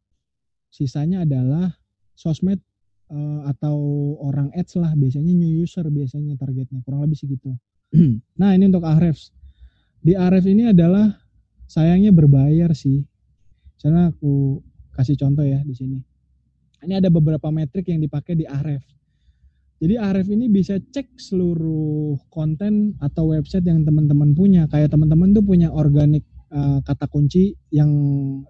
[0.70, 1.74] sisanya adalah
[2.14, 2.62] sosmed
[3.10, 3.78] uh, atau
[4.22, 7.52] orang ads lah biasanya new user biasanya targetnya kurang lebih segitu.
[8.40, 9.34] nah ini untuk Ahrefs.
[10.00, 11.10] Di Ahrefs ini adalah
[11.70, 13.04] sayangnya berbayar sih.
[13.80, 14.60] Karena aku
[14.94, 16.00] kasih contoh ya di sini.
[16.80, 19.00] Ini ada beberapa metrik yang dipakai di Ahrefs.
[19.80, 24.68] Jadi Arif ini bisa cek seluruh konten atau website yang teman-teman punya.
[24.68, 27.88] Kayak teman-teman tuh punya organik uh, kata kunci yang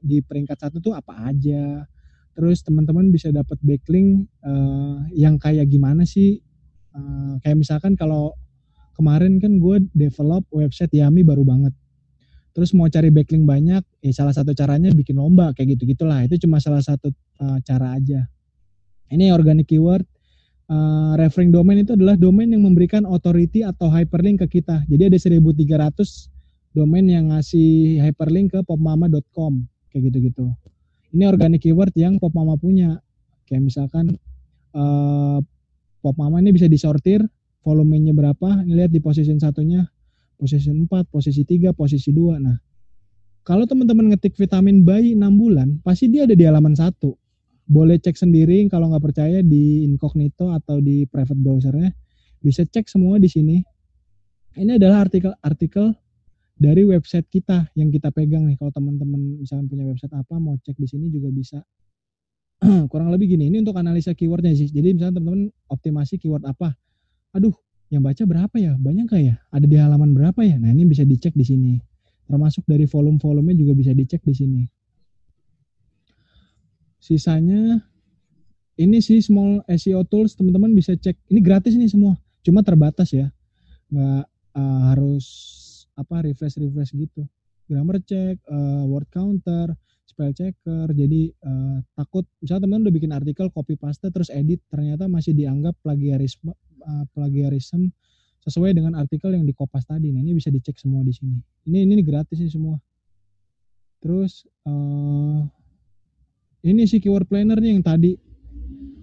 [0.01, 1.85] di peringkat satu tuh apa aja.
[2.39, 6.39] Terus teman-teman bisa dapat backlink uh, yang kayak gimana sih?
[6.95, 8.31] Uh, kayak misalkan kalau
[8.95, 11.75] kemarin kan gue develop website Yami baru banget.
[12.55, 16.23] Terus mau cari backlink banyak, eh salah satu caranya bikin lomba kayak gitu gitulah.
[16.23, 17.11] Itu cuma salah satu
[17.43, 18.23] uh, cara aja.
[19.11, 20.07] Ini organic keyword
[20.71, 24.87] uh, referring domain itu adalah domain yang memberikan authority atau hyperlink ke kita.
[24.87, 26.31] Jadi ada 1300
[26.71, 30.47] domain yang ngasih hyperlink ke popmama.com kayak gitu-gitu.
[31.10, 33.02] Ini organic keyword yang Pop Mama punya.
[33.49, 34.14] Kayak misalkan
[34.73, 35.40] eh,
[35.99, 37.26] Pop Mama ini bisa disortir
[37.65, 38.64] volumenya berapa.
[38.65, 39.84] Ini lihat di posisi satunya,
[40.38, 42.40] posisi 4, posisi 3, posisi 2.
[42.40, 42.57] Nah,
[43.41, 47.18] kalau teman-teman ngetik vitamin bayi 6 bulan, pasti dia ada di halaman satu.
[47.69, 51.91] Boleh cek sendiri kalau nggak percaya di incognito atau di private browsernya.
[52.41, 53.57] Bisa cek semua di sini.
[54.57, 55.94] Ini adalah artikel-artikel
[56.60, 58.60] dari website kita yang kita pegang nih.
[58.60, 61.64] Kalau teman-teman misalkan punya website apa mau cek di sini juga bisa.
[62.91, 63.48] Kurang lebih gini.
[63.48, 64.68] Ini untuk analisa keywordnya sih.
[64.68, 66.76] Jadi misalnya teman-teman optimasi keyword apa.
[67.31, 67.56] Aduh,
[67.88, 68.76] yang baca berapa ya?
[68.76, 69.36] Banyak nggak ya?
[69.56, 70.60] Ada di halaman berapa ya?
[70.60, 71.73] Nah ini bisa dicek di sini.
[72.27, 74.61] Termasuk dari volume-volumenya juga bisa dicek di sini.
[76.99, 77.80] Sisanya
[78.76, 81.15] ini sih small SEO tools teman-teman bisa cek.
[81.31, 82.19] Ini gratis nih semua.
[82.44, 83.31] Cuma terbatas ya.
[83.88, 84.23] Nggak
[84.60, 85.26] uh, harus
[85.99, 87.27] apa refresh refresh gitu.
[87.67, 89.76] Grammar check uh, word counter
[90.09, 90.88] spell checker.
[90.89, 95.77] Jadi uh, takut misalnya teman udah bikin artikel copy paste terus edit ternyata masih dianggap
[95.85, 97.91] plagiarisme uh, plagiarism
[98.39, 100.09] sesuai dengan artikel yang di kopas tadi.
[100.09, 101.38] Nah ini bisa dicek semua di sini.
[101.69, 102.80] Ini ini gratis sih semua.
[103.99, 105.43] Terus uh,
[106.65, 108.15] ini sih keyword planner nih yang tadi.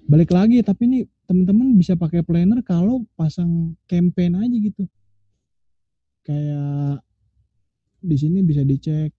[0.06, 4.86] Balik lagi tapi ini teman-teman bisa pakai planner kalau pasang campaign aja gitu
[6.26, 6.98] kayak
[8.02, 9.14] di sini bisa dicek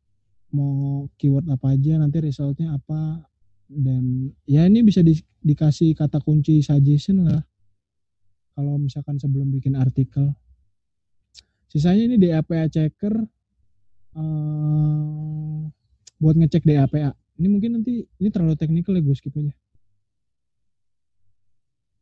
[0.51, 3.23] mau keyword apa aja nanti resultnya apa.
[3.67, 7.43] Dan ya ini bisa di, dikasih kata kunci suggestion lah.
[8.55, 10.35] Kalau misalkan sebelum bikin artikel.
[11.67, 13.11] Sisanya ini DAPA checker
[14.15, 15.61] uh,
[16.17, 19.53] buat ngecek DAPA ini mungkin nanti ini terlalu teknikal ya gue skip aja.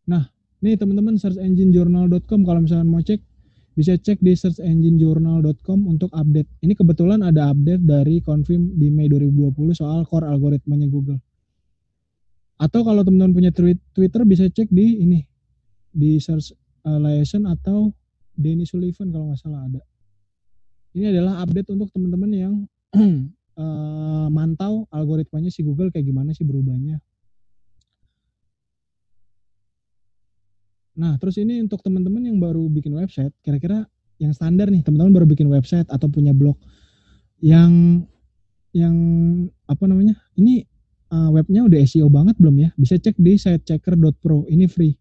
[0.08, 0.24] Nah
[0.64, 3.20] nih teman-teman search engine journal.com kalau misalkan mau cek
[3.76, 6.48] bisa cek di searchenginejournal.com untuk update.
[6.64, 11.20] Ini kebetulan ada update dari Confirm di Mei 2020 soal core algoritmanya Google.
[12.56, 13.52] Atau kalau teman-teman punya
[13.92, 15.20] Twitter bisa cek di ini
[15.92, 16.56] di search
[16.88, 17.92] uh, liaison atau
[18.32, 19.84] Denny Sullivan kalau nggak salah ada.
[20.96, 22.54] Ini adalah update untuk teman-teman yang
[22.96, 27.04] uh, mantau algoritmanya si Google kayak gimana sih berubahnya.
[30.96, 33.84] Nah, terus ini untuk teman-teman yang baru bikin website, kira-kira
[34.16, 36.56] yang standar nih, teman-teman baru bikin website atau punya blog
[37.44, 38.04] yang
[38.72, 38.96] yang
[39.68, 40.16] apa namanya?
[40.40, 40.64] Ini
[41.12, 42.70] uh, webnya udah SEO banget belum ya?
[42.80, 44.48] Bisa cek di sitechecker.pro.
[44.48, 44.96] Ini free.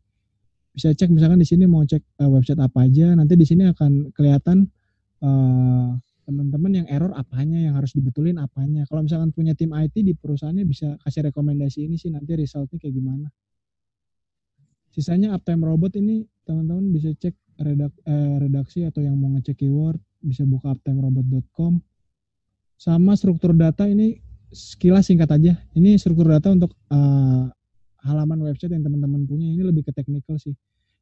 [0.75, 4.11] Bisa cek misalkan di sini mau cek uh, website apa aja, nanti di sini akan
[4.11, 4.67] kelihatan
[5.23, 5.95] uh,
[6.27, 8.83] teman-teman yang error apanya, yang harus dibetulin apanya.
[8.91, 12.95] Kalau misalkan punya tim IT di perusahaannya bisa kasih rekomendasi ini sih nanti resultnya kayak
[12.97, 13.31] gimana.
[14.95, 19.99] Sisanya Uptime Robot ini teman-teman bisa cek redak, eh, redaksi atau yang mau ngecek keyword
[20.23, 21.83] bisa buka uptimerobot.com.
[22.79, 24.23] Sama struktur data ini
[24.55, 25.59] sekilas singkat aja.
[25.75, 27.51] Ini struktur data untuk uh,
[28.07, 30.55] halaman website yang teman-teman punya ini lebih ke teknikal sih.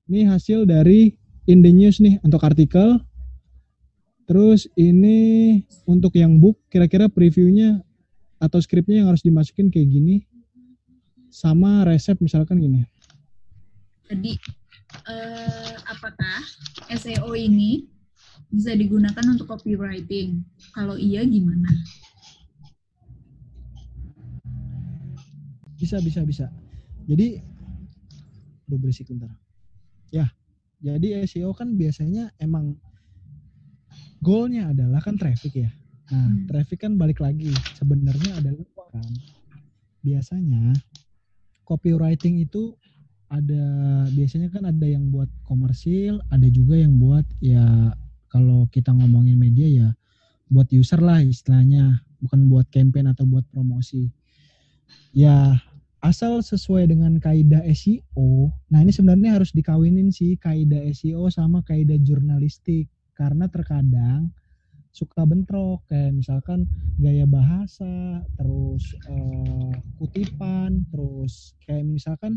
[0.09, 1.13] Ini hasil dari
[1.45, 2.97] in the news nih untuk artikel.
[4.25, 7.85] Terus ini untuk yang book kira-kira previewnya
[8.41, 10.25] atau skripnya yang harus dimasukin kayak gini.
[11.29, 12.92] Sama resep misalkan gini
[14.11, 14.33] Jadi
[15.09, 16.39] eh, apakah
[16.91, 17.87] SEO ini
[18.53, 20.43] bisa digunakan untuk copywriting?
[20.75, 21.69] Kalau iya gimana?
[25.81, 26.47] Bisa, bisa, bisa.
[27.11, 27.43] Jadi,
[28.71, 29.35] udah berisik bentar.
[30.15, 30.31] Ya,
[30.79, 32.79] jadi SEO kan biasanya emang
[34.23, 35.71] goalnya adalah kan traffic ya.
[36.13, 36.47] Nah, hmm.
[36.47, 38.63] traffic kan balik lagi sebenarnya adalah
[38.93, 39.11] kan
[40.05, 40.77] biasanya
[41.65, 42.77] copywriting itu
[43.33, 43.65] ada
[44.13, 47.97] biasanya kan ada yang buat komersil, ada juga yang buat ya
[48.29, 49.89] kalau kita ngomongin media ya
[50.53, 54.13] buat user lah istilahnya, bukan buat campaign atau buat promosi.
[55.17, 55.57] Ya
[56.05, 58.53] asal sesuai dengan kaidah SEO.
[58.69, 64.29] Nah, ini sebenarnya harus dikawinin sih kaidah SEO sama kaidah jurnalistik karena terkadang
[64.93, 66.69] suka bentrok kayak misalkan
[67.01, 72.37] gaya bahasa terus uh, kutipan terus kayak misalkan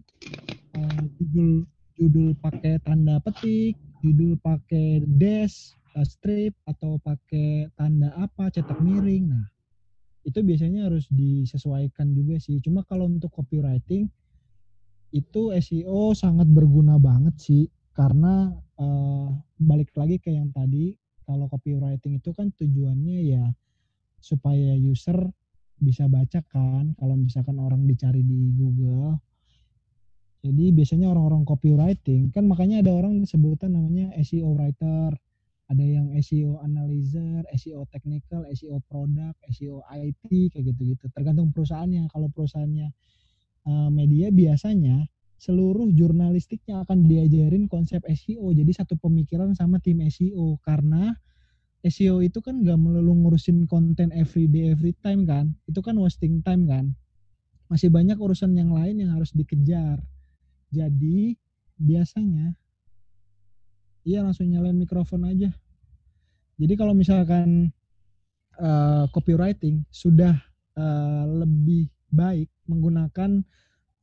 [0.71, 1.67] uh, judul
[1.99, 9.31] judul pakai tanda petik judul pakai dash uh, strip atau pakai tanda apa cetak miring.
[9.31, 9.45] Nah
[10.25, 12.59] itu biasanya harus disesuaikan juga sih.
[12.59, 14.09] Cuma kalau untuk copywriting
[15.15, 17.65] itu SEO sangat berguna banget sih.
[17.95, 20.91] Karena uh, balik lagi ke yang tadi
[21.25, 23.45] kalau copywriting itu kan tujuannya ya
[24.21, 25.17] supaya user
[25.75, 29.19] bisa baca kan kalau misalkan orang dicari di Google
[30.45, 35.17] jadi biasanya orang-orang copywriting kan makanya ada orang sebutan namanya SEO writer
[35.65, 41.09] ada yang SEO analyzer, SEO technical, SEO product, SEO IT kayak gitu-gitu.
[41.09, 42.05] Tergantung perusahaannya.
[42.13, 42.87] Kalau perusahaannya
[43.65, 45.09] eh, media biasanya
[45.45, 48.49] seluruh jurnalistiknya akan diajarin konsep SEO.
[48.49, 51.13] Jadi satu pemikiran sama tim SEO karena
[51.85, 55.53] SEO itu kan gak melulu ngurusin konten every day every time kan.
[55.69, 56.97] Itu kan wasting time kan.
[57.69, 60.01] Masih banyak urusan yang lain yang harus dikejar.
[60.73, 61.37] Jadi
[61.77, 62.57] biasanya
[64.05, 65.49] Iya langsung nyalain mikrofon aja.
[66.61, 67.73] Jadi kalau misalkan
[68.61, 70.37] uh, copywriting sudah
[70.77, 73.41] uh, lebih baik menggunakan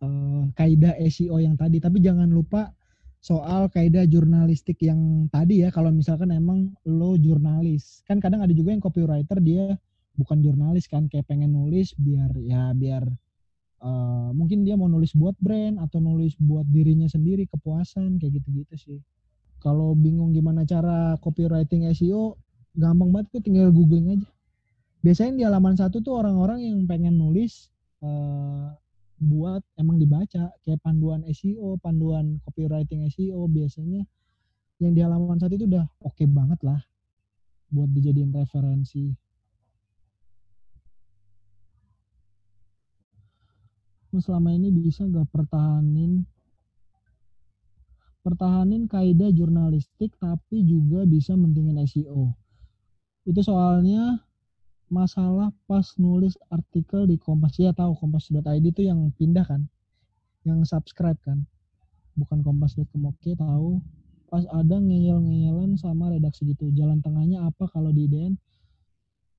[0.02, 2.74] uh, kaidah SEO yang tadi, tapi jangan lupa
[3.22, 5.70] soal kaidah jurnalistik yang tadi ya.
[5.70, 9.78] Kalau misalkan emang lo jurnalis, kan kadang ada juga yang copywriter dia
[10.18, 13.06] bukan jurnalis kan, kayak pengen nulis biar ya biar
[13.80, 18.74] uh, mungkin dia mau nulis buat brand atau nulis buat dirinya sendiri kepuasan kayak gitu-gitu
[18.76, 19.00] sih.
[19.62, 22.34] Kalau bingung gimana cara copywriting SEO
[22.74, 24.28] gampang banget kok tinggal googling aja.
[25.02, 27.70] Biasanya di halaman satu tuh orang-orang yang pengen nulis
[28.02, 28.70] uh,
[29.22, 34.02] buat emang dibaca kayak panduan SEO panduan copywriting SEO biasanya
[34.82, 36.82] yang di halaman satu itu udah oke okay banget lah
[37.70, 39.14] buat dijadiin referensi
[44.12, 46.28] selama ini bisa gak pertahanin
[48.22, 52.30] pertahanin kaidah jurnalistik tapi juga bisa mentingin SEO.
[53.26, 54.22] Itu soalnya
[54.92, 59.64] masalah pas nulis artikel di Kompas ya tahu kompas.id itu yang pindah kan?
[60.44, 61.48] Yang subscribe kan?
[62.12, 63.80] Bukan kompas.com oke tahu.
[64.28, 66.68] Pas ada ngeyel-ngeyelan sama redaksi gitu.
[66.76, 68.36] Jalan tengahnya apa kalau di IDN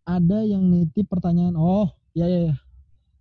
[0.03, 2.55] ada yang nitip pertanyaan oh ya ya ya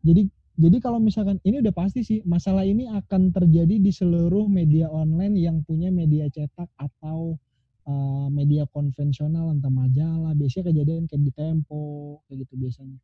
[0.03, 0.27] jadi
[0.59, 5.39] jadi kalau misalkan ini udah pasti sih masalah ini akan terjadi di seluruh media online
[5.39, 7.39] yang punya media cetak atau
[7.87, 12.99] uh, media konvensional entah majalah biasanya kejadian kayak di Tempo kayak gitu biasanya.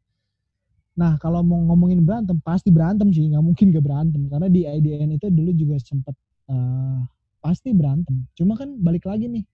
[0.99, 5.15] Nah kalau mau ngomongin berantem pasti berantem sih nggak mungkin gak berantem karena di IDN
[5.15, 6.15] itu dulu juga sempet
[6.51, 7.03] uh,
[7.39, 8.27] pasti berantem.
[8.35, 9.45] Cuma kan balik lagi nih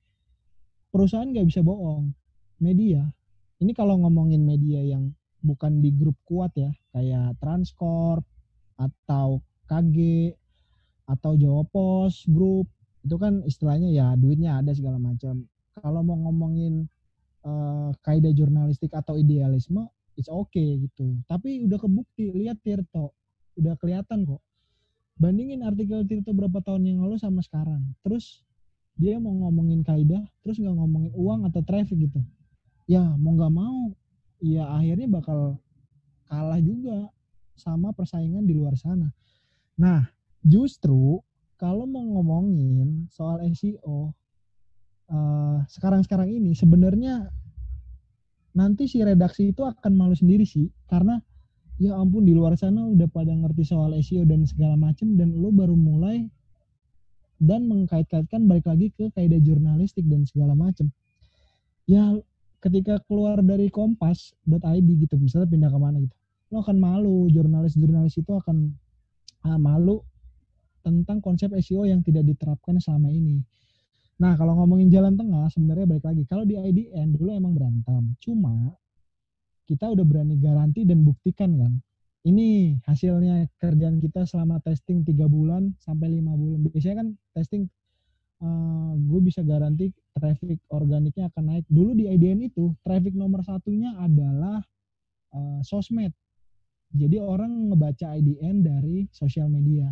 [0.89, 2.13] perusahaan nggak bisa bohong
[2.63, 3.05] media.
[3.61, 5.13] Ini kalau ngomongin media yang
[5.45, 8.25] bukan di grup kuat ya kayak Transcorp
[8.81, 10.33] atau KG
[11.05, 12.65] atau Jawa Pos grup
[13.05, 15.45] itu kan istilahnya ya duitnya ada segala macam.
[15.77, 16.89] Kalau mau ngomongin
[17.45, 19.85] uh, kaidah jurnalistik atau idealisme
[20.17, 21.19] it's okay gitu.
[21.29, 23.13] Tapi udah kebukti lihat Tirto.
[23.61, 24.41] Udah kelihatan kok.
[25.21, 27.85] Bandingin artikel Tirto berapa tahun yang lalu sama sekarang.
[28.03, 28.43] Terus
[28.95, 32.23] dia mau ngomongin kaidah terus nggak ngomongin uang atau traffic gitu.
[32.87, 33.93] Ya mau nggak mau
[34.41, 35.59] ya akhirnya bakal
[36.31, 37.11] kalah juga
[37.55, 39.11] sama persaingan di luar sana.
[39.79, 40.07] Nah,
[40.43, 41.23] justru
[41.65, 44.13] kalau mau ngomongin soal SEO
[45.09, 47.33] uh, sekarang-sekarang ini sebenarnya
[48.53, 51.25] nanti si redaksi itu akan malu sendiri sih karena
[51.81, 55.49] ya ampun di luar sana udah pada ngerti soal SEO dan segala macem dan lo
[55.49, 56.29] baru mulai
[57.41, 60.93] dan mengkait-kaitkan balik lagi ke kaidah jurnalistik dan segala macem.
[61.89, 62.15] Ya
[62.61, 66.17] ketika keluar dari kompas.id gitu misalnya pindah ke mana gitu
[66.53, 68.71] lo akan malu jurnalis-jurnalis itu akan
[69.43, 70.01] ah, malu
[70.85, 73.41] tentang konsep SEO yang tidak diterapkan selama ini
[74.21, 78.77] nah kalau ngomongin jalan tengah sebenarnya balik lagi kalau di IDN dulu emang berantem cuma
[79.65, 81.73] kita udah berani garanti dan buktikan kan
[82.29, 87.67] ini hasilnya kerjaan kita selama testing tiga bulan sampai lima bulan biasanya kan testing
[88.45, 91.65] uh, gue bisa garanti traffic organiknya akan naik.
[91.69, 94.61] Dulu di IDN itu traffic nomor satunya adalah
[95.35, 96.13] uh, sosmed.
[96.95, 99.91] Jadi orang ngebaca IDN dari sosial media.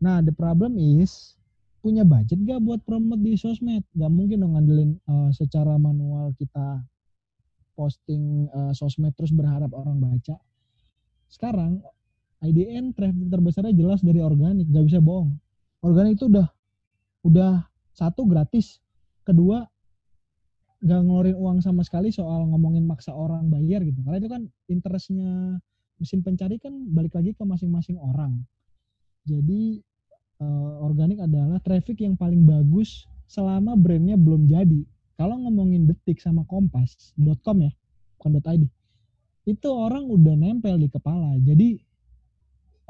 [0.00, 1.36] Nah, the problem is
[1.84, 3.84] punya budget gak buat promote di sosmed?
[3.96, 6.80] Gak mungkin dong ngandelin uh, secara manual kita
[7.76, 10.36] posting uh, sosmed terus berharap orang baca.
[11.28, 11.84] Sekarang
[12.40, 15.36] IDN traffic terbesarnya jelas dari organik, gak bisa bohong.
[15.84, 16.48] Organik itu udah
[17.24, 18.80] udah satu gratis
[19.28, 19.68] kedua
[20.80, 25.60] gak ngeluarin uang sama sekali soal ngomongin maksa orang bayar gitu karena itu kan interestnya
[26.00, 28.40] mesin pencari kan balik lagi ke masing-masing orang
[29.28, 29.84] jadi
[30.40, 34.82] uh, organik adalah traffic yang paling bagus selama brandnya belum jadi.
[35.20, 37.72] Kalau ngomongin detik sama kompas.com ya
[38.16, 38.64] bukan .id
[39.48, 41.36] itu orang udah nempel di kepala.
[41.40, 41.80] Jadi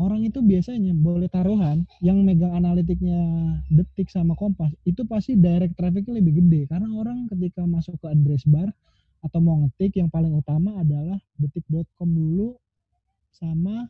[0.00, 3.20] orang itu biasanya boleh taruhan yang megang analitiknya
[3.70, 6.60] detik sama kompas itu pasti direct trafficnya lebih gede.
[6.66, 8.70] Karena orang ketika masuk ke address bar
[9.20, 12.56] atau mau ngetik yang paling utama adalah detik.com dulu
[13.30, 13.86] sama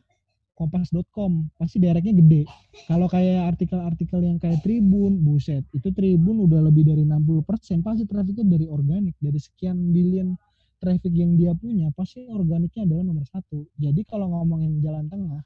[0.55, 2.43] kompas.com pasti directnya gede.
[2.85, 8.45] Kalau kayak artikel-artikel yang kayak Tribun, buset, itu Tribun udah lebih dari 60% pasti trafficnya
[8.45, 10.35] dari organik, dari sekian billion
[10.81, 13.69] traffic yang dia punya, pasti organiknya adalah nomor satu.
[13.77, 15.41] Jadi kalau ngomongin jalan tengah,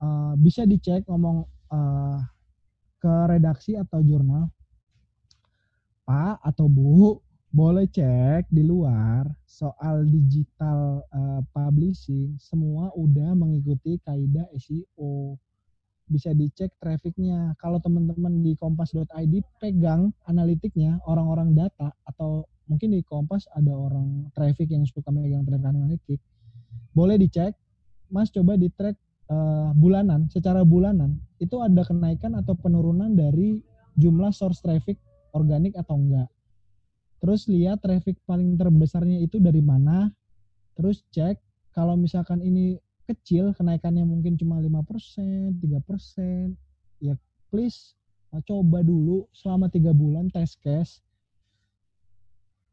[0.00, 2.18] eh, bisa dicek ngomong eh,
[2.98, 4.48] ke redaksi atau jurnal,
[6.08, 12.36] Pak atau Bu, boleh cek di luar soal digital eh, publishing.
[12.36, 15.40] Semua udah mengikuti kaidah SEO
[16.08, 17.56] bisa dicek trafficnya.
[17.60, 24.68] Kalau teman-teman di kompas.id pegang analitiknya orang-orang data atau mungkin di kompas ada orang traffic
[24.68, 26.20] yang suka megang traffic analitik
[26.92, 27.56] boleh dicek.
[28.08, 28.96] Mas coba di track
[29.32, 30.28] eh, bulanan.
[30.28, 33.64] Secara bulanan itu ada kenaikan atau penurunan dari
[33.96, 35.00] jumlah source traffic
[35.32, 36.28] organik atau enggak
[37.18, 40.10] terus lihat traffic paling terbesarnya itu dari mana
[40.78, 41.38] terus cek
[41.74, 42.78] kalau misalkan ini
[43.08, 46.52] kecil kenaikannya mungkin cuma 5%, 3%,
[47.00, 47.16] ya
[47.48, 47.96] please
[48.36, 51.00] uh, coba dulu selama tiga bulan test case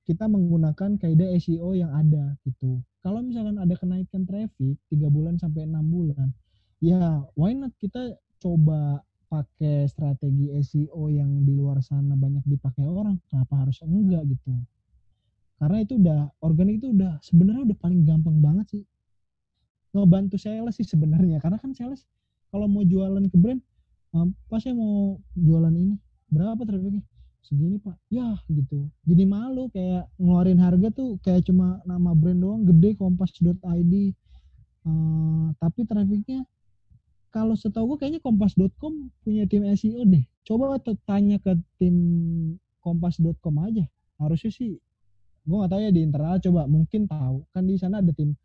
[0.05, 2.77] kita menggunakan kaidah SEO yang ada gitu.
[3.01, 6.29] Kalau misalkan ada kenaikan traffic tiga bulan sampai enam bulan,
[6.77, 9.01] ya why not kita coba
[9.35, 14.55] pakai strategi SEO yang di luar sana banyak dipakai orang, kenapa harus enggak gitu?
[15.59, 18.83] Karena itu udah organik itu udah sebenarnya udah paling gampang banget sih.
[19.91, 22.03] Ngebantu sales sih sebenarnya karena kan sales
[22.51, 23.59] kalau mau jualan ke brand
[24.15, 25.95] um, pas saya mau jualan ini
[26.31, 27.03] berapa trafficnya
[27.43, 27.95] segini pak.
[28.11, 28.87] Ya gitu.
[29.07, 33.93] Jadi malu kayak ngeluarin harga tuh kayak cuma nama brand doang gede kompas.id
[34.87, 36.43] uh, tapi trafficnya
[37.35, 40.23] kalau setahu gue kayaknya kompas.com punya tim SEO deh.
[40.47, 41.95] Coba tanya ke tim
[42.79, 43.83] kompas.com aja.
[44.15, 44.79] Harusnya sih
[45.43, 47.43] gue nggak tahu ya di internal coba mungkin tahu.
[47.51, 48.39] Kan di sana ada tim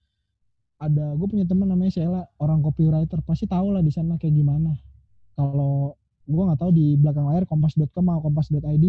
[0.83, 3.23] ada gue punya teman namanya Sheila orang copywriter.
[3.23, 4.75] Pasti tahu lah di sana kayak gimana.
[5.39, 5.95] Kalau
[6.27, 8.85] gue nggak tahu di belakang layar kompas.com atau kompas.id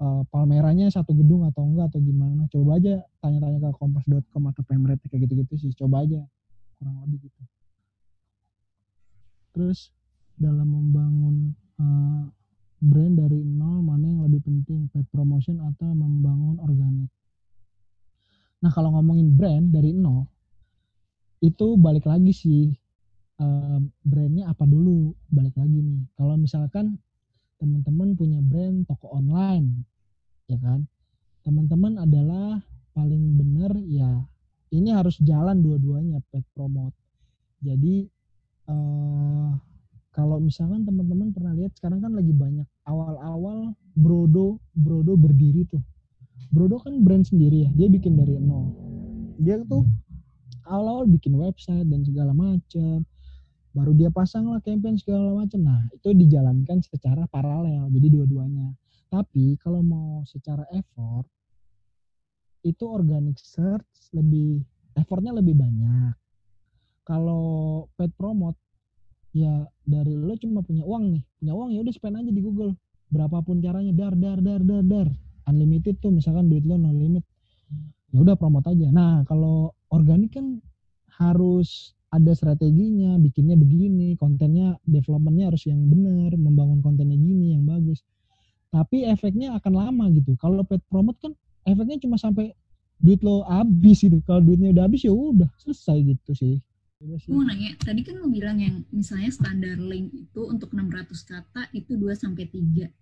[0.00, 2.48] uh, palmeranya satu gedung atau enggak atau gimana.
[2.48, 5.76] Coba aja tanya-tanya ke kompas.com atau pemret kayak gitu-gitu sih.
[5.76, 6.24] Coba aja
[6.80, 7.59] kurang lebih gitu
[9.52, 9.90] terus
[10.40, 12.24] dalam membangun uh,
[12.80, 14.88] brand dari nol mana yang lebih penting?
[14.88, 17.12] Paid promotion atau membangun organik?
[18.64, 20.24] Nah kalau ngomongin brand dari nol
[21.40, 22.72] itu balik lagi sih
[23.40, 25.12] uh, brandnya apa dulu?
[25.28, 26.00] Balik lagi nih.
[26.16, 26.96] Kalau misalkan
[27.60, 29.84] teman-teman punya brand toko online
[30.48, 30.88] ya kan?
[31.44, 32.60] Teman-teman adalah
[32.96, 34.24] paling benar ya
[34.70, 36.94] ini harus jalan dua-duanya paid promote.
[37.60, 38.08] Jadi
[38.68, 39.56] uh,
[40.10, 42.66] kalau misalkan teman-teman pernah lihat sekarang kan lagi banyak.
[42.84, 45.80] Awal-awal Brodo Brodo berdiri tuh.
[46.50, 48.74] Brodo kan brand sendiri ya dia bikin dari nol.
[49.38, 49.86] Dia tuh
[50.66, 53.06] awal-awal bikin website dan segala macam
[53.70, 58.74] baru dia pasang lah campaign segala macam nah itu dijalankan secara paralel jadi dua-duanya.
[59.08, 61.24] Tapi kalau mau secara effort
[62.66, 64.60] itu organic search lebih
[64.98, 66.19] effortnya lebih banyak
[67.10, 67.42] kalau
[67.98, 68.54] paid promote
[69.34, 71.22] ya dari lo cuma punya uang nih.
[71.42, 72.78] Punya uang ya udah spend aja di Google.
[73.10, 75.08] Berapapun caranya dar dar dar dar dar.
[75.50, 77.26] Unlimited tuh misalkan duit lo no limit.
[78.14, 78.94] Ya udah promote aja.
[78.94, 80.62] Nah kalau organik kan
[81.18, 88.06] harus ada strateginya bikinnya begini kontennya developmentnya harus yang benar membangun kontennya gini yang bagus.
[88.70, 90.38] Tapi efeknya akan lama gitu.
[90.38, 91.34] Kalau paid promote kan
[91.66, 92.54] efeknya cuma sampai
[93.02, 94.22] duit lo habis gitu.
[94.22, 96.62] Kalau duitnya udah habis ya udah selesai gitu sih
[97.00, 101.72] Gue mau nanya, tadi kan lo bilang yang misalnya standar link itu untuk 600 kata
[101.72, 102.92] itu 2 sampai 3.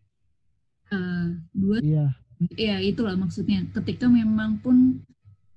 [0.95, 2.07] Uh, 2 Iya.
[2.55, 3.67] Ya itulah maksudnya.
[3.75, 5.03] Ketika memang pun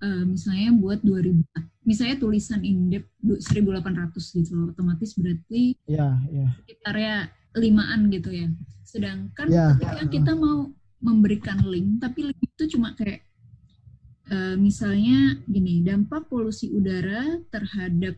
[0.02, 1.38] uh, misalnya buat 2000
[1.82, 6.48] misalnya tulisan indep 1800 gitu loh, otomatis berarti Iya, iya.
[6.62, 7.16] sekitarnya
[7.58, 8.50] limaan gitu ya.
[8.86, 10.10] Sedangkan Ya, ketika ya.
[10.10, 10.70] kita mau
[11.02, 13.26] memberikan link, tapi link itu cuma kayak
[14.30, 18.18] eh, misalnya gini, dampak polusi udara terhadap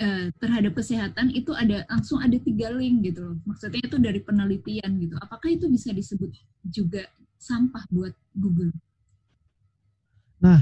[0.00, 3.36] eh, terhadap kesehatan itu ada langsung ada tiga link gitu loh.
[3.46, 5.14] Maksudnya itu dari penelitian gitu.
[5.22, 6.30] Apakah itu bisa disebut
[6.66, 7.06] juga
[7.38, 8.72] sampah buat Google?
[10.42, 10.60] Nah,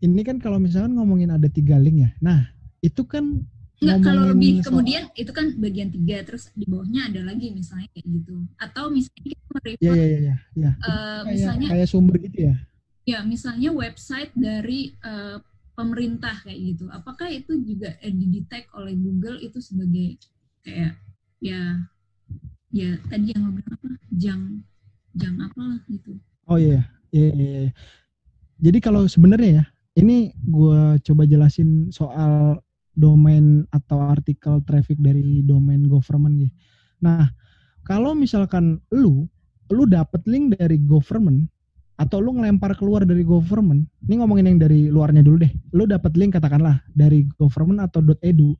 [0.00, 2.10] ini kan kalau misalkan ngomongin ada tiga link ya.
[2.22, 2.48] Nah,
[2.80, 3.42] itu kan
[3.78, 7.86] Enggak, kalau lebih soal- kemudian itu kan bagian tiga, terus di bawahnya ada lagi misalnya
[7.94, 8.34] kayak gitu.
[8.58, 10.36] Atau misalnya kita merefer Iya, iya, iya.
[10.58, 10.70] Ya.
[10.74, 12.54] eh, Kayak, misalnya kayak sumber gitu ya.
[13.06, 15.36] ya misalnya website dari eh,
[15.78, 16.90] pemerintah kayak gitu.
[16.90, 20.18] Apakah itu juga eh, didetect oleh Google itu sebagai
[20.66, 20.98] kayak
[21.38, 21.86] ya
[22.74, 23.88] ya tadi yang lo bilang apa?
[24.18, 24.42] Jang
[25.14, 26.18] jang apa lah gitu.
[26.50, 26.82] Oh iya,
[27.14, 27.72] iya, iya, iya.
[28.58, 29.64] Jadi kalau sebenarnya ya,
[30.02, 32.58] ini gua coba jelasin soal
[32.98, 36.54] domain atau artikel traffic dari domain government gitu.
[36.98, 37.30] Nah,
[37.86, 39.30] kalau misalkan lu
[39.70, 41.46] lu dapet link dari government
[41.98, 45.52] atau lu ngelempar keluar dari government, ini ngomongin yang dari luarnya dulu deh.
[45.74, 48.54] Lu dapet link katakanlah dari government atau .edu,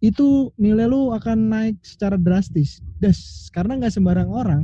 [0.00, 2.80] itu nilai lu akan naik secara drastis.
[2.96, 4.62] Des, karena nggak sembarang orang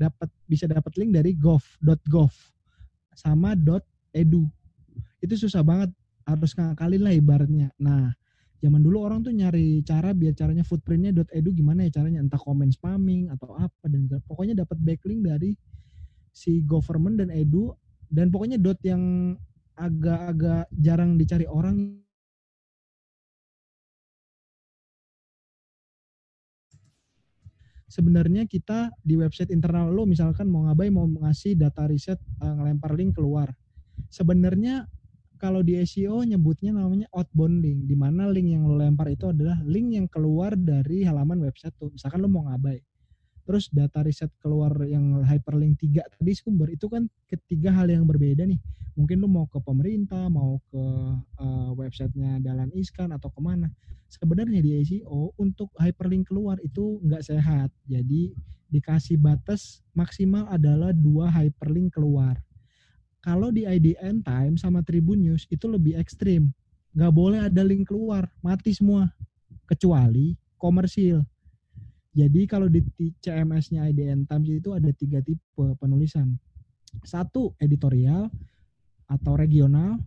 [0.00, 2.32] dapat bisa dapat link dari gov.gov
[3.12, 3.52] sama
[4.16, 4.48] .edu.
[5.20, 5.92] Itu susah banget,
[6.24, 7.68] harus ngakalin lah ibaratnya.
[7.76, 8.08] Nah,
[8.64, 12.72] zaman dulu orang tuh nyari cara biar caranya footprintnya .edu gimana ya caranya entah komen
[12.72, 15.52] spamming atau apa dan pokoknya dapat backlink dari
[16.34, 17.70] si government dan edu
[18.10, 19.34] dan pokoknya dot yang
[19.78, 22.02] agak-agak jarang dicari orang.
[27.86, 32.90] Sebenarnya kita di website internal lo misalkan mau ngabai mau ngasih data riset uh, ngelempar
[32.98, 33.54] link keluar.
[34.10, 34.90] Sebenarnya
[35.38, 39.62] kalau di SEO nyebutnya namanya outbound link di mana link yang lo lempar itu adalah
[39.62, 42.82] link yang keluar dari halaman website tuh misalkan lo mau ngabai
[43.44, 48.48] terus data riset keluar yang hyperlink tiga tadi sumber itu kan ketiga hal yang berbeda
[48.48, 48.56] nih.
[48.96, 50.84] Mungkin lu mau ke pemerintah mau ke
[51.38, 53.68] uh, websitenya Dalan Iskan atau ke mana.
[54.08, 57.68] Sebenarnya di SEO untuk hyperlink keluar itu nggak sehat.
[57.84, 58.32] Jadi
[58.72, 62.40] dikasih batas maksimal adalah dua hyperlink keluar.
[63.24, 66.52] Kalau di IDN Time sama Tribun News itu lebih ekstrim.
[66.92, 68.28] Nggak boleh ada link keluar.
[68.44, 69.08] Mati semua.
[69.64, 71.24] Kecuali komersil
[72.14, 72.78] jadi kalau di
[73.18, 76.38] CMS-nya IDN Times itu ada tiga tipe penulisan.
[77.02, 78.30] Satu editorial
[79.10, 79.98] atau regional,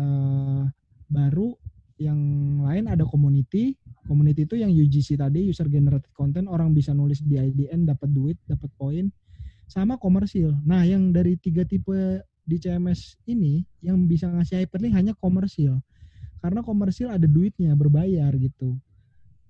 [0.00, 0.64] eh,
[1.12, 1.52] baru
[2.00, 2.18] yang
[2.64, 3.76] lain ada community.
[4.08, 8.40] Community itu yang UGC tadi user generated content orang bisa nulis di IDN dapat duit,
[8.48, 9.12] dapat poin,
[9.68, 10.56] sama komersil.
[10.64, 15.84] Nah yang dari tiga tipe di CMS ini yang bisa ngasih hyperlink hanya komersil.
[16.42, 18.80] Karena komersil ada duitnya berbayar gitu.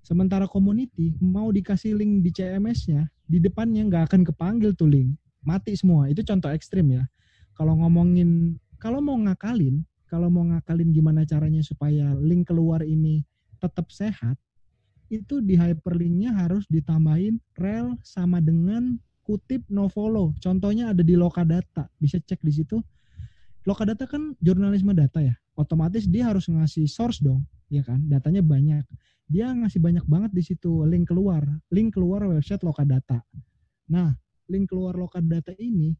[0.03, 5.15] Sementara community mau dikasih link di CMS-nya, di depannya nggak akan kepanggil tuh link.
[5.47, 6.11] Mati semua.
[6.11, 7.07] Itu contoh ekstrim ya.
[7.55, 9.79] Kalau ngomongin, kalau mau ngakalin,
[10.11, 13.23] kalau mau ngakalin gimana caranya supaya link keluar ini
[13.63, 14.35] tetap sehat,
[15.07, 20.35] itu di hyperlinknya harus ditambahin rel sama dengan kutip no follow.
[20.43, 21.87] Contohnya ada di Lokadata.
[21.95, 22.83] Bisa cek di situ.
[23.63, 25.31] Lokadata kan jurnalisme data ya.
[25.55, 28.03] Otomatis dia harus ngasih source dong, ya kan?
[28.03, 28.83] Datanya banyak
[29.33, 31.41] dia ngasih banyak banget di situ link keluar,
[31.73, 33.25] link keluar website Lokadata.
[33.89, 34.13] Nah,
[34.45, 35.97] link keluar Lokadata ini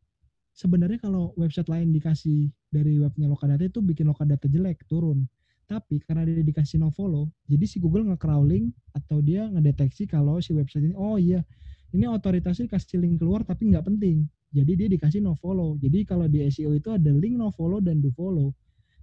[0.53, 5.26] sebenarnya kalau website lain dikasih dari webnya Lokadata itu bikin Lokadata jelek, turun.
[5.65, 10.53] Tapi karena dia dikasih no follow, jadi si Google nge-crawling atau dia ngedeteksi kalau si
[10.53, 11.41] website ini, oh iya,
[11.89, 14.30] ini otoritasnya kasih link keluar tapi nggak penting.
[14.53, 15.81] Jadi dia dikasih no follow.
[15.81, 18.53] Jadi kalau di SEO itu ada link no follow dan do follow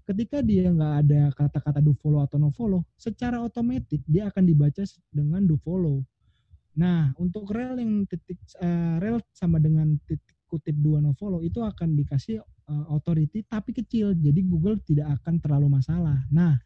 [0.07, 4.83] ketika dia nggak ada kata-kata do follow atau no follow, secara otomatis dia akan dibaca
[5.13, 6.05] dengan do follow.
[6.79, 11.63] Nah, untuk rel yang titik uh, rel sama dengan titik kutip dua no follow itu
[11.63, 14.15] akan dikasih uh, authority tapi kecil.
[14.15, 16.23] Jadi Google tidak akan terlalu masalah.
[16.31, 16.59] Nah,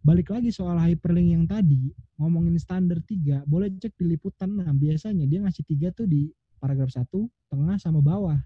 [0.00, 4.56] balik lagi soal hyperlink yang tadi, ngomongin standar tiga boleh cek di liputan.
[4.56, 8.40] Nah, biasanya dia ngasih tiga tuh di paragraf satu tengah sama bawah.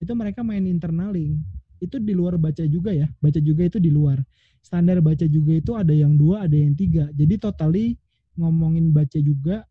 [0.00, 1.40] Itu mereka main internal link
[1.82, 3.06] itu di luar baca juga ya.
[3.18, 4.22] Baca juga itu di luar.
[4.64, 7.10] Standar baca juga itu ada yang dua ada yang tiga.
[7.12, 7.86] Jadi totally
[8.38, 9.62] ngomongin baca juga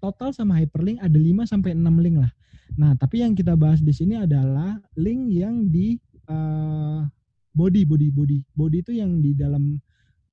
[0.00, 2.32] total sama hyperlink ada 5 sampai enam link lah.
[2.80, 7.04] Nah tapi yang kita bahas di sini adalah link yang di uh,
[7.52, 8.38] body body body.
[8.56, 9.78] Body itu yang di dalam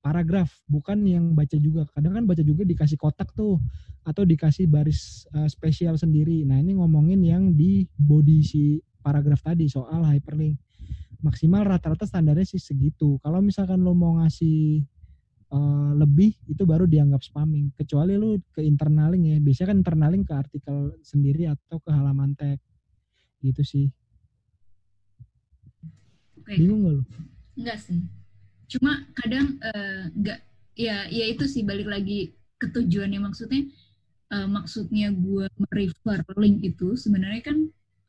[0.00, 1.84] paragraf bukan yang baca juga.
[1.92, 3.60] Kadang kan baca juga dikasih kotak tuh
[4.02, 6.42] atau dikasih baris uh, spesial sendiri.
[6.48, 10.58] Nah ini ngomongin yang di body si paragraf tadi soal hyperlink
[11.22, 13.18] maksimal rata-rata standarnya sih segitu.
[13.22, 14.86] Kalau misalkan lo mau ngasih
[15.50, 17.74] uh, lebih itu baru dianggap spamming.
[17.74, 19.36] Kecuali lo ke internaling ya.
[19.42, 22.62] Biasanya kan internaling ke artikel sendiri atau ke halaman tag.
[23.42, 23.86] Gitu sih.
[26.38, 26.54] Oke.
[26.54, 27.04] Bingung gak lo?
[27.58, 28.00] Enggak sih.
[28.68, 30.44] Cuma kadang uh, enggak
[30.78, 33.66] ya ya itu sih balik lagi ke tujuannya maksudnya
[34.30, 37.58] uh, maksudnya gue merefer link itu sebenarnya kan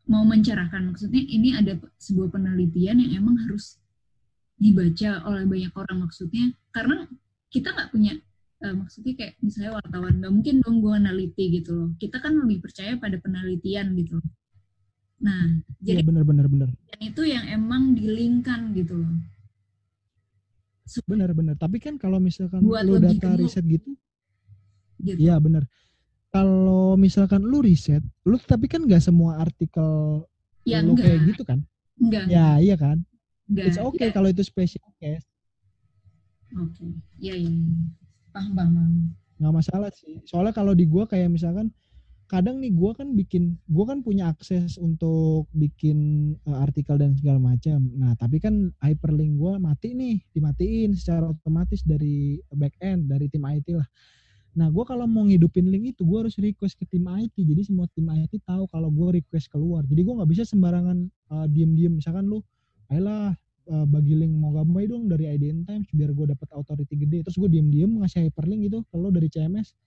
[0.10, 0.90] mau mencerahkan.
[0.90, 3.77] Maksudnya ini ada sebuah penelitian yang emang harus
[4.57, 5.98] dibaca oleh banyak orang.
[6.10, 7.06] Maksudnya karena
[7.53, 8.14] kita nggak punya
[8.65, 11.90] uh, maksudnya kayak misalnya wartawan nggak mungkin dong gue meneliti gitu loh.
[12.02, 14.27] Kita kan lebih percaya pada penelitian gitu loh.
[15.23, 16.69] Nah iya, jadi benar benar benar.
[16.72, 19.14] dan itu yang emang dilingkan gitu loh.
[21.06, 21.53] Benar benar.
[21.53, 23.94] Tapi kan kalau misalkan Buat lo data riset gitu
[25.03, 25.19] gitu.
[25.19, 25.64] iya benar
[26.30, 30.23] kalau misalkan lu riset, lu tapi kan nggak semua artikel
[30.61, 31.60] ya lu enggak kayak gitu kan?
[31.97, 33.01] enggak Ya iya kan.
[33.49, 35.26] enggak It's okay Ya, kalau itu special case.
[36.51, 36.85] oke
[37.18, 37.53] ya ya ya.
[38.34, 38.73] paham paham.
[38.73, 38.93] paham.
[39.39, 41.69] nggak masalah sih soalnya kalau di gua kayak misalkan
[42.26, 45.97] kadang nih gua kan bikin gua kan punya akses untuk bikin
[46.43, 51.81] eh, artikel dan segala macam nah tapi kan hyperlink gua mati nih dimatiin secara otomatis
[51.85, 53.88] dari back end dari tim IT lah
[54.58, 57.86] nah gua kalau mau ngidupin link itu gua harus request ke tim IT jadi semua
[57.94, 59.86] tim IT tahu kalau gua request keluar.
[59.86, 61.94] Jadi gua nggak bisa sembarangan eh, diem-diem.
[62.02, 62.42] Misalkan lu
[62.90, 63.38] ayolah
[63.70, 67.22] eh, bagi link mau gambar dong dari IDN Times biar gue dapat authority gede.
[67.30, 69.78] Terus gue diem-diem ngasih hyperlink gitu kalau dari CMS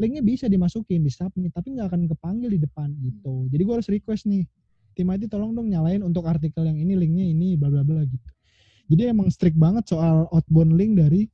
[0.00, 3.46] linknya bisa dimasukin di submit tapi nggak akan kepanggil di depan gitu.
[3.52, 4.44] Jadi gue harus request nih
[4.92, 8.28] tim IT tolong dong nyalain untuk artikel yang ini linknya ini bla bla bla gitu.
[8.92, 11.28] Jadi emang strict banget soal outbound link dari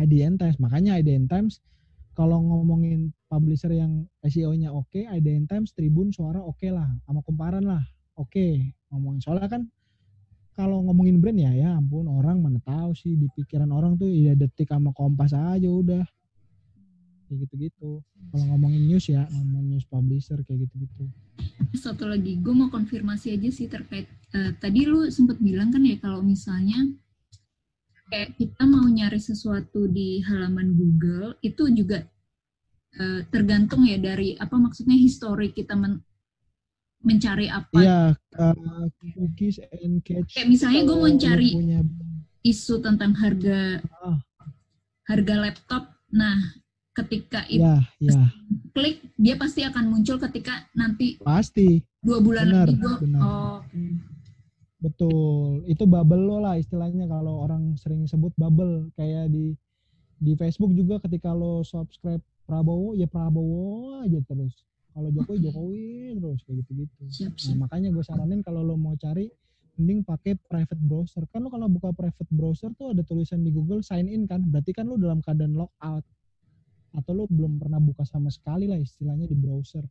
[0.00, 0.56] IDN Times.
[0.62, 1.60] Makanya IDN Times
[2.14, 6.88] kalau ngomongin publisher yang SEO-nya oke IDN Times Tribun suara oke lah.
[7.06, 7.82] Sama kumparan lah
[8.18, 9.20] oke ngomongin.
[9.22, 9.62] Soalnya kan
[10.58, 14.34] kalau ngomongin brand ya ya ampun orang mana tahu sih di pikiran orang tuh ya
[14.34, 16.04] detik sama kompas aja udah.
[17.30, 18.02] Kayak gitu-gitu.
[18.34, 21.06] Kalau ngomongin news ya ngomongin news publisher kayak gitu-gitu.
[21.78, 25.96] Satu lagi, gue mau konfirmasi aja sih terkait eh, tadi lu sempet bilang kan ya
[26.02, 26.90] kalau misalnya
[28.10, 32.02] kayak kita mau nyari sesuatu di halaman Google itu juga
[32.94, 36.02] eh, tergantung ya dari apa maksudnya history kita men-
[37.00, 38.02] mencari apa iya
[38.36, 38.84] uh,
[39.16, 41.80] cookies and catch Kayak misalnya gue mau cari punya
[42.42, 44.18] isu tentang harga Ah.
[45.06, 45.82] harga laptop.
[46.10, 46.36] Nah,
[46.92, 48.20] ketika itu ya ya
[48.70, 52.96] klik, dia pasti akan muncul ketika nanti pasti dua bulan Benar, lagi gue.
[53.16, 53.58] Oh.
[54.80, 59.52] Betul itu bubble lo lah istilahnya kalau orang sering sebut bubble kayak di
[60.20, 64.64] di Facebook juga ketika lo subscribe Prabowo ya Prabowo aja terus
[64.96, 65.86] kalau Jokowi Jokowi
[66.16, 67.02] terus kayak gitu-gitu
[67.52, 69.28] Nah, makanya gue saranin kalau lo mau cari
[69.80, 71.24] mending pakai private browser.
[71.32, 74.76] Kan lo kalau buka private browser tuh ada tulisan di Google sign in kan, berarti
[74.76, 76.04] kan lo dalam keadaan logout.
[76.92, 79.82] Atau lo belum pernah buka sama sekali lah istilahnya di browser.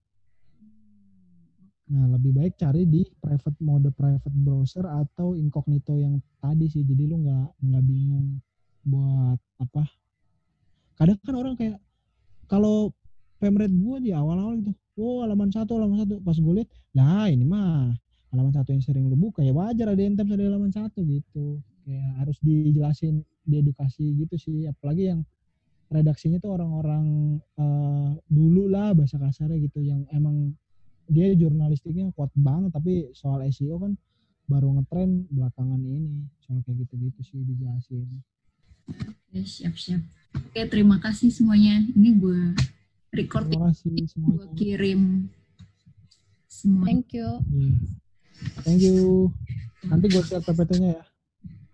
[1.89, 6.85] Nah, lebih baik cari di private mode private browser atau incognito yang tadi sih.
[6.85, 8.37] Jadi lo nggak nggak bingung
[8.85, 9.83] buat apa.
[11.01, 11.81] Kadang kan orang kayak
[12.45, 12.93] kalau
[13.41, 17.45] pemret gue di awal-awal gitu, oh halaman satu halaman satu pas gue lihat, lah ini
[17.47, 17.95] mah
[18.29, 21.57] halaman satu yang sering lu buka ya wajar ada tabs ada halaman satu gitu
[21.87, 25.25] kayak harus dijelasin diedukasi gitu sih apalagi yang
[25.89, 30.53] redaksinya tuh orang-orang eh, dulu lah bahasa kasarnya gitu yang emang
[31.09, 33.97] dia jurnalistiknya kuat banget tapi soal SEO kan
[34.45, 38.07] baru ngetren belakangan ini soal kayak gitu-gitu sih dijelasin
[38.89, 40.01] Oke, siap, siap.
[40.33, 41.77] Oke, terima kasih semuanya.
[41.93, 42.57] Ini gue
[43.13, 45.29] record, terima kasih gue semuanya kirim
[46.49, 46.89] semua.
[46.89, 47.29] Thank you.
[47.53, 47.73] Iya.
[48.63, 49.29] thank you
[49.85, 51.03] nanti gue share PPT-nya ya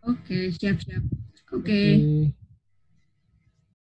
[0.06, 1.02] Oke, siap, siap.
[1.50, 1.66] Oke.
[1.66, 2.45] Oke.